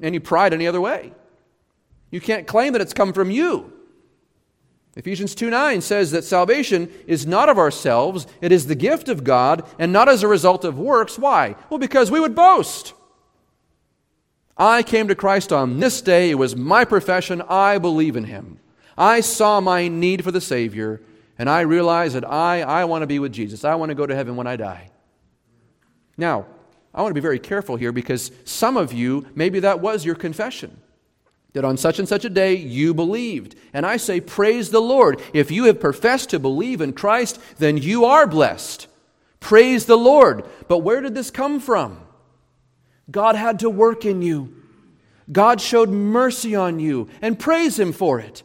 any 0.00 0.20
pride 0.20 0.54
any 0.54 0.68
other 0.68 0.80
way. 0.80 1.12
You 2.12 2.20
can't 2.20 2.46
claim 2.46 2.74
that 2.74 2.80
it's 2.80 2.94
come 2.94 3.12
from 3.12 3.30
you. 3.32 3.72
Ephesians 4.94 5.34
2 5.34 5.50
9 5.50 5.80
says 5.80 6.12
that 6.12 6.22
salvation 6.22 6.88
is 7.08 7.26
not 7.26 7.48
of 7.48 7.58
ourselves, 7.58 8.28
it 8.40 8.52
is 8.52 8.68
the 8.68 8.76
gift 8.76 9.08
of 9.08 9.24
God, 9.24 9.66
and 9.80 9.92
not 9.92 10.08
as 10.08 10.22
a 10.22 10.28
result 10.28 10.64
of 10.64 10.78
works. 10.78 11.18
Why? 11.18 11.56
Well, 11.68 11.80
because 11.80 12.08
we 12.08 12.20
would 12.20 12.36
boast. 12.36 12.94
I 14.56 14.84
came 14.84 15.08
to 15.08 15.16
Christ 15.16 15.52
on 15.52 15.80
this 15.80 16.00
day. 16.02 16.30
It 16.30 16.38
was 16.38 16.54
my 16.54 16.84
profession. 16.84 17.42
I 17.48 17.78
believe 17.78 18.14
in 18.14 18.24
him. 18.24 18.60
I 18.96 19.22
saw 19.22 19.60
my 19.60 19.88
need 19.88 20.22
for 20.22 20.30
the 20.30 20.40
Savior, 20.40 21.00
and 21.36 21.50
I 21.50 21.62
realized 21.62 22.14
that 22.14 22.30
I, 22.30 22.62
I 22.62 22.84
want 22.84 23.02
to 23.02 23.08
be 23.08 23.18
with 23.18 23.32
Jesus. 23.32 23.64
I 23.64 23.74
want 23.74 23.88
to 23.88 23.96
go 23.96 24.06
to 24.06 24.14
heaven 24.14 24.36
when 24.36 24.46
I 24.46 24.54
die. 24.54 24.91
Now, 26.16 26.46
I 26.94 27.00
want 27.00 27.10
to 27.10 27.14
be 27.14 27.20
very 27.20 27.38
careful 27.38 27.76
here 27.76 27.92
because 27.92 28.30
some 28.44 28.76
of 28.76 28.92
you, 28.92 29.26
maybe 29.34 29.60
that 29.60 29.80
was 29.80 30.04
your 30.04 30.14
confession. 30.14 30.78
That 31.54 31.64
on 31.64 31.76
such 31.76 31.98
and 31.98 32.08
such 32.08 32.24
a 32.24 32.30
day 32.30 32.54
you 32.54 32.94
believed. 32.94 33.56
And 33.72 33.84
I 33.84 33.98
say, 33.98 34.20
Praise 34.20 34.70
the 34.70 34.80
Lord. 34.80 35.20
If 35.34 35.50
you 35.50 35.64
have 35.64 35.80
professed 35.80 36.30
to 36.30 36.38
believe 36.38 36.80
in 36.80 36.92
Christ, 36.92 37.38
then 37.58 37.76
you 37.76 38.04
are 38.04 38.26
blessed. 38.26 38.86
Praise 39.40 39.86
the 39.86 39.98
Lord. 39.98 40.44
But 40.68 40.78
where 40.78 41.00
did 41.00 41.14
this 41.14 41.30
come 41.30 41.60
from? 41.60 42.00
God 43.10 43.34
had 43.34 43.58
to 43.60 43.70
work 43.70 44.04
in 44.06 44.22
you. 44.22 44.54
God 45.30 45.60
showed 45.60 45.90
mercy 45.90 46.54
on 46.54 46.80
you, 46.80 47.08
and 47.20 47.38
praise 47.38 47.78
Him 47.78 47.92
for 47.92 48.18
it. 48.18 48.42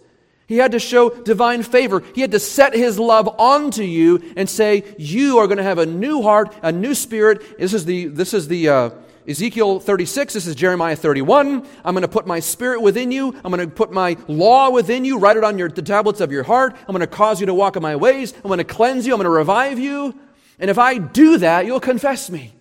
He 0.47 0.57
had 0.57 0.71
to 0.71 0.79
show 0.79 1.09
divine 1.09 1.61
favor. 1.61 2.01
He 2.15 2.21
had 2.21 2.31
to 2.31 2.39
set 2.39 2.73
his 2.73 2.97
love 2.97 3.27
onto 3.37 3.83
you 3.83 4.33
and 4.37 4.49
say, 4.49 4.83
You 4.97 5.39
are 5.39 5.47
going 5.47 5.57
to 5.57 5.63
have 5.63 5.77
a 5.77 5.85
new 5.85 6.21
heart, 6.21 6.55
a 6.63 6.71
new 6.71 6.95
spirit. 6.95 7.59
This 7.59 7.73
is 7.73 7.83
the, 7.83 8.05
this 8.05 8.33
is 8.33 8.47
the 8.47 8.69
uh, 8.69 8.89
Ezekiel 9.27 9.81
36. 9.81 10.33
This 10.33 10.47
is 10.47 10.55
Jeremiah 10.55 10.95
31. 10.95 11.67
I'm 11.83 11.93
going 11.93 12.01
to 12.01 12.07
put 12.07 12.25
my 12.25 12.39
spirit 12.39 12.81
within 12.81 13.11
you. 13.11 13.35
I'm 13.43 13.51
going 13.51 13.67
to 13.67 13.67
put 13.67 13.91
my 13.91 14.15
law 14.29 14.69
within 14.69 15.03
you, 15.03 15.19
write 15.19 15.35
it 15.35 15.43
on 15.43 15.57
your, 15.57 15.67
the 15.67 15.81
tablets 15.81 16.21
of 16.21 16.31
your 16.31 16.43
heart. 16.43 16.77
I'm 16.79 16.95
going 16.95 17.01
to 17.01 17.07
cause 17.07 17.41
you 17.41 17.47
to 17.47 17.53
walk 17.53 17.75
in 17.75 17.83
my 17.83 17.97
ways. 17.97 18.33
I'm 18.33 18.43
going 18.43 18.59
to 18.59 18.63
cleanse 18.63 19.05
you. 19.05 19.13
I'm 19.13 19.17
going 19.17 19.25
to 19.25 19.29
revive 19.29 19.79
you. 19.79 20.17
And 20.59 20.69
if 20.69 20.77
I 20.77 20.97
do 20.97 21.39
that, 21.39 21.65
you'll 21.65 21.81
confess 21.81 22.29
me. 22.29 22.53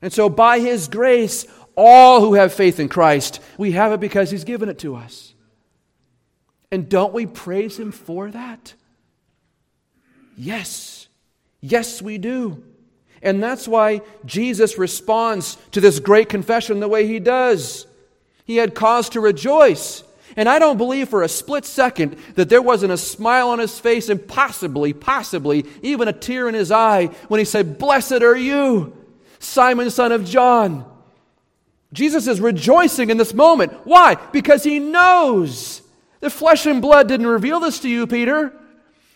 And 0.00 0.12
so, 0.12 0.28
by 0.28 0.60
his 0.60 0.86
grace, 0.86 1.46
all 1.76 2.20
who 2.20 2.34
have 2.34 2.54
faith 2.54 2.78
in 2.78 2.88
Christ, 2.88 3.40
we 3.58 3.72
have 3.72 3.92
it 3.92 4.00
because 4.00 4.30
he's 4.30 4.44
given 4.44 4.68
it 4.68 4.78
to 4.78 4.94
us. 4.94 5.34
And 6.70 6.88
don't 6.88 7.12
we 7.12 7.26
praise 7.26 7.78
Him 7.78 7.92
for 7.92 8.30
that? 8.30 8.74
Yes. 10.36 11.08
Yes, 11.60 12.00
we 12.00 12.18
do. 12.18 12.64
And 13.22 13.42
that's 13.42 13.68
why 13.68 14.00
Jesus 14.24 14.78
responds 14.78 15.58
to 15.72 15.80
this 15.80 15.98
great 16.00 16.28
confession 16.28 16.80
the 16.80 16.88
way 16.88 17.06
he 17.06 17.20
does. 17.20 17.86
He 18.46 18.56
had 18.56 18.74
cause 18.74 19.10
to 19.10 19.20
rejoice. 19.20 20.02
And 20.36 20.48
I 20.48 20.58
don't 20.58 20.78
believe 20.78 21.08
for 21.08 21.22
a 21.22 21.28
split 21.28 21.66
second 21.66 22.16
that 22.36 22.48
there 22.48 22.62
wasn't 22.62 22.92
a 22.92 22.96
smile 22.96 23.50
on 23.50 23.58
his 23.58 23.78
face 23.78 24.08
and 24.08 24.26
possibly, 24.26 24.92
possibly 24.92 25.66
even 25.82 26.08
a 26.08 26.12
tear 26.12 26.48
in 26.48 26.54
his 26.54 26.72
eye 26.72 27.06
when 27.28 27.38
he 27.38 27.44
said, 27.44 27.78
Blessed 27.78 28.22
are 28.22 28.36
you, 28.36 28.96
Simon, 29.38 29.90
son 29.90 30.12
of 30.12 30.24
John. 30.24 30.86
Jesus 31.92 32.28
is 32.28 32.40
rejoicing 32.40 33.10
in 33.10 33.16
this 33.16 33.34
moment. 33.34 33.72
Why? 33.84 34.14
Because 34.14 34.62
he 34.62 34.78
knows 34.78 35.82
the 36.20 36.30
flesh 36.30 36.66
and 36.66 36.80
blood 36.80 37.08
didn't 37.08 37.26
reveal 37.26 37.60
this 37.60 37.80
to 37.80 37.88
you, 37.88 38.06
Peter, 38.06 38.52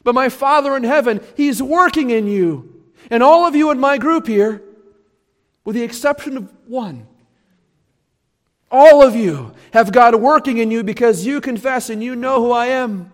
but 0.02 0.14
my 0.14 0.28
Father 0.28 0.76
in 0.76 0.84
heaven, 0.84 1.20
He's 1.36 1.62
working 1.62 2.10
in 2.10 2.26
you. 2.26 2.82
And 3.10 3.22
all 3.22 3.46
of 3.46 3.54
you 3.54 3.70
in 3.70 3.78
my 3.78 3.98
group 3.98 4.26
here, 4.26 4.62
with 5.64 5.76
the 5.76 5.82
exception 5.82 6.36
of 6.36 6.52
one, 6.66 7.06
all 8.70 9.02
of 9.02 9.14
you 9.14 9.52
have 9.72 9.92
God 9.92 10.14
working 10.16 10.58
in 10.58 10.70
you 10.70 10.82
because 10.82 11.24
you 11.24 11.40
confess 11.40 11.90
and 11.90 12.02
you 12.02 12.16
know 12.16 12.40
who 12.42 12.50
I 12.50 12.66
am. 12.66 13.12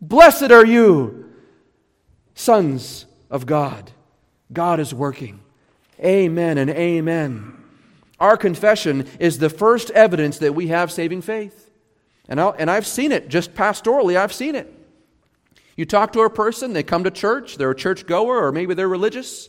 Blessed 0.00 0.50
are 0.50 0.64
you, 0.64 1.30
sons 2.34 3.06
of 3.30 3.46
God. 3.46 3.90
God 4.52 4.80
is 4.80 4.94
working. 4.94 5.40
Amen 6.00 6.58
and 6.58 6.70
amen. 6.70 7.56
Our 8.18 8.36
confession 8.36 9.08
is 9.18 9.38
the 9.38 9.50
first 9.50 9.90
evidence 9.90 10.38
that 10.38 10.54
we 10.54 10.68
have 10.68 10.92
saving 10.92 11.22
faith. 11.22 11.71
And, 12.28 12.40
i 12.40 12.48
and 12.50 12.70
I've 12.70 12.86
seen 12.86 13.12
it, 13.12 13.28
just 13.28 13.54
pastorally, 13.54 14.16
I've 14.16 14.32
seen 14.32 14.54
it. 14.54 14.72
You 15.76 15.86
talk 15.86 16.12
to 16.12 16.20
a 16.20 16.30
person, 16.30 16.72
they 16.72 16.82
come 16.82 17.04
to 17.04 17.10
church, 17.10 17.56
they're 17.56 17.70
a 17.70 17.76
church 17.76 18.06
goer, 18.06 18.46
or 18.46 18.52
maybe 18.52 18.74
they're 18.74 18.88
religious. 18.88 19.48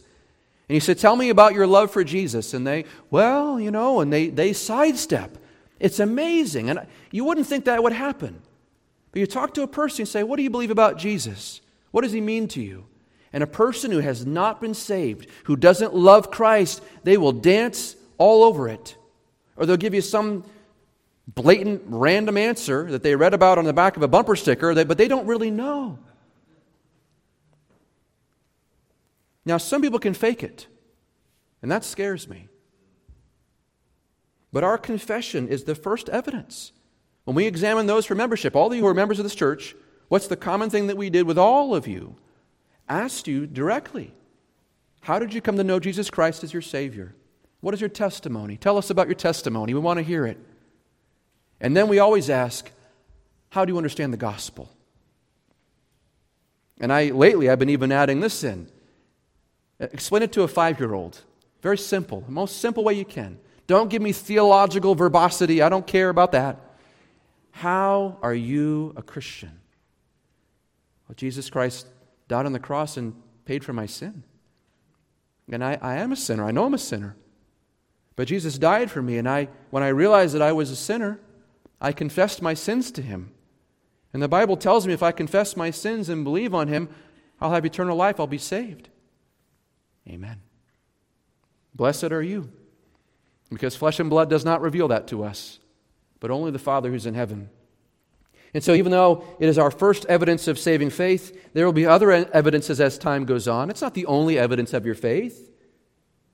And 0.69 0.75
you 0.75 0.79
say, 0.79 0.93
Tell 0.93 1.15
me 1.15 1.29
about 1.29 1.53
your 1.53 1.67
love 1.67 1.91
for 1.91 2.03
Jesus. 2.03 2.53
And 2.53 2.65
they, 2.65 2.85
well, 3.09 3.59
you 3.59 3.71
know, 3.71 3.99
and 3.99 4.11
they, 4.11 4.29
they 4.29 4.53
sidestep. 4.53 5.37
It's 5.79 5.99
amazing. 5.99 6.69
And 6.69 6.87
you 7.11 7.25
wouldn't 7.25 7.47
think 7.47 7.65
that 7.65 7.83
would 7.83 7.93
happen. 7.93 8.41
But 9.11 9.19
you 9.19 9.27
talk 9.27 9.53
to 9.55 9.63
a 9.63 9.67
person 9.67 10.03
and 10.03 10.07
say, 10.07 10.23
What 10.23 10.37
do 10.37 10.43
you 10.43 10.49
believe 10.49 10.71
about 10.71 10.97
Jesus? 10.97 11.61
What 11.91 12.01
does 12.01 12.13
he 12.13 12.21
mean 12.21 12.47
to 12.49 12.61
you? 12.61 12.85
And 13.33 13.43
a 13.43 13.47
person 13.47 13.91
who 13.91 13.99
has 13.99 14.25
not 14.25 14.61
been 14.61 14.73
saved, 14.73 15.27
who 15.45 15.55
doesn't 15.55 15.93
love 15.93 16.31
Christ, 16.31 16.81
they 17.03 17.17
will 17.17 17.31
dance 17.31 17.95
all 18.17 18.43
over 18.43 18.69
it. 18.69 18.95
Or 19.55 19.65
they'll 19.65 19.77
give 19.77 19.93
you 19.93 20.01
some 20.01 20.43
blatant 21.27 21.81
random 21.85 22.37
answer 22.37 22.91
that 22.91 23.03
they 23.03 23.15
read 23.15 23.33
about 23.33 23.57
on 23.57 23.65
the 23.65 23.73
back 23.73 23.95
of 23.95 24.03
a 24.03 24.07
bumper 24.07 24.35
sticker, 24.35 24.73
but 24.85 24.97
they 24.97 25.07
don't 25.07 25.25
really 25.25 25.51
know. 25.51 25.99
Now, 29.45 29.57
some 29.57 29.81
people 29.81 29.99
can 29.99 30.13
fake 30.13 30.43
it, 30.43 30.67
and 31.61 31.71
that 31.71 31.83
scares 31.83 32.27
me. 32.27 32.47
But 34.51 34.63
our 34.63 34.77
confession 34.77 35.47
is 35.47 35.63
the 35.63 35.75
first 35.75 36.09
evidence. 36.09 36.71
When 37.25 37.35
we 37.35 37.45
examine 37.45 37.87
those 37.87 38.05
for 38.05 38.15
membership, 38.15 38.55
all 38.55 38.67
of 38.67 38.73
you 38.73 38.81
who 38.81 38.87
are 38.87 38.93
members 38.93 39.19
of 39.19 39.23
this 39.23 39.35
church, 39.35 39.75
what's 40.09 40.27
the 40.27 40.37
common 40.37 40.69
thing 40.69 40.87
that 40.87 40.97
we 40.97 41.09
did 41.09 41.25
with 41.25 41.37
all 41.37 41.73
of 41.73 41.87
you? 41.87 42.15
Asked 42.87 43.27
you 43.27 43.47
directly, 43.47 44.13
How 45.01 45.19
did 45.19 45.33
you 45.33 45.41
come 45.41 45.57
to 45.57 45.63
know 45.63 45.79
Jesus 45.79 46.09
Christ 46.09 46.43
as 46.43 46.53
your 46.53 46.61
Savior? 46.61 47.15
What 47.61 47.73
is 47.73 47.81
your 47.81 47.89
testimony? 47.89 48.57
Tell 48.57 48.77
us 48.77 48.89
about 48.89 49.07
your 49.07 49.15
testimony. 49.15 49.73
We 49.73 49.79
want 49.79 49.97
to 49.97 50.03
hear 50.03 50.25
it. 50.25 50.37
And 51.63 51.75
then 51.75 51.87
we 51.87 51.97
always 51.97 52.29
ask, 52.29 52.69
how 53.49 53.63
do 53.63 53.71
you 53.71 53.77
understand 53.77 54.11
the 54.11 54.17
gospel? 54.17 54.69
And 56.79 56.91
I 56.91 57.05
lately 57.11 57.49
I've 57.49 57.57
been 57.57 57.69
even 57.69 57.91
adding 57.91 58.19
this 58.19 58.43
in. 58.43 58.67
Explain 59.79 60.23
it 60.23 60.33
to 60.33 60.43
a 60.43 60.47
five 60.47 60.79
year 60.79 60.93
old. 60.93 61.21
Very 61.61 61.77
simple, 61.77 62.21
the 62.21 62.31
most 62.31 62.57
simple 62.57 62.83
way 62.83 62.93
you 62.93 63.05
can. 63.05 63.39
Don't 63.65 63.89
give 63.89 64.01
me 64.01 64.11
theological 64.11 64.93
verbosity. 64.93 65.61
I 65.61 65.69
don't 65.69 65.87
care 65.87 66.09
about 66.09 66.33
that. 66.33 66.59
How 67.51 68.17
are 68.21 68.33
you 68.33 68.93
a 68.97 69.01
Christian? 69.01 69.61
Well, 71.07 71.15
Jesus 71.15 71.49
Christ 71.49 71.87
died 72.27 72.45
on 72.45 72.51
the 72.51 72.59
cross 72.59 72.97
and 72.97 73.15
paid 73.45 73.63
for 73.63 73.71
my 73.71 73.85
sin. 73.85 74.23
And 75.49 75.63
I, 75.63 75.77
I 75.81 75.95
am 75.95 76.11
a 76.11 76.15
sinner. 76.17 76.43
I 76.43 76.51
know 76.51 76.65
I'm 76.65 76.73
a 76.73 76.79
sinner. 76.79 77.15
But 78.15 78.27
Jesus 78.27 78.57
died 78.57 78.91
for 78.91 79.01
me, 79.01 79.17
and 79.17 79.29
I, 79.29 79.47
when 79.69 79.83
I 79.83 79.89
realized 79.89 80.35
that 80.35 80.41
I 80.41 80.51
was 80.51 80.69
a 80.69 80.75
sinner, 80.75 81.19
I 81.83 81.91
confessed 81.91 82.41
my 82.41 82.53
sins 82.53 82.91
to 82.93 83.01
him. 83.01 83.31
And 84.13 84.23
the 84.23 84.29
Bible 84.29 84.55
tells 84.55 84.87
me 84.87 84.93
if 84.93 85.03
I 85.03 85.11
confess 85.11 85.57
my 85.57 85.69
sins 85.69 86.07
and 86.07 86.23
believe 86.23 86.55
on 86.55 86.69
him, 86.69 86.87
I'll 87.41 87.51
have 87.51 87.65
eternal 87.65 87.97
life, 87.97 88.19
I'll 88.19 88.27
be 88.27 88.37
saved. 88.37 88.89
Amen. 90.07 90.41
Blessed 91.75 92.11
are 92.11 92.21
you, 92.21 92.51
because 93.49 93.75
flesh 93.75 93.99
and 93.99 94.09
blood 94.09 94.29
does 94.29 94.45
not 94.45 94.61
reveal 94.61 94.87
that 94.89 95.07
to 95.07 95.23
us, 95.23 95.59
but 96.19 96.31
only 96.31 96.51
the 96.51 96.59
Father 96.59 96.89
who's 96.89 97.05
in 97.05 97.15
heaven. 97.15 97.49
And 98.53 98.63
so, 98.63 98.73
even 98.75 98.91
though 98.91 99.25
it 99.39 99.49
is 99.49 99.57
our 99.57 99.71
first 99.71 100.05
evidence 100.05 100.47
of 100.47 100.59
saving 100.59 100.91
faith, 100.91 101.51
there 101.53 101.65
will 101.65 101.73
be 101.73 101.87
other 101.87 102.11
evidences 102.11 102.79
as 102.79 102.99
time 102.99 103.25
goes 103.25 103.47
on. 103.47 103.71
It's 103.71 103.81
not 103.81 103.95
the 103.95 104.05
only 104.05 104.37
evidence 104.37 104.73
of 104.73 104.85
your 104.85 104.95
faith. 104.95 105.51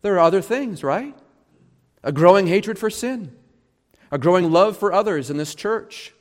There 0.02 0.16
are 0.16 0.20
other 0.20 0.42
things, 0.42 0.84
right? 0.84 1.18
A 2.04 2.12
growing 2.12 2.48
hatred 2.48 2.78
for 2.78 2.90
sin, 2.90 3.34
a 4.12 4.18
growing 4.18 4.52
love 4.52 4.78
for 4.78 4.92
others 4.92 5.30
in 5.30 5.38
this 5.38 5.56
church, 5.56 6.14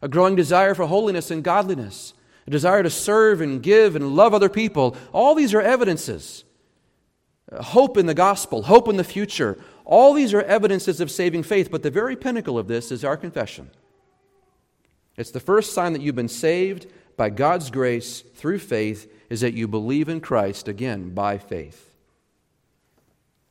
a 0.00 0.08
growing 0.08 0.34
desire 0.34 0.74
for 0.74 0.86
holiness 0.86 1.30
and 1.30 1.44
godliness, 1.44 2.14
a 2.46 2.50
desire 2.50 2.82
to 2.82 2.90
serve 2.90 3.40
and 3.40 3.62
give 3.62 3.94
and 3.94 4.16
love 4.16 4.34
other 4.34 4.48
people. 4.48 4.96
All 5.12 5.34
these 5.34 5.54
are 5.54 5.60
evidences. 5.60 6.44
Hope 7.52 7.96
in 7.96 8.06
the 8.06 8.14
gospel, 8.14 8.62
hope 8.62 8.88
in 8.88 8.96
the 8.96 9.04
future. 9.04 9.58
All 9.84 10.14
these 10.14 10.32
are 10.32 10.42
evidences 10.42 11.00
of 11.00 11.10
saving 11.10 11.42
faith, 11.42 11.70
but 11.70 11.82
the 11.82 11.90
very 11.90 12.16
pinnacle 12.16 12.58
of 12.58 12.68
this 12.68 12.90
is 12.90 13.04
our 13.04 13.16
confession. 13.16 13.70
It's 15.16 15.30
the 15.30 15.40
first 15.40 15.74
sign 15.74 15.92
that 15.92 16.02
you've 16.02 16.14
been 16.14 16.28
saved 16.28 16.86
by 17.16 17.30
God's 17.30 17.70
grace 17.70 18.22
through 18.34 18.58
faith 18.58 19.12
is 19.28 19.42
that 19.42 19.54
you 19.54 19.68
believe 19.68 20.08
in 20.08 20.20
Christ 20.20 20.68
again 20.68 21.10
by 21.10 21.38
faith. 21.38 21.94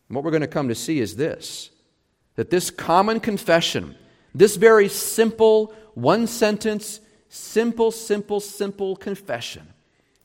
And 0.10 0.16
what 0.16 0.24
we're 0.24 0.32
going 0.32 0.42
to 0.42 0.48
come 0.48 0.68
to 0.68 0.76
see 0.76 1.00
is 1.00 1.16
this 1.16 1.70
that 2.36 2.50
this 2.50 2.70
common 2.70 3.20
confession, 3.20 3.96
this 4.34 4.56
very 4.56 4.88
simple, 4.88 5.74
one 5.94 6.28
sentence, 6.28 7.00
simple, 7.30 7.92
simple, 7.92 8.40
simple 8.40 8.96
confession, 8.96 9.68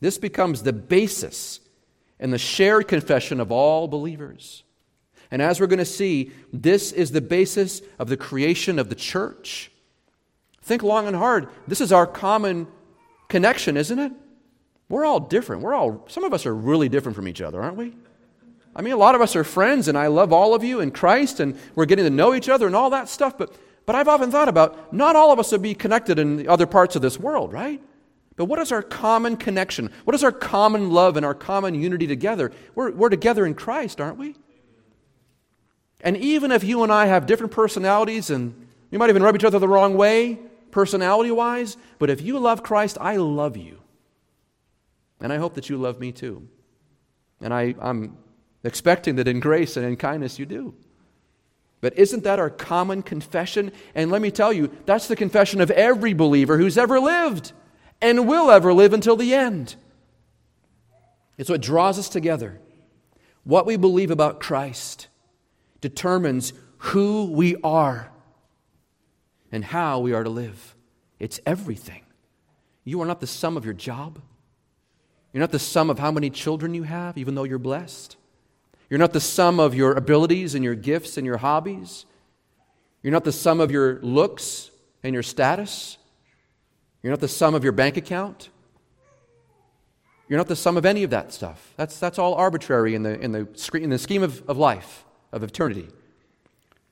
this 0.01 0.19
becomes 0.19 0.63
the 0.63 0.73
basis 0.73 1.61
and 2.19 2.33
the 2.33 2.39
shared 2.39 2.89
confession 2.89 3.41
of 3.41 3.51
all 3.53 3.89
believers. 3.89 4.63
And 5.31 5.43
as 5.43 5.61
we're 5.61 5.67
going 5.67 5.79
to 5.81 5.85
see, 5.85 6.33
this 6.53 6.93
is 6.93 7.11
the 7.11 7.21
basis 7.21 7.83
of 7.99 8.09
the 8.09 8.17
creation 8.17 8.79
of 8.79 8.89
the 8.89 8.95
church 8.95 9.71
Think 10.67 10.83
long 10.83 11.07
and 11.07 11.15
hard. 11.15 11.49
This 11.69 11.81
is 11.81 11.93
our 11.93 12.09
common 12.09 12.67
connection, 13.29 13.77
isn't 13.77 14.01
it? 14.01 14.11
We're 14.89 15.05
all 15.05 15.21
different. 15.21 15.63
We're 15.63 15.75
all, 15.75 16.05
some 16.09 16.25
of 16.25 16.35
us 16.35 16.45
are 16.45 16.53
really 16.53 16.89
different 16.89 17.15
from 17.15 17.29
each 17.29 17.41
other, 17.41 17.63
aren't 17.63 17.77
we? 17.77 17.95
I 18.77 18.83
mean, 18.83 18.93
a 18.93 18.99
lot 18.99 19.15
of 19.15 19.23
us 19.23 19.35
are 19.35 19.43
friends, 19.43 19.89
and 19.89 19.97
I 19.97 20.09
love 20.09 20.35
all 20.35 20.55
of 20.55 20.63
you 20.63 20.81
in 20.81 20.91
Christ, 20.91 21.41
and 21.41 21.59
we're 21.75 21.87
getting 21.87 22.05
to 22.05 22.11
know 22.11 22.35
each 22.35 22.51
other 22.51 22.67
and 22.67 22.77
all 22.77 22.91
that 22.91 23.09
stuff. 23.09 23.39
But, 23.39 23.57
but 23.87 23.97
I've 23.97 24.07
often 24.07 24.31
thought 24.31 24.51
about 24.51 24.93
not 24.93 25.17
all 25.17 25.33
of 25.33 25.39
us 25.39 25.51
will 25.51 25.61
be 25.61 25.75
connected 25.75 26.19
in 26.19 26.37
the 26.37 26.49
other 26.49 26.67
parts 26.67 26.95
of 26.95 27.01
this 27.01 27.19
world, 27.19 27.55
right? 27.55 27.81
But 28.37 28.45
what 28.45 28.59
is 28.59 28.73
our 28.73 28.83
common 28.83 29.39
connection? 29.39 29.91
What 30.05 30.15
is 30.15 30.23
our 30.23 30.31
common 30.31 30.91
love 30.91 31.17
and 31.17 31.25
our 31.25 31.33
common 31.33 31.75
unity 31.75 32.07
together? 32.07 32.53
We're, 32.75 32.91
we're 32.91 33.09
together 33.09 33.47
in 33.47 33.55
Christ, 33.55 33.99
aren't 33.99 34.19
we? 34.19 34.37
And 36.03 36.19
even 36.19 36.53
if 36.53 36.63
you 36.63 36.83
and 36.83 36.93
I 36.93 37.07
have 37.07 37.25
different 37.25 37.53
personalities 37.53 38.29
and 38.29 38.67
we 38.91 38.99
might 38.99 39.09
even 39.09 39.23
rub 39.23 39.37
each 39.37 39.45
other 39.45 39.59
the 39.59 39.67
wrong 39.67 39.97
way, 39.97 40.39
personality 40.71 41.31
wise, 41.31 41.79
but 41.99 42.11
if 42.11 42.21
you 42.21 42.39
love 42.39 42.63
Christ, 42.63 42.99
I 43.01 43.17
love 43.17 43.57
you. 43.57 43.81
And 45.19 45.33
I 45.33 45.39
hope 45.39 45.55
that 45.55 45.71
you 45.71 45.79
love 45.79 45.99
me 45.99 46.13
too. 46.13 46.47
And 47.41 47.55
I, 47.55 47.75
I'm 47.81 48.19
expecting 48.67 49.17
that 49.17 49.29
in 49.29 49.41
grace 49.41 49.77
and 49.77 49.87
in 49.87 49.97
kindness 49.97 50.39
you 50.39 50.47
do. 50.47 50.75
But 51.81 51.97
isn't 51.99 52.25
that 52.25 52.39
our 52.39 52.51
common 52.51 53.03
confession? 53.03 53.71
And 53.95 54.11
let 54.11 54.23
me 54.23 54.31
tell 54.31 54.53
you, 54.53 54.71
that's 54.87 55.09
the 55.09 55.17
confession 55.17 55.61
of 55.61 55.71
every 55.71 56.15
believer 56.15 56.59
who's 56.59 56.79
ever 56.79 56.99
lived 56.99 57.53
and 58.01 58.27
will 58.27 58.51
ever 58.51 58.73
live 58.73 58.93
until 58.93 59.17
the 59.17 59.35
end. 59.35 59.77
It's 61.39 61.51
what 61.51 61.61
draws 61.61 61.99
us 61.99 62.09
together. 62.09 62.61
What 63.45 63.67
we 63.67 63.77
believe 63.77 64.11
about 64.11 64.41
Christ 64.41 65.09
determines 65.81 66.53
who 66.79 67.27
we 67.27 67.57
are 67.63 68.11
and 69.53 69.65
how 69.65 70.01
we 70.01 70.13
are 70.13 70.25
to 70.25 70.31
live. 70.31 70.75
It's 71.19 71.41
everything. 71.47 72.03
You 72.85 73.01
are 73.03 73.07
not 73.07 73.21
the 73.21 73.27
sum 73.27 73.57
of 73.57 73.65
your 73.65 73.75
job. 73.75 74.21
You're 75.33 75.41
not 75.41 75.53
the 75.53 75.59
sum 75.59 75.91
of 75.91 75.99
how 75.99 76.11
many 76.11 76.31
children 76.31 76.75
you 76.75 76.85
have, 76.85 77.19
even 77.19 77.35
though 77.35 77.45
you're 77.45 77.59
blessed. 77.59 78.17
You're 78.89 78.99
not 78.99 79.13
the 79.13 79.21
sum 79.21 79.59
of 79.59 79.75
your 79.75 79.95
abilities 79.95 80.55
and 80.55 80.63
your 80.63 80.75
gifts 80.75 81.17
and 81.17 81.27
your 81.27 81.39
hobbies. 81.39 82.07
You're 83.03 83.13
not 83.13 83.25
the 83.25 83.33
sum 83.33 83.61
of 83.61 83.71
your 83.71 84.01
looks 84.01 84.71
and 85.03 85.13
your 85.13 85.23
status. 85.23 85.99
You're 87.03 87.13
not 87.13 87.21
the 87.21 87.29
sum 87.29 87.55
of 87.55 87.65
your 87.65 87.73
bank 87.73 87.97
account. 87.97 88.51
You're 90.29 90.39
not 90.39 90.49
the 90.49 90.57
sum 90.57 90.77
of 90.77 90.85
any 90.85 91.05
of 91.05 91.11
that 91.11 91.33
stuff. 91.33 91.73
That's, 91.77 91.99
that's 91.99 92.19
all 92.19 92.35
arbitrary 92.35 92.95
in 92.95 93.03
the, 93.03 93.19
in, 93.21 93.33
the, 93.33 93.49
in 93.75 93.91
the 93.91 93.99
scheme 93.99 94.23
of, 94.23 94.43
of 94.49 94.59
life, 94.59 95.05
of 95.33 95.43
eternity. 95.43 95.89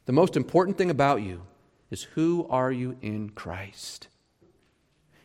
The 0.06 0.12
most 0.12 0.36
important 0.36 0.78
thing 0.78 0.90
about 0.90 1.22
you 1.22 1.42
is 1.90 2.02
who 2.02 2.46
are 2.48 2.70
you 2.70 2.96
in 3.02 3.30
Christ? 3.30 4.08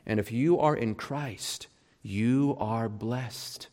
And 0.06 0.20
if 0.20 0.32
you 0.32 0.60
are 0.60 0.76
in 0.76 0.96
Christ, 0.96 1.68
you 2.02 2.56
are 2.60 2.90
blessed. 2.90 3.68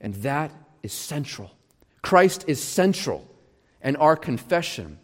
And 0.00 0.14
that 0.16 0.50
is 0.84 0.92
central. 0.92 1.50
Christ 2.02 2.44
is 2.46 2.62
central, 2.62 3.26
and 3.80 3.96
our 3.96 4.14
confession 4.14 4.98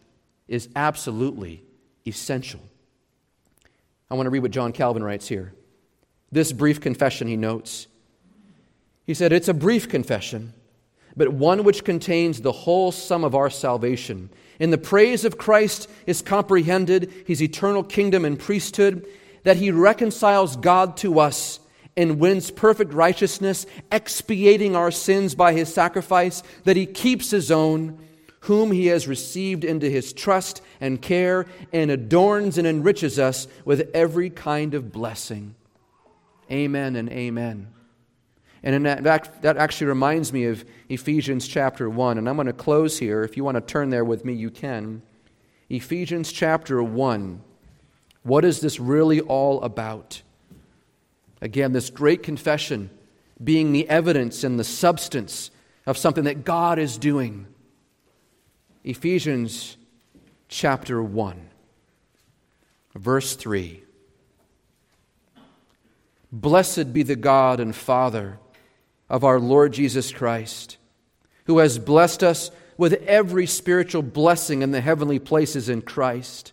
is 0.47 0.68
absolutely 0.76 1.64
essential. 2.07 2.61
I 4.11 4.14
want 4.14 4.26
to 4.26 4.31
read 4.31 4.43
what 4.43 4.51
John 4.51 4.72
Calvin 4.72 5.03
writes 5.03 5.26
here. 5.26 5.55
This 6.31 6.53
brief 6.53 6.81
confession, 6.81 7.26
he 7.26 7.37
notes. 7.37 7.87
He 9.07 9.14
said, 9.14 9.33
It's 9.33 9.49
a 9.49 9.55
brief 9.55 9.89
confession, 9.89 10.53
but 11.16 11.33
one 11.33 11.64
which 11.64 11.85
contains 11.85 12.43
the 12.43 12.53
whole 12.53 12.93
sum 12.93 13.24
of 13.24 13.35
our 13.35 13.51
salvation 13.51 14.31
in 14.61 14.70
the 14.70 14.78
praise 14.78 15.24
of 15.24 15.39
Christ 15.39 15.89
is 16.07 16.20
comprehended 16.20 17.11
his 17.26 17.43
eternal 17.43 17.83
kingdom 17.83 18.26
and 18.26 18.39
priesthood, 18.39 19.07
that 19.43 19.57
he 19.57 19.70
reconciles 19.70 20.57
God 20.57 20.99
to 20.99 21.18
us 21.18 21.61
and 21.97 22.18
wins 22.18 22.51
perfect 22.51 22.93
righteousness, 22.93 23.66
expiating 23.91 24.76
our 24.76 24.91
sins 24.91 25.34
by 25.34 25.53
his 25.53 25.72
sacrifice, 25.72 26.43
that 26.64 26.76
he 26.76 26.86
keeps 26.86 27.30
his 27.30 27.51
own, 27.51 27.99
whom 28.41 28.72
he 28.72 28.86
has 28.86 29.07
received 29.07 29.64
into 29.64 29.88
his 29.91 30.12
trust 30.12 30.62
and 30.80 31.03
care, 31.03 31.47
and 31.72 31.91
adorns 31.91 32.57
and 32.59 32.66
enriches 32.66 33.18
us 33.18 33.47
with 33.64 33.91
every 33.95 34.30
kind 34.30 34.74
of 34.74 34.93
blessing. 34.93 35.55
Amen 36.51 36.97
and 36.97 37.11
amen. 37.11 37.68
And 38.62 38.74
in 38.74 38.82
that, 38.82 39.43
that 39.43 39.57
actually 39.57 39.86
reminds 39.86 40.32
me 40.32 40.45
of 40.45 40.64
Ephesians 40.88 41.49
chapter 41.49 41.88
1. 41.88 42.18
And 42.18 42.28
I'm 42.28 42.36
going 42.36 42.47
to 42.47 42.53
close 42.53 42.99
here. 42.99 43.22
If 43.22 43.36
you 43.36 43.45
want 43.45 43.57
to 43.57 43.61
turn 43.61 43.91
there 43.91 44.05
with 44.05 44.24
me, 44.24 44.34
you 44.34 44.51
can. 44.51 45.03
Ephesians 45.68 46.30
chapter 46.30 46.82
1. 46.82 47.43
What 48.22 48.45
is 48.45 48.61
this 48.61 48.78
really 48.78 49.20
all 49.20 49.62
about? 49.62 50.22
Again, 51.41 51.72
this 51.72 51.91
great 51.91 52.22
confession 52.22 52.91
being 53.43 53.72
the 53.72 53.88
evidence 53.88 54.45
and 54.45 54.59
the 54.59 54.64
substance 54.64 55.51
of 55.86 55.97
something 55.97 56.24
that 56.24 56.45
God 56.45 56.78
is 56.78 56.99
doing. 56.99 57.47
Ephesians 58.84 59.76
chapter 60.49 61.03
1, 61.03 61.49
verse 62.95 63.36
3. 63.36 63.82
Blessed 66.32 66.93
be 66.93 67.03
the 67.03 67.16
God 67.16 67.61
and 67.61 67.74
Father 67.74 68.38
of 69.09 69.24
our 69.24 69.41
Lord 69.41 69.72
Jesus 69.72 70.12
Christ, 70.12 70.76
who 71.47 71.59
has 71.59 71.78
blessed 71.78 72.22
us 72.22 72.51
with 72.76 73.03
every 73.07 73.47
spiritual 73.47 74.03
blessing 74.03 74.62
in 74.62 74.70
the 74.70 74.80
heavenly 74.80 75.18
places 75.18 75.68
in 75.68 75.82
Christ. 75.82 76.53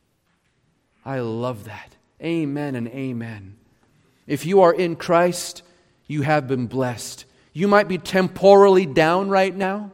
I 1.03 1.19
love 1.19 1.65
that. 1.65 1.95
Amen 2.21 2.75
and 2.75 2.87
amen. 2.87 3.55
If 4.27 4.45
you 4.45 4.61
are 4.61 4.73
in 4.73 4.95
Christ, 4.95 5.63
you 6.07 6.21
have 6.21 6.47
been 6.47 6.67
blessed. 6.67 7.25
You 7.53 7.67
might 7.67 7.87
be 7.87 7.97
temporally 7.97 8.85
down 8.85 9.29
right 9.29 9.55
now. 9.55 9.91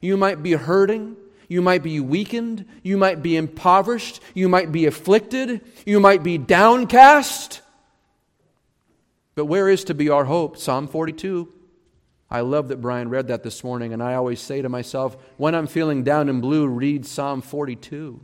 You 0.00 0.16
might 0.16 0.42
be 0.42 0.52
hurting. 0.52 1.16
You 1.48 1.62
might 1.62 1.82
be 1.82 2.00
weakened. 2.00 2.64
You 2.82 2.96
might 2.96 3.22
be 3.22 3.36
impoverished. 3.36 4.20
You 4.34 4.48
might 4.48 4.72
be 4.72 4.86
afflicted. 4.86 5.60
You 5.86 6.00
might 6.00 6.22
be 6.22 6.38
downcast. 6.38 7.62
But 9.34 9.46
where 9.46 9.68
is 9.68 9.84
to 9.84 9.94
be 9.94 10.08
our 10.08 10.24
hope? 10.24 10.56
Psalm 10.56 10.88
42. 10.88 11.52
I 12.30 12.40
love 12.40 12.68
that 12.68 12.80
Brian 12.80 13.08
read 13.08 13.28
that 13.28 13.42
this 13.42 13.64
morning, 13.64 13.94
and 13.94 14.02
I 14.02 14.14
always 14.14 14.40
say 14.40 14.60
to 14.60 14.68
myself, 14.68 15.16
when 15.38 15.54
I'm 15.54 15.66
feeling 15.66 16.02
down 16.02 16.28
and 16.28 16.42
blue, 16.42 16.66
read 16.66 17.06
Psalm 17.06 17.40
42. 17.40 18.20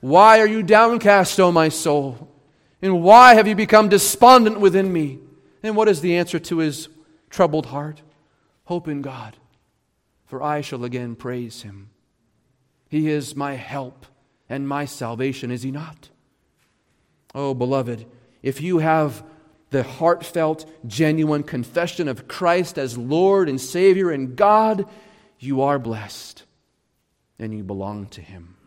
Why 0.00 0.40
are 0.40 0.46
you 0.46 0.62
downcast, 0.62 1.38
O 1.40 1.50
my 1.50 1.68
soul? 1.68 2.28
And 2.80 3.02
why 3.02 3.34
have 3.34 3.48
you 3.48 3.54
become 3.54 3.88
despondent 3.88 4.60
within 4.60 4.92
me? 4.92 5.18
And 5.62 5.74
what 5.74 5.88
is 5.88 6.00
the 6.00 6.16
answer 6.16 6.38
to 6.38 6.58
his 6.58 6.88
troubled 7.30 7.66
heart? 7.66 8.02
Hope 8.64 8.86
in 8.86 9.02
God, 9.02 9.36
for 10.26 10.42
I 10.42 10.60
shall 10.60 10.84
again 10.84 11.16
praise 11.16 11.62
him. 11.62 11.90
He 12.88 13.08
is 13.08 13.34
my 13.34 13.54
help 13.54 14.06
and 14.48 14.68
my 14.68 14.84
salvation, 14.84 15.50
is 15.50 15.62
he 15.62 15.70
not? 15.70 16.10
Oh, 17.34 17.52
beloved, 17.54 18.06
if 18.42 18.60
you 18.60 18.78
have 18.78 19.24
the 19.70 19.82
heartfelt, 19.82 20.70
genuine 20.86 21.42
confession 21.42 22.08
of 22.08 22.28
Christ 22.28 22.78
as 22.78 22.96
Lord 22.96 23.48
and 23.48 23.60
Savior 23.60 24.10
and 24.10 24.36
God, 24.36 24.86
you 25.38 25.62
are 25.62 25.78
blessed 25.78 26.44
and 27.38 27.54
you 27.54 27.62
belong 27.62 28.06
to 28.06 28.22
Him 28.22 28.57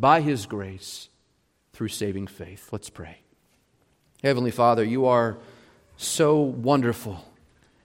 by 0.00 0.20
His 0.20 0.46
grace 0.46 1.08
through 1.72 1.88
saving 1.88 2.26
faith. 2.26 2.68
Let's 2.72 2.90
pray. 2.90 3.18
Heavenly 4.22 4.50
Father, 4.50 4.84
you 4.84 5.06
are 5.06 5.38
so 5.96 6.38
wonderful 6.40 7.24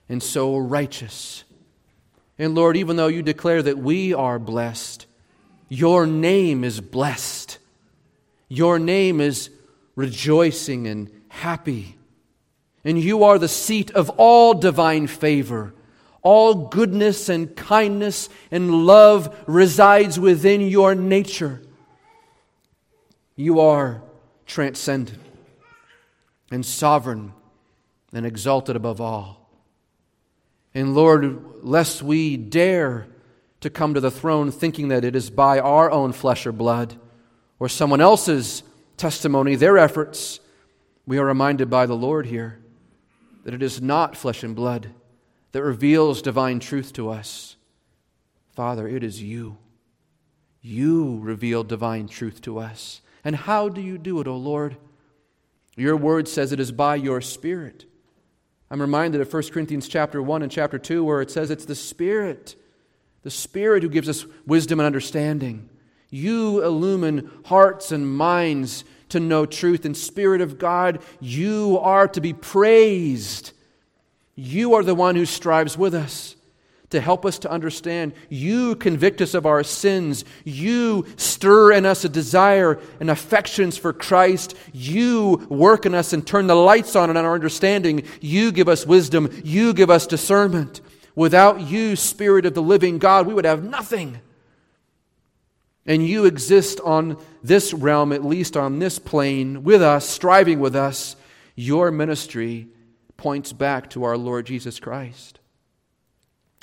and 0.08 0.22
so 0.22 0.56
righteous. 0.56 1.44
And 2.38 2.54
Lord, 2.54 2.76
even 2.76 2.96
though 2.96 3.06
you 3.06 3.22
declare 3.22 3.62
that 3.62 3.78
we 3.78 4.12
are 4.12 4.38
blessed, 4.38 5.06
your 5.68 6.06
name 6.06 6.64
is 6.64 6.80
blessed. 6.80 7.58
Your 8.48 8.78
name 8.78 9.20
is 9.20 9.50
rejoicing 9.96 10.86
and 10.86 11.10
happy 11.28 11.96
and 12.84 13.00
you 13.00 13.24
are 13.24 13.38
the 13.38 13.48
seat 13.48 13.90
of 13.92 14.10
all 14.10 14.54
divine 14.54 15.06
favor. 15.06 15.72
All 16.22 16.54
goodness 16.54 17.28
and 17.28 17.54
kindness 17.56 18.28
and 18.50 18.86
love 18.86 19.34
resides 19.46 20.20
within 20.20 20.60
your 20.60 20.94
nature. 20.94 21.62
You 23.36 23.60
are 23.60 24.02
transcendent 24.46 25.20
and 26.50 26.64
sovereign 26.64 27.32
and 28.12 28.24
exalted 28.24 28.76
above 28.76 29.00
all. 29.00 29.50
And 30.74 30.94
Lord, 30.94 31.62
lest 31.62 32.02
we 32.02 32.36
dare 32.36 33.06
to 33.60 33.70
come 33.70 33.94
to 33.94 34.00
the 34.00 34.10
throne 34.10 34.50
thinking 34.50 34.88
that 34.88 35.04
it 35.04 35.16
is 35.16 35.30
by 35.30 35.58
our 35.58 35.90
own 35.90 36.12
flesh 36.12 36.46
or 36.46 36.52
blood 36.52 36.96
or 37.58 37.68
someone 37.68 38.00
else's 38.00 38.62
testimony, 38.96 39.54
their 39.54 39.78
efforts, 39.78 40.40
we 41.06 41.18
are 41.18 41.24
reminded 41.24 41.70
by 41.70 41.86
the 41.86 41.96
Lord 41.96 42.26
here 42.26 42.60
that 43.44 43.54
it 43.54 43.62
is 43.62 43.80
not 43.80 44.16
flesh 44.16 44.42
and 44.42 44.54
blood 44.56 44.90
that 45.52 45.62
reveals 45.62 46.22
divine 46.22 46.58
truth 46.60 46.92
to 46.94 47.10
us. 47.10 47.56
Father, 48.54 48.88
it 48.88 49.04
is 49.04 49.22
you. 49.22 49.58
You 50.60 51.18
reveal 51.20 51.62
divine 51.62 52.08
truth 52.08 52.40
to 52.42 52.58
us. 52.58 53.00
And 53.24 53.34
how 53.34 53.68
do 53.68 53.80
you 53.80 53.96
do 53.98 54.20
it, 54.20 54.28
O 54.28 54.36
Lord? 54.36 54.76
Your 55.76 55.96
word 55.96 56.28
says 56.28 56.52
it 56.52 56.60
is 56.60 56.70
by 56.70 56.96
your 56.96 57.20
Spirit. 57.20 57.86
I'm 58.70 58.80
reminded 58.80 59.20
of 59.20 59.32
1 59.32 59.44
Corinthians 59.50 59.88
chapter 59.88 60.22
1 60.22 60.42
and 60.42 60.52
chapter 60.52 60.78
2 60.78 61.04
where 61.04 61.20
it 61.20 61.30
says 61.30 61.50
it's 61.50 61.64
the 61.64 61.74
Spirit, 61.74 62.56
the 63.22 63.30
Spirit 63.30 63.82
who 63.82 63.88
gives 63.88 64.08
us 64.08 64.26
wisdom 64.46 64.78
and 64.80 64.86
understanding. 64.86 65.68
You 66.10 66.62
illumine 66.62 67.30
hearts 67.46 67.90
and 67.90 68.16
minds 68.16 68.84
to 69.08 69.20
know 69.20 69.46
truth. 69.46 69.84
And 69.84 69.96
Spirit 69.96 70.40
of 70.40 70.58
God, 70.58 71.00
you 71.20 71.78
are 71.80 72.08
to 72.08 72.20
be 72.20 72.32
praised. 72.32 73.52
You 74.34 74.74
are 74.74 74.82
the 74.82 74.94
one 74.94 75.16
who 75.16 75.26
strives 75.26 75.78
with 75.78 75.94
us 75.94 76.36
to 76.94 77.00
help 77.00 77.24
us 77.24 77.38
to 77.40 77.50
understand. 77.50 78.14
You 78.28 78.74
convict 78.74 79.20
us 79.20 79.34
of 79.34 79.46
our 79.46 79.62
sins. 79.62 80.24
You 80.44 81.06
stir 81.16 81.72
in 81.72 81.86
us 81.86 82.04
a 82.04 82.08
desire 82.08 82.80
and 82.98 83.10
affections 83.10 83.76
for 83.76 83.92
Christ. 83.92 84.56
You 84.72 85.46
work 85.48 85.86
in 85.86 85.94
us 85.94 86.12
and 86.12 86.26
turn 86.26 86.46
the 86.46 86.56
lights 86.56 86.96
on 86.96 87.10
in 87.10 87.16
our 87.16 87.34
understanding. 87.34 88.04
You 88.20 88.50
give 88.50 88.68
us 88.68 88.86
wisdom. 88.86 89.30
You 89.44 89.74
give 89.74 89.90
us 89.90 90.06
discernment. 90.06 90.80
Without 91.14 91.60
you, 91.60 91.94
Spirit 91.94 92.46
of 92.46 92.54
the 92.54 92.62
living 92.62 92.98
God, 92.98 93.26
we 93.26 93.34
would 93.34 93.44
have 93.44 93.62
nothing 93.62 94.20
and 95.86 96.06
you 96.06 96.24
exist 96.24 96.80
on 96.80 97.18
this 97.42 97.74
realm, 97.74 98.12
at 98.12 98.24
least 98.24 98.56
on 98.56 98.78
this 98.78 98.98
plane, 98.98 99.64
with 99.64 99.82
us, 99.82 100.08
striving 100.08 100.60
with 100.60 100.74
us, 100.74 101.16
your 101.54 101.90
ministry 101.90 102.68
points 103.16 103.52
back 103.52 103.90
to 103.90 104.04
our 104.04 104.16
Lord 104.16 104.46
Jesus 104.46 104.80
Christ. 104.80 105.40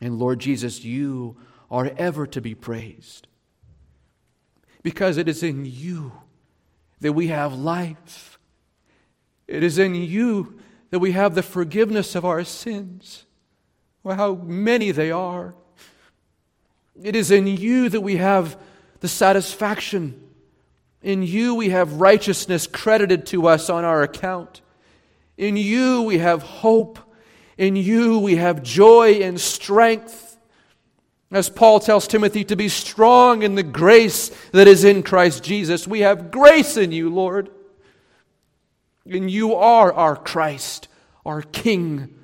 And 0.01 0.17
Lord 0.17 0.39
Jesus, 0.39 0.83
you 0.83 1.37
are 1.69 1.91
ever 1.95 2.25
to 2.27 2.41
be 2.41 2.55
praised 2.55 3.27
because 4.83 5.17
it 5.17 5.29
is 5.29 5.43
in 5.43 5.63
you 5.63 6.11
that 6.99 7.13
we 7.13 7.27
have 7.27 7.53
life. 7.53 8.39
It 9.47 9.63
is 9.63 9.77
in 9.77 9.95
you 9.95 10.59
that 10.89 10.99
we 10.99 11.11
have 11.11 11.35
the 11.35 11.43
forgiveness 11.43 12.15
of 12.15 12.25
our 12.25 12.43
sins. 12.43 13.25
Well, 14.03 14.17
how 14.17 14.33
many 14.33 14.91
they 14.91 15.11
are. 15.11 15.53
It 17.01 17.15
is 17.15 17.31
in 17.31 17.47
you 17.47 17.89
that 17.89 18.01
we 18.01 18.17
have 18.17 18.57
the 18.99 19.07
satisfaction. 19.07 20.21
In 21.01 21.23
you 21.23 21.55
we 21.55 21.69
have 21.69 21.93
righteousness 21.93 22.67
credited 22.67 23.25
to 23.27 23.47
us 23.47 23.69
on 23.69 23.85
our 23.85 24.03
account. 24.03 24.61
In 25.37 25.57
you 25.57 26.01
we 26.03 26.17
have 26.17 26.41
hope. 26.41 26.99
In 27.61 27.75
you 27.75 28.17
we 28.17 28.37
have 28.37 28.63
joy 28.63 29.21
and 29.21 29.39
strength. 29.39 30.35
As 31.29 31.47
Paul 31.47 31.79
tells 31.79 32.07
Timothy 32.07 32.43
to 32.45 32.55
be 32.55 32.67
strong 32.67 33.43
in 33.43 33.53
the 33.53 33.61
grace 33.61 34.29
that 34.51 34.67
is 34.67 34.83
in 34.83 35.03
Christ 35.03 35.43
Jesus. 35.43 35.87
We 35.87 35.99
have 35.99 36.31
grace 36.31 36.75
in 36.75 36.91
you, 36.91 37.13
Lord. 37.13 37.51
And 39.05 39.29
you 39.29 39.53
are 39.53 39.93
our 39.93 40.15
Christ, 40.15 40.87
our 41.23 41.43
King. 41.43 42.15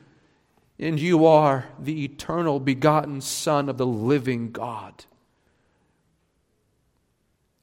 And 0.80 1.00
you 1.00 1.28
are 1.28 1.68
the 1.78 2.04
eternal 2.04 2.60
begotten 2.60 3.22
Son 3.22 3.70
of 3.70 3.78
the 3.78 3.86
living 3.86 4.52
God. 4.52 5.06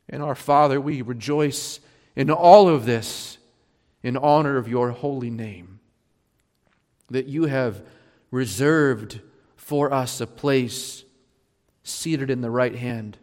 And 0.08 0.22
our 0.22 0.36
Father, 0.36 0.80
we 0.80 1.02
rejoice 1.02 1.80
in 2.14 2.30
all 2.30 2.68
of 2.68 2.86
this 2.86 3.38
in 4.04 4.16
honor 4.16 4.58
of 4.58 4.68
your 4.68 4.92
holy 4.92 5.30
name. 5.30 5.73
That 7.10 7.26
you 7.26 7.46
have 7.46 7.82
reserved 8.30 9.20
for 9.56 9.92
us 9.92 10.20
a 10.20 10.26
place 10.26 11.04
seated 11.82 12.30
in 12.30 12.40
the 12.40 12.50
right 12.50 12.74
hand 12.74 13.18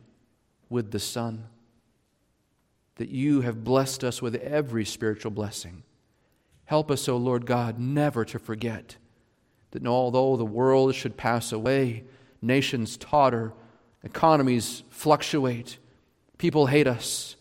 with 0.69 0.91
the 0.91 0.99
Son. 0.99 1.45
That 2.95 3.09
you 3.09 3.41
have 3.41 3.63
blessed 3.63 4.03
us 4.03 4.21
with 4.21 4.35
every 4.35 4.85
spiritual 4.85 5.31
blessing. 5.31 5.83
Help 6.65 6.91
us, 6.91 7.07
O 7.09 7.17
Lord 7.17 7.45
God, 7.45 7.79
never 7.79 8.23
to 8.25 8.39
forget 8.39 8.97
that 9.71 9.85
although 9.87 10.35
the 10.35 10.45
world 10.45 10.93
should 10.95 11.17
pass 11.17 11.51
away, 11.51 12.03
nations 12.41 12.97
totter, 12.97 13.53
economies 14.03 14.83
fluctuate, 14.89 15.77
People 16.41 16.65
hate 16.65 16.87
us. 16.87 17.35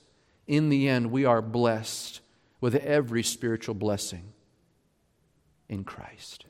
In 0.46 0.68
the 0.68 0.86
end, 0.86 1.10
we 1.10 1.24
are 1.24 1.40
blessed 1.40 2.20
with 2.60 2.74
every 2.74 3.22
spiritual 3.22 3.74
blessing 3.74 4.29
in 5.70 5.84
Christ. 5.84 6.44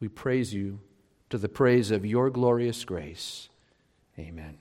We 0.00 0.08
praise 0.08 0.54
you 0.54 0.78
to 1.30 1.36
the 1.36 1.48
praise 1.48 1.90
of 1.90 2.06
your 2.06 2.30
glorious 2.30 2.84
grace. 2.84 3.48
Amen. 4.18 4.56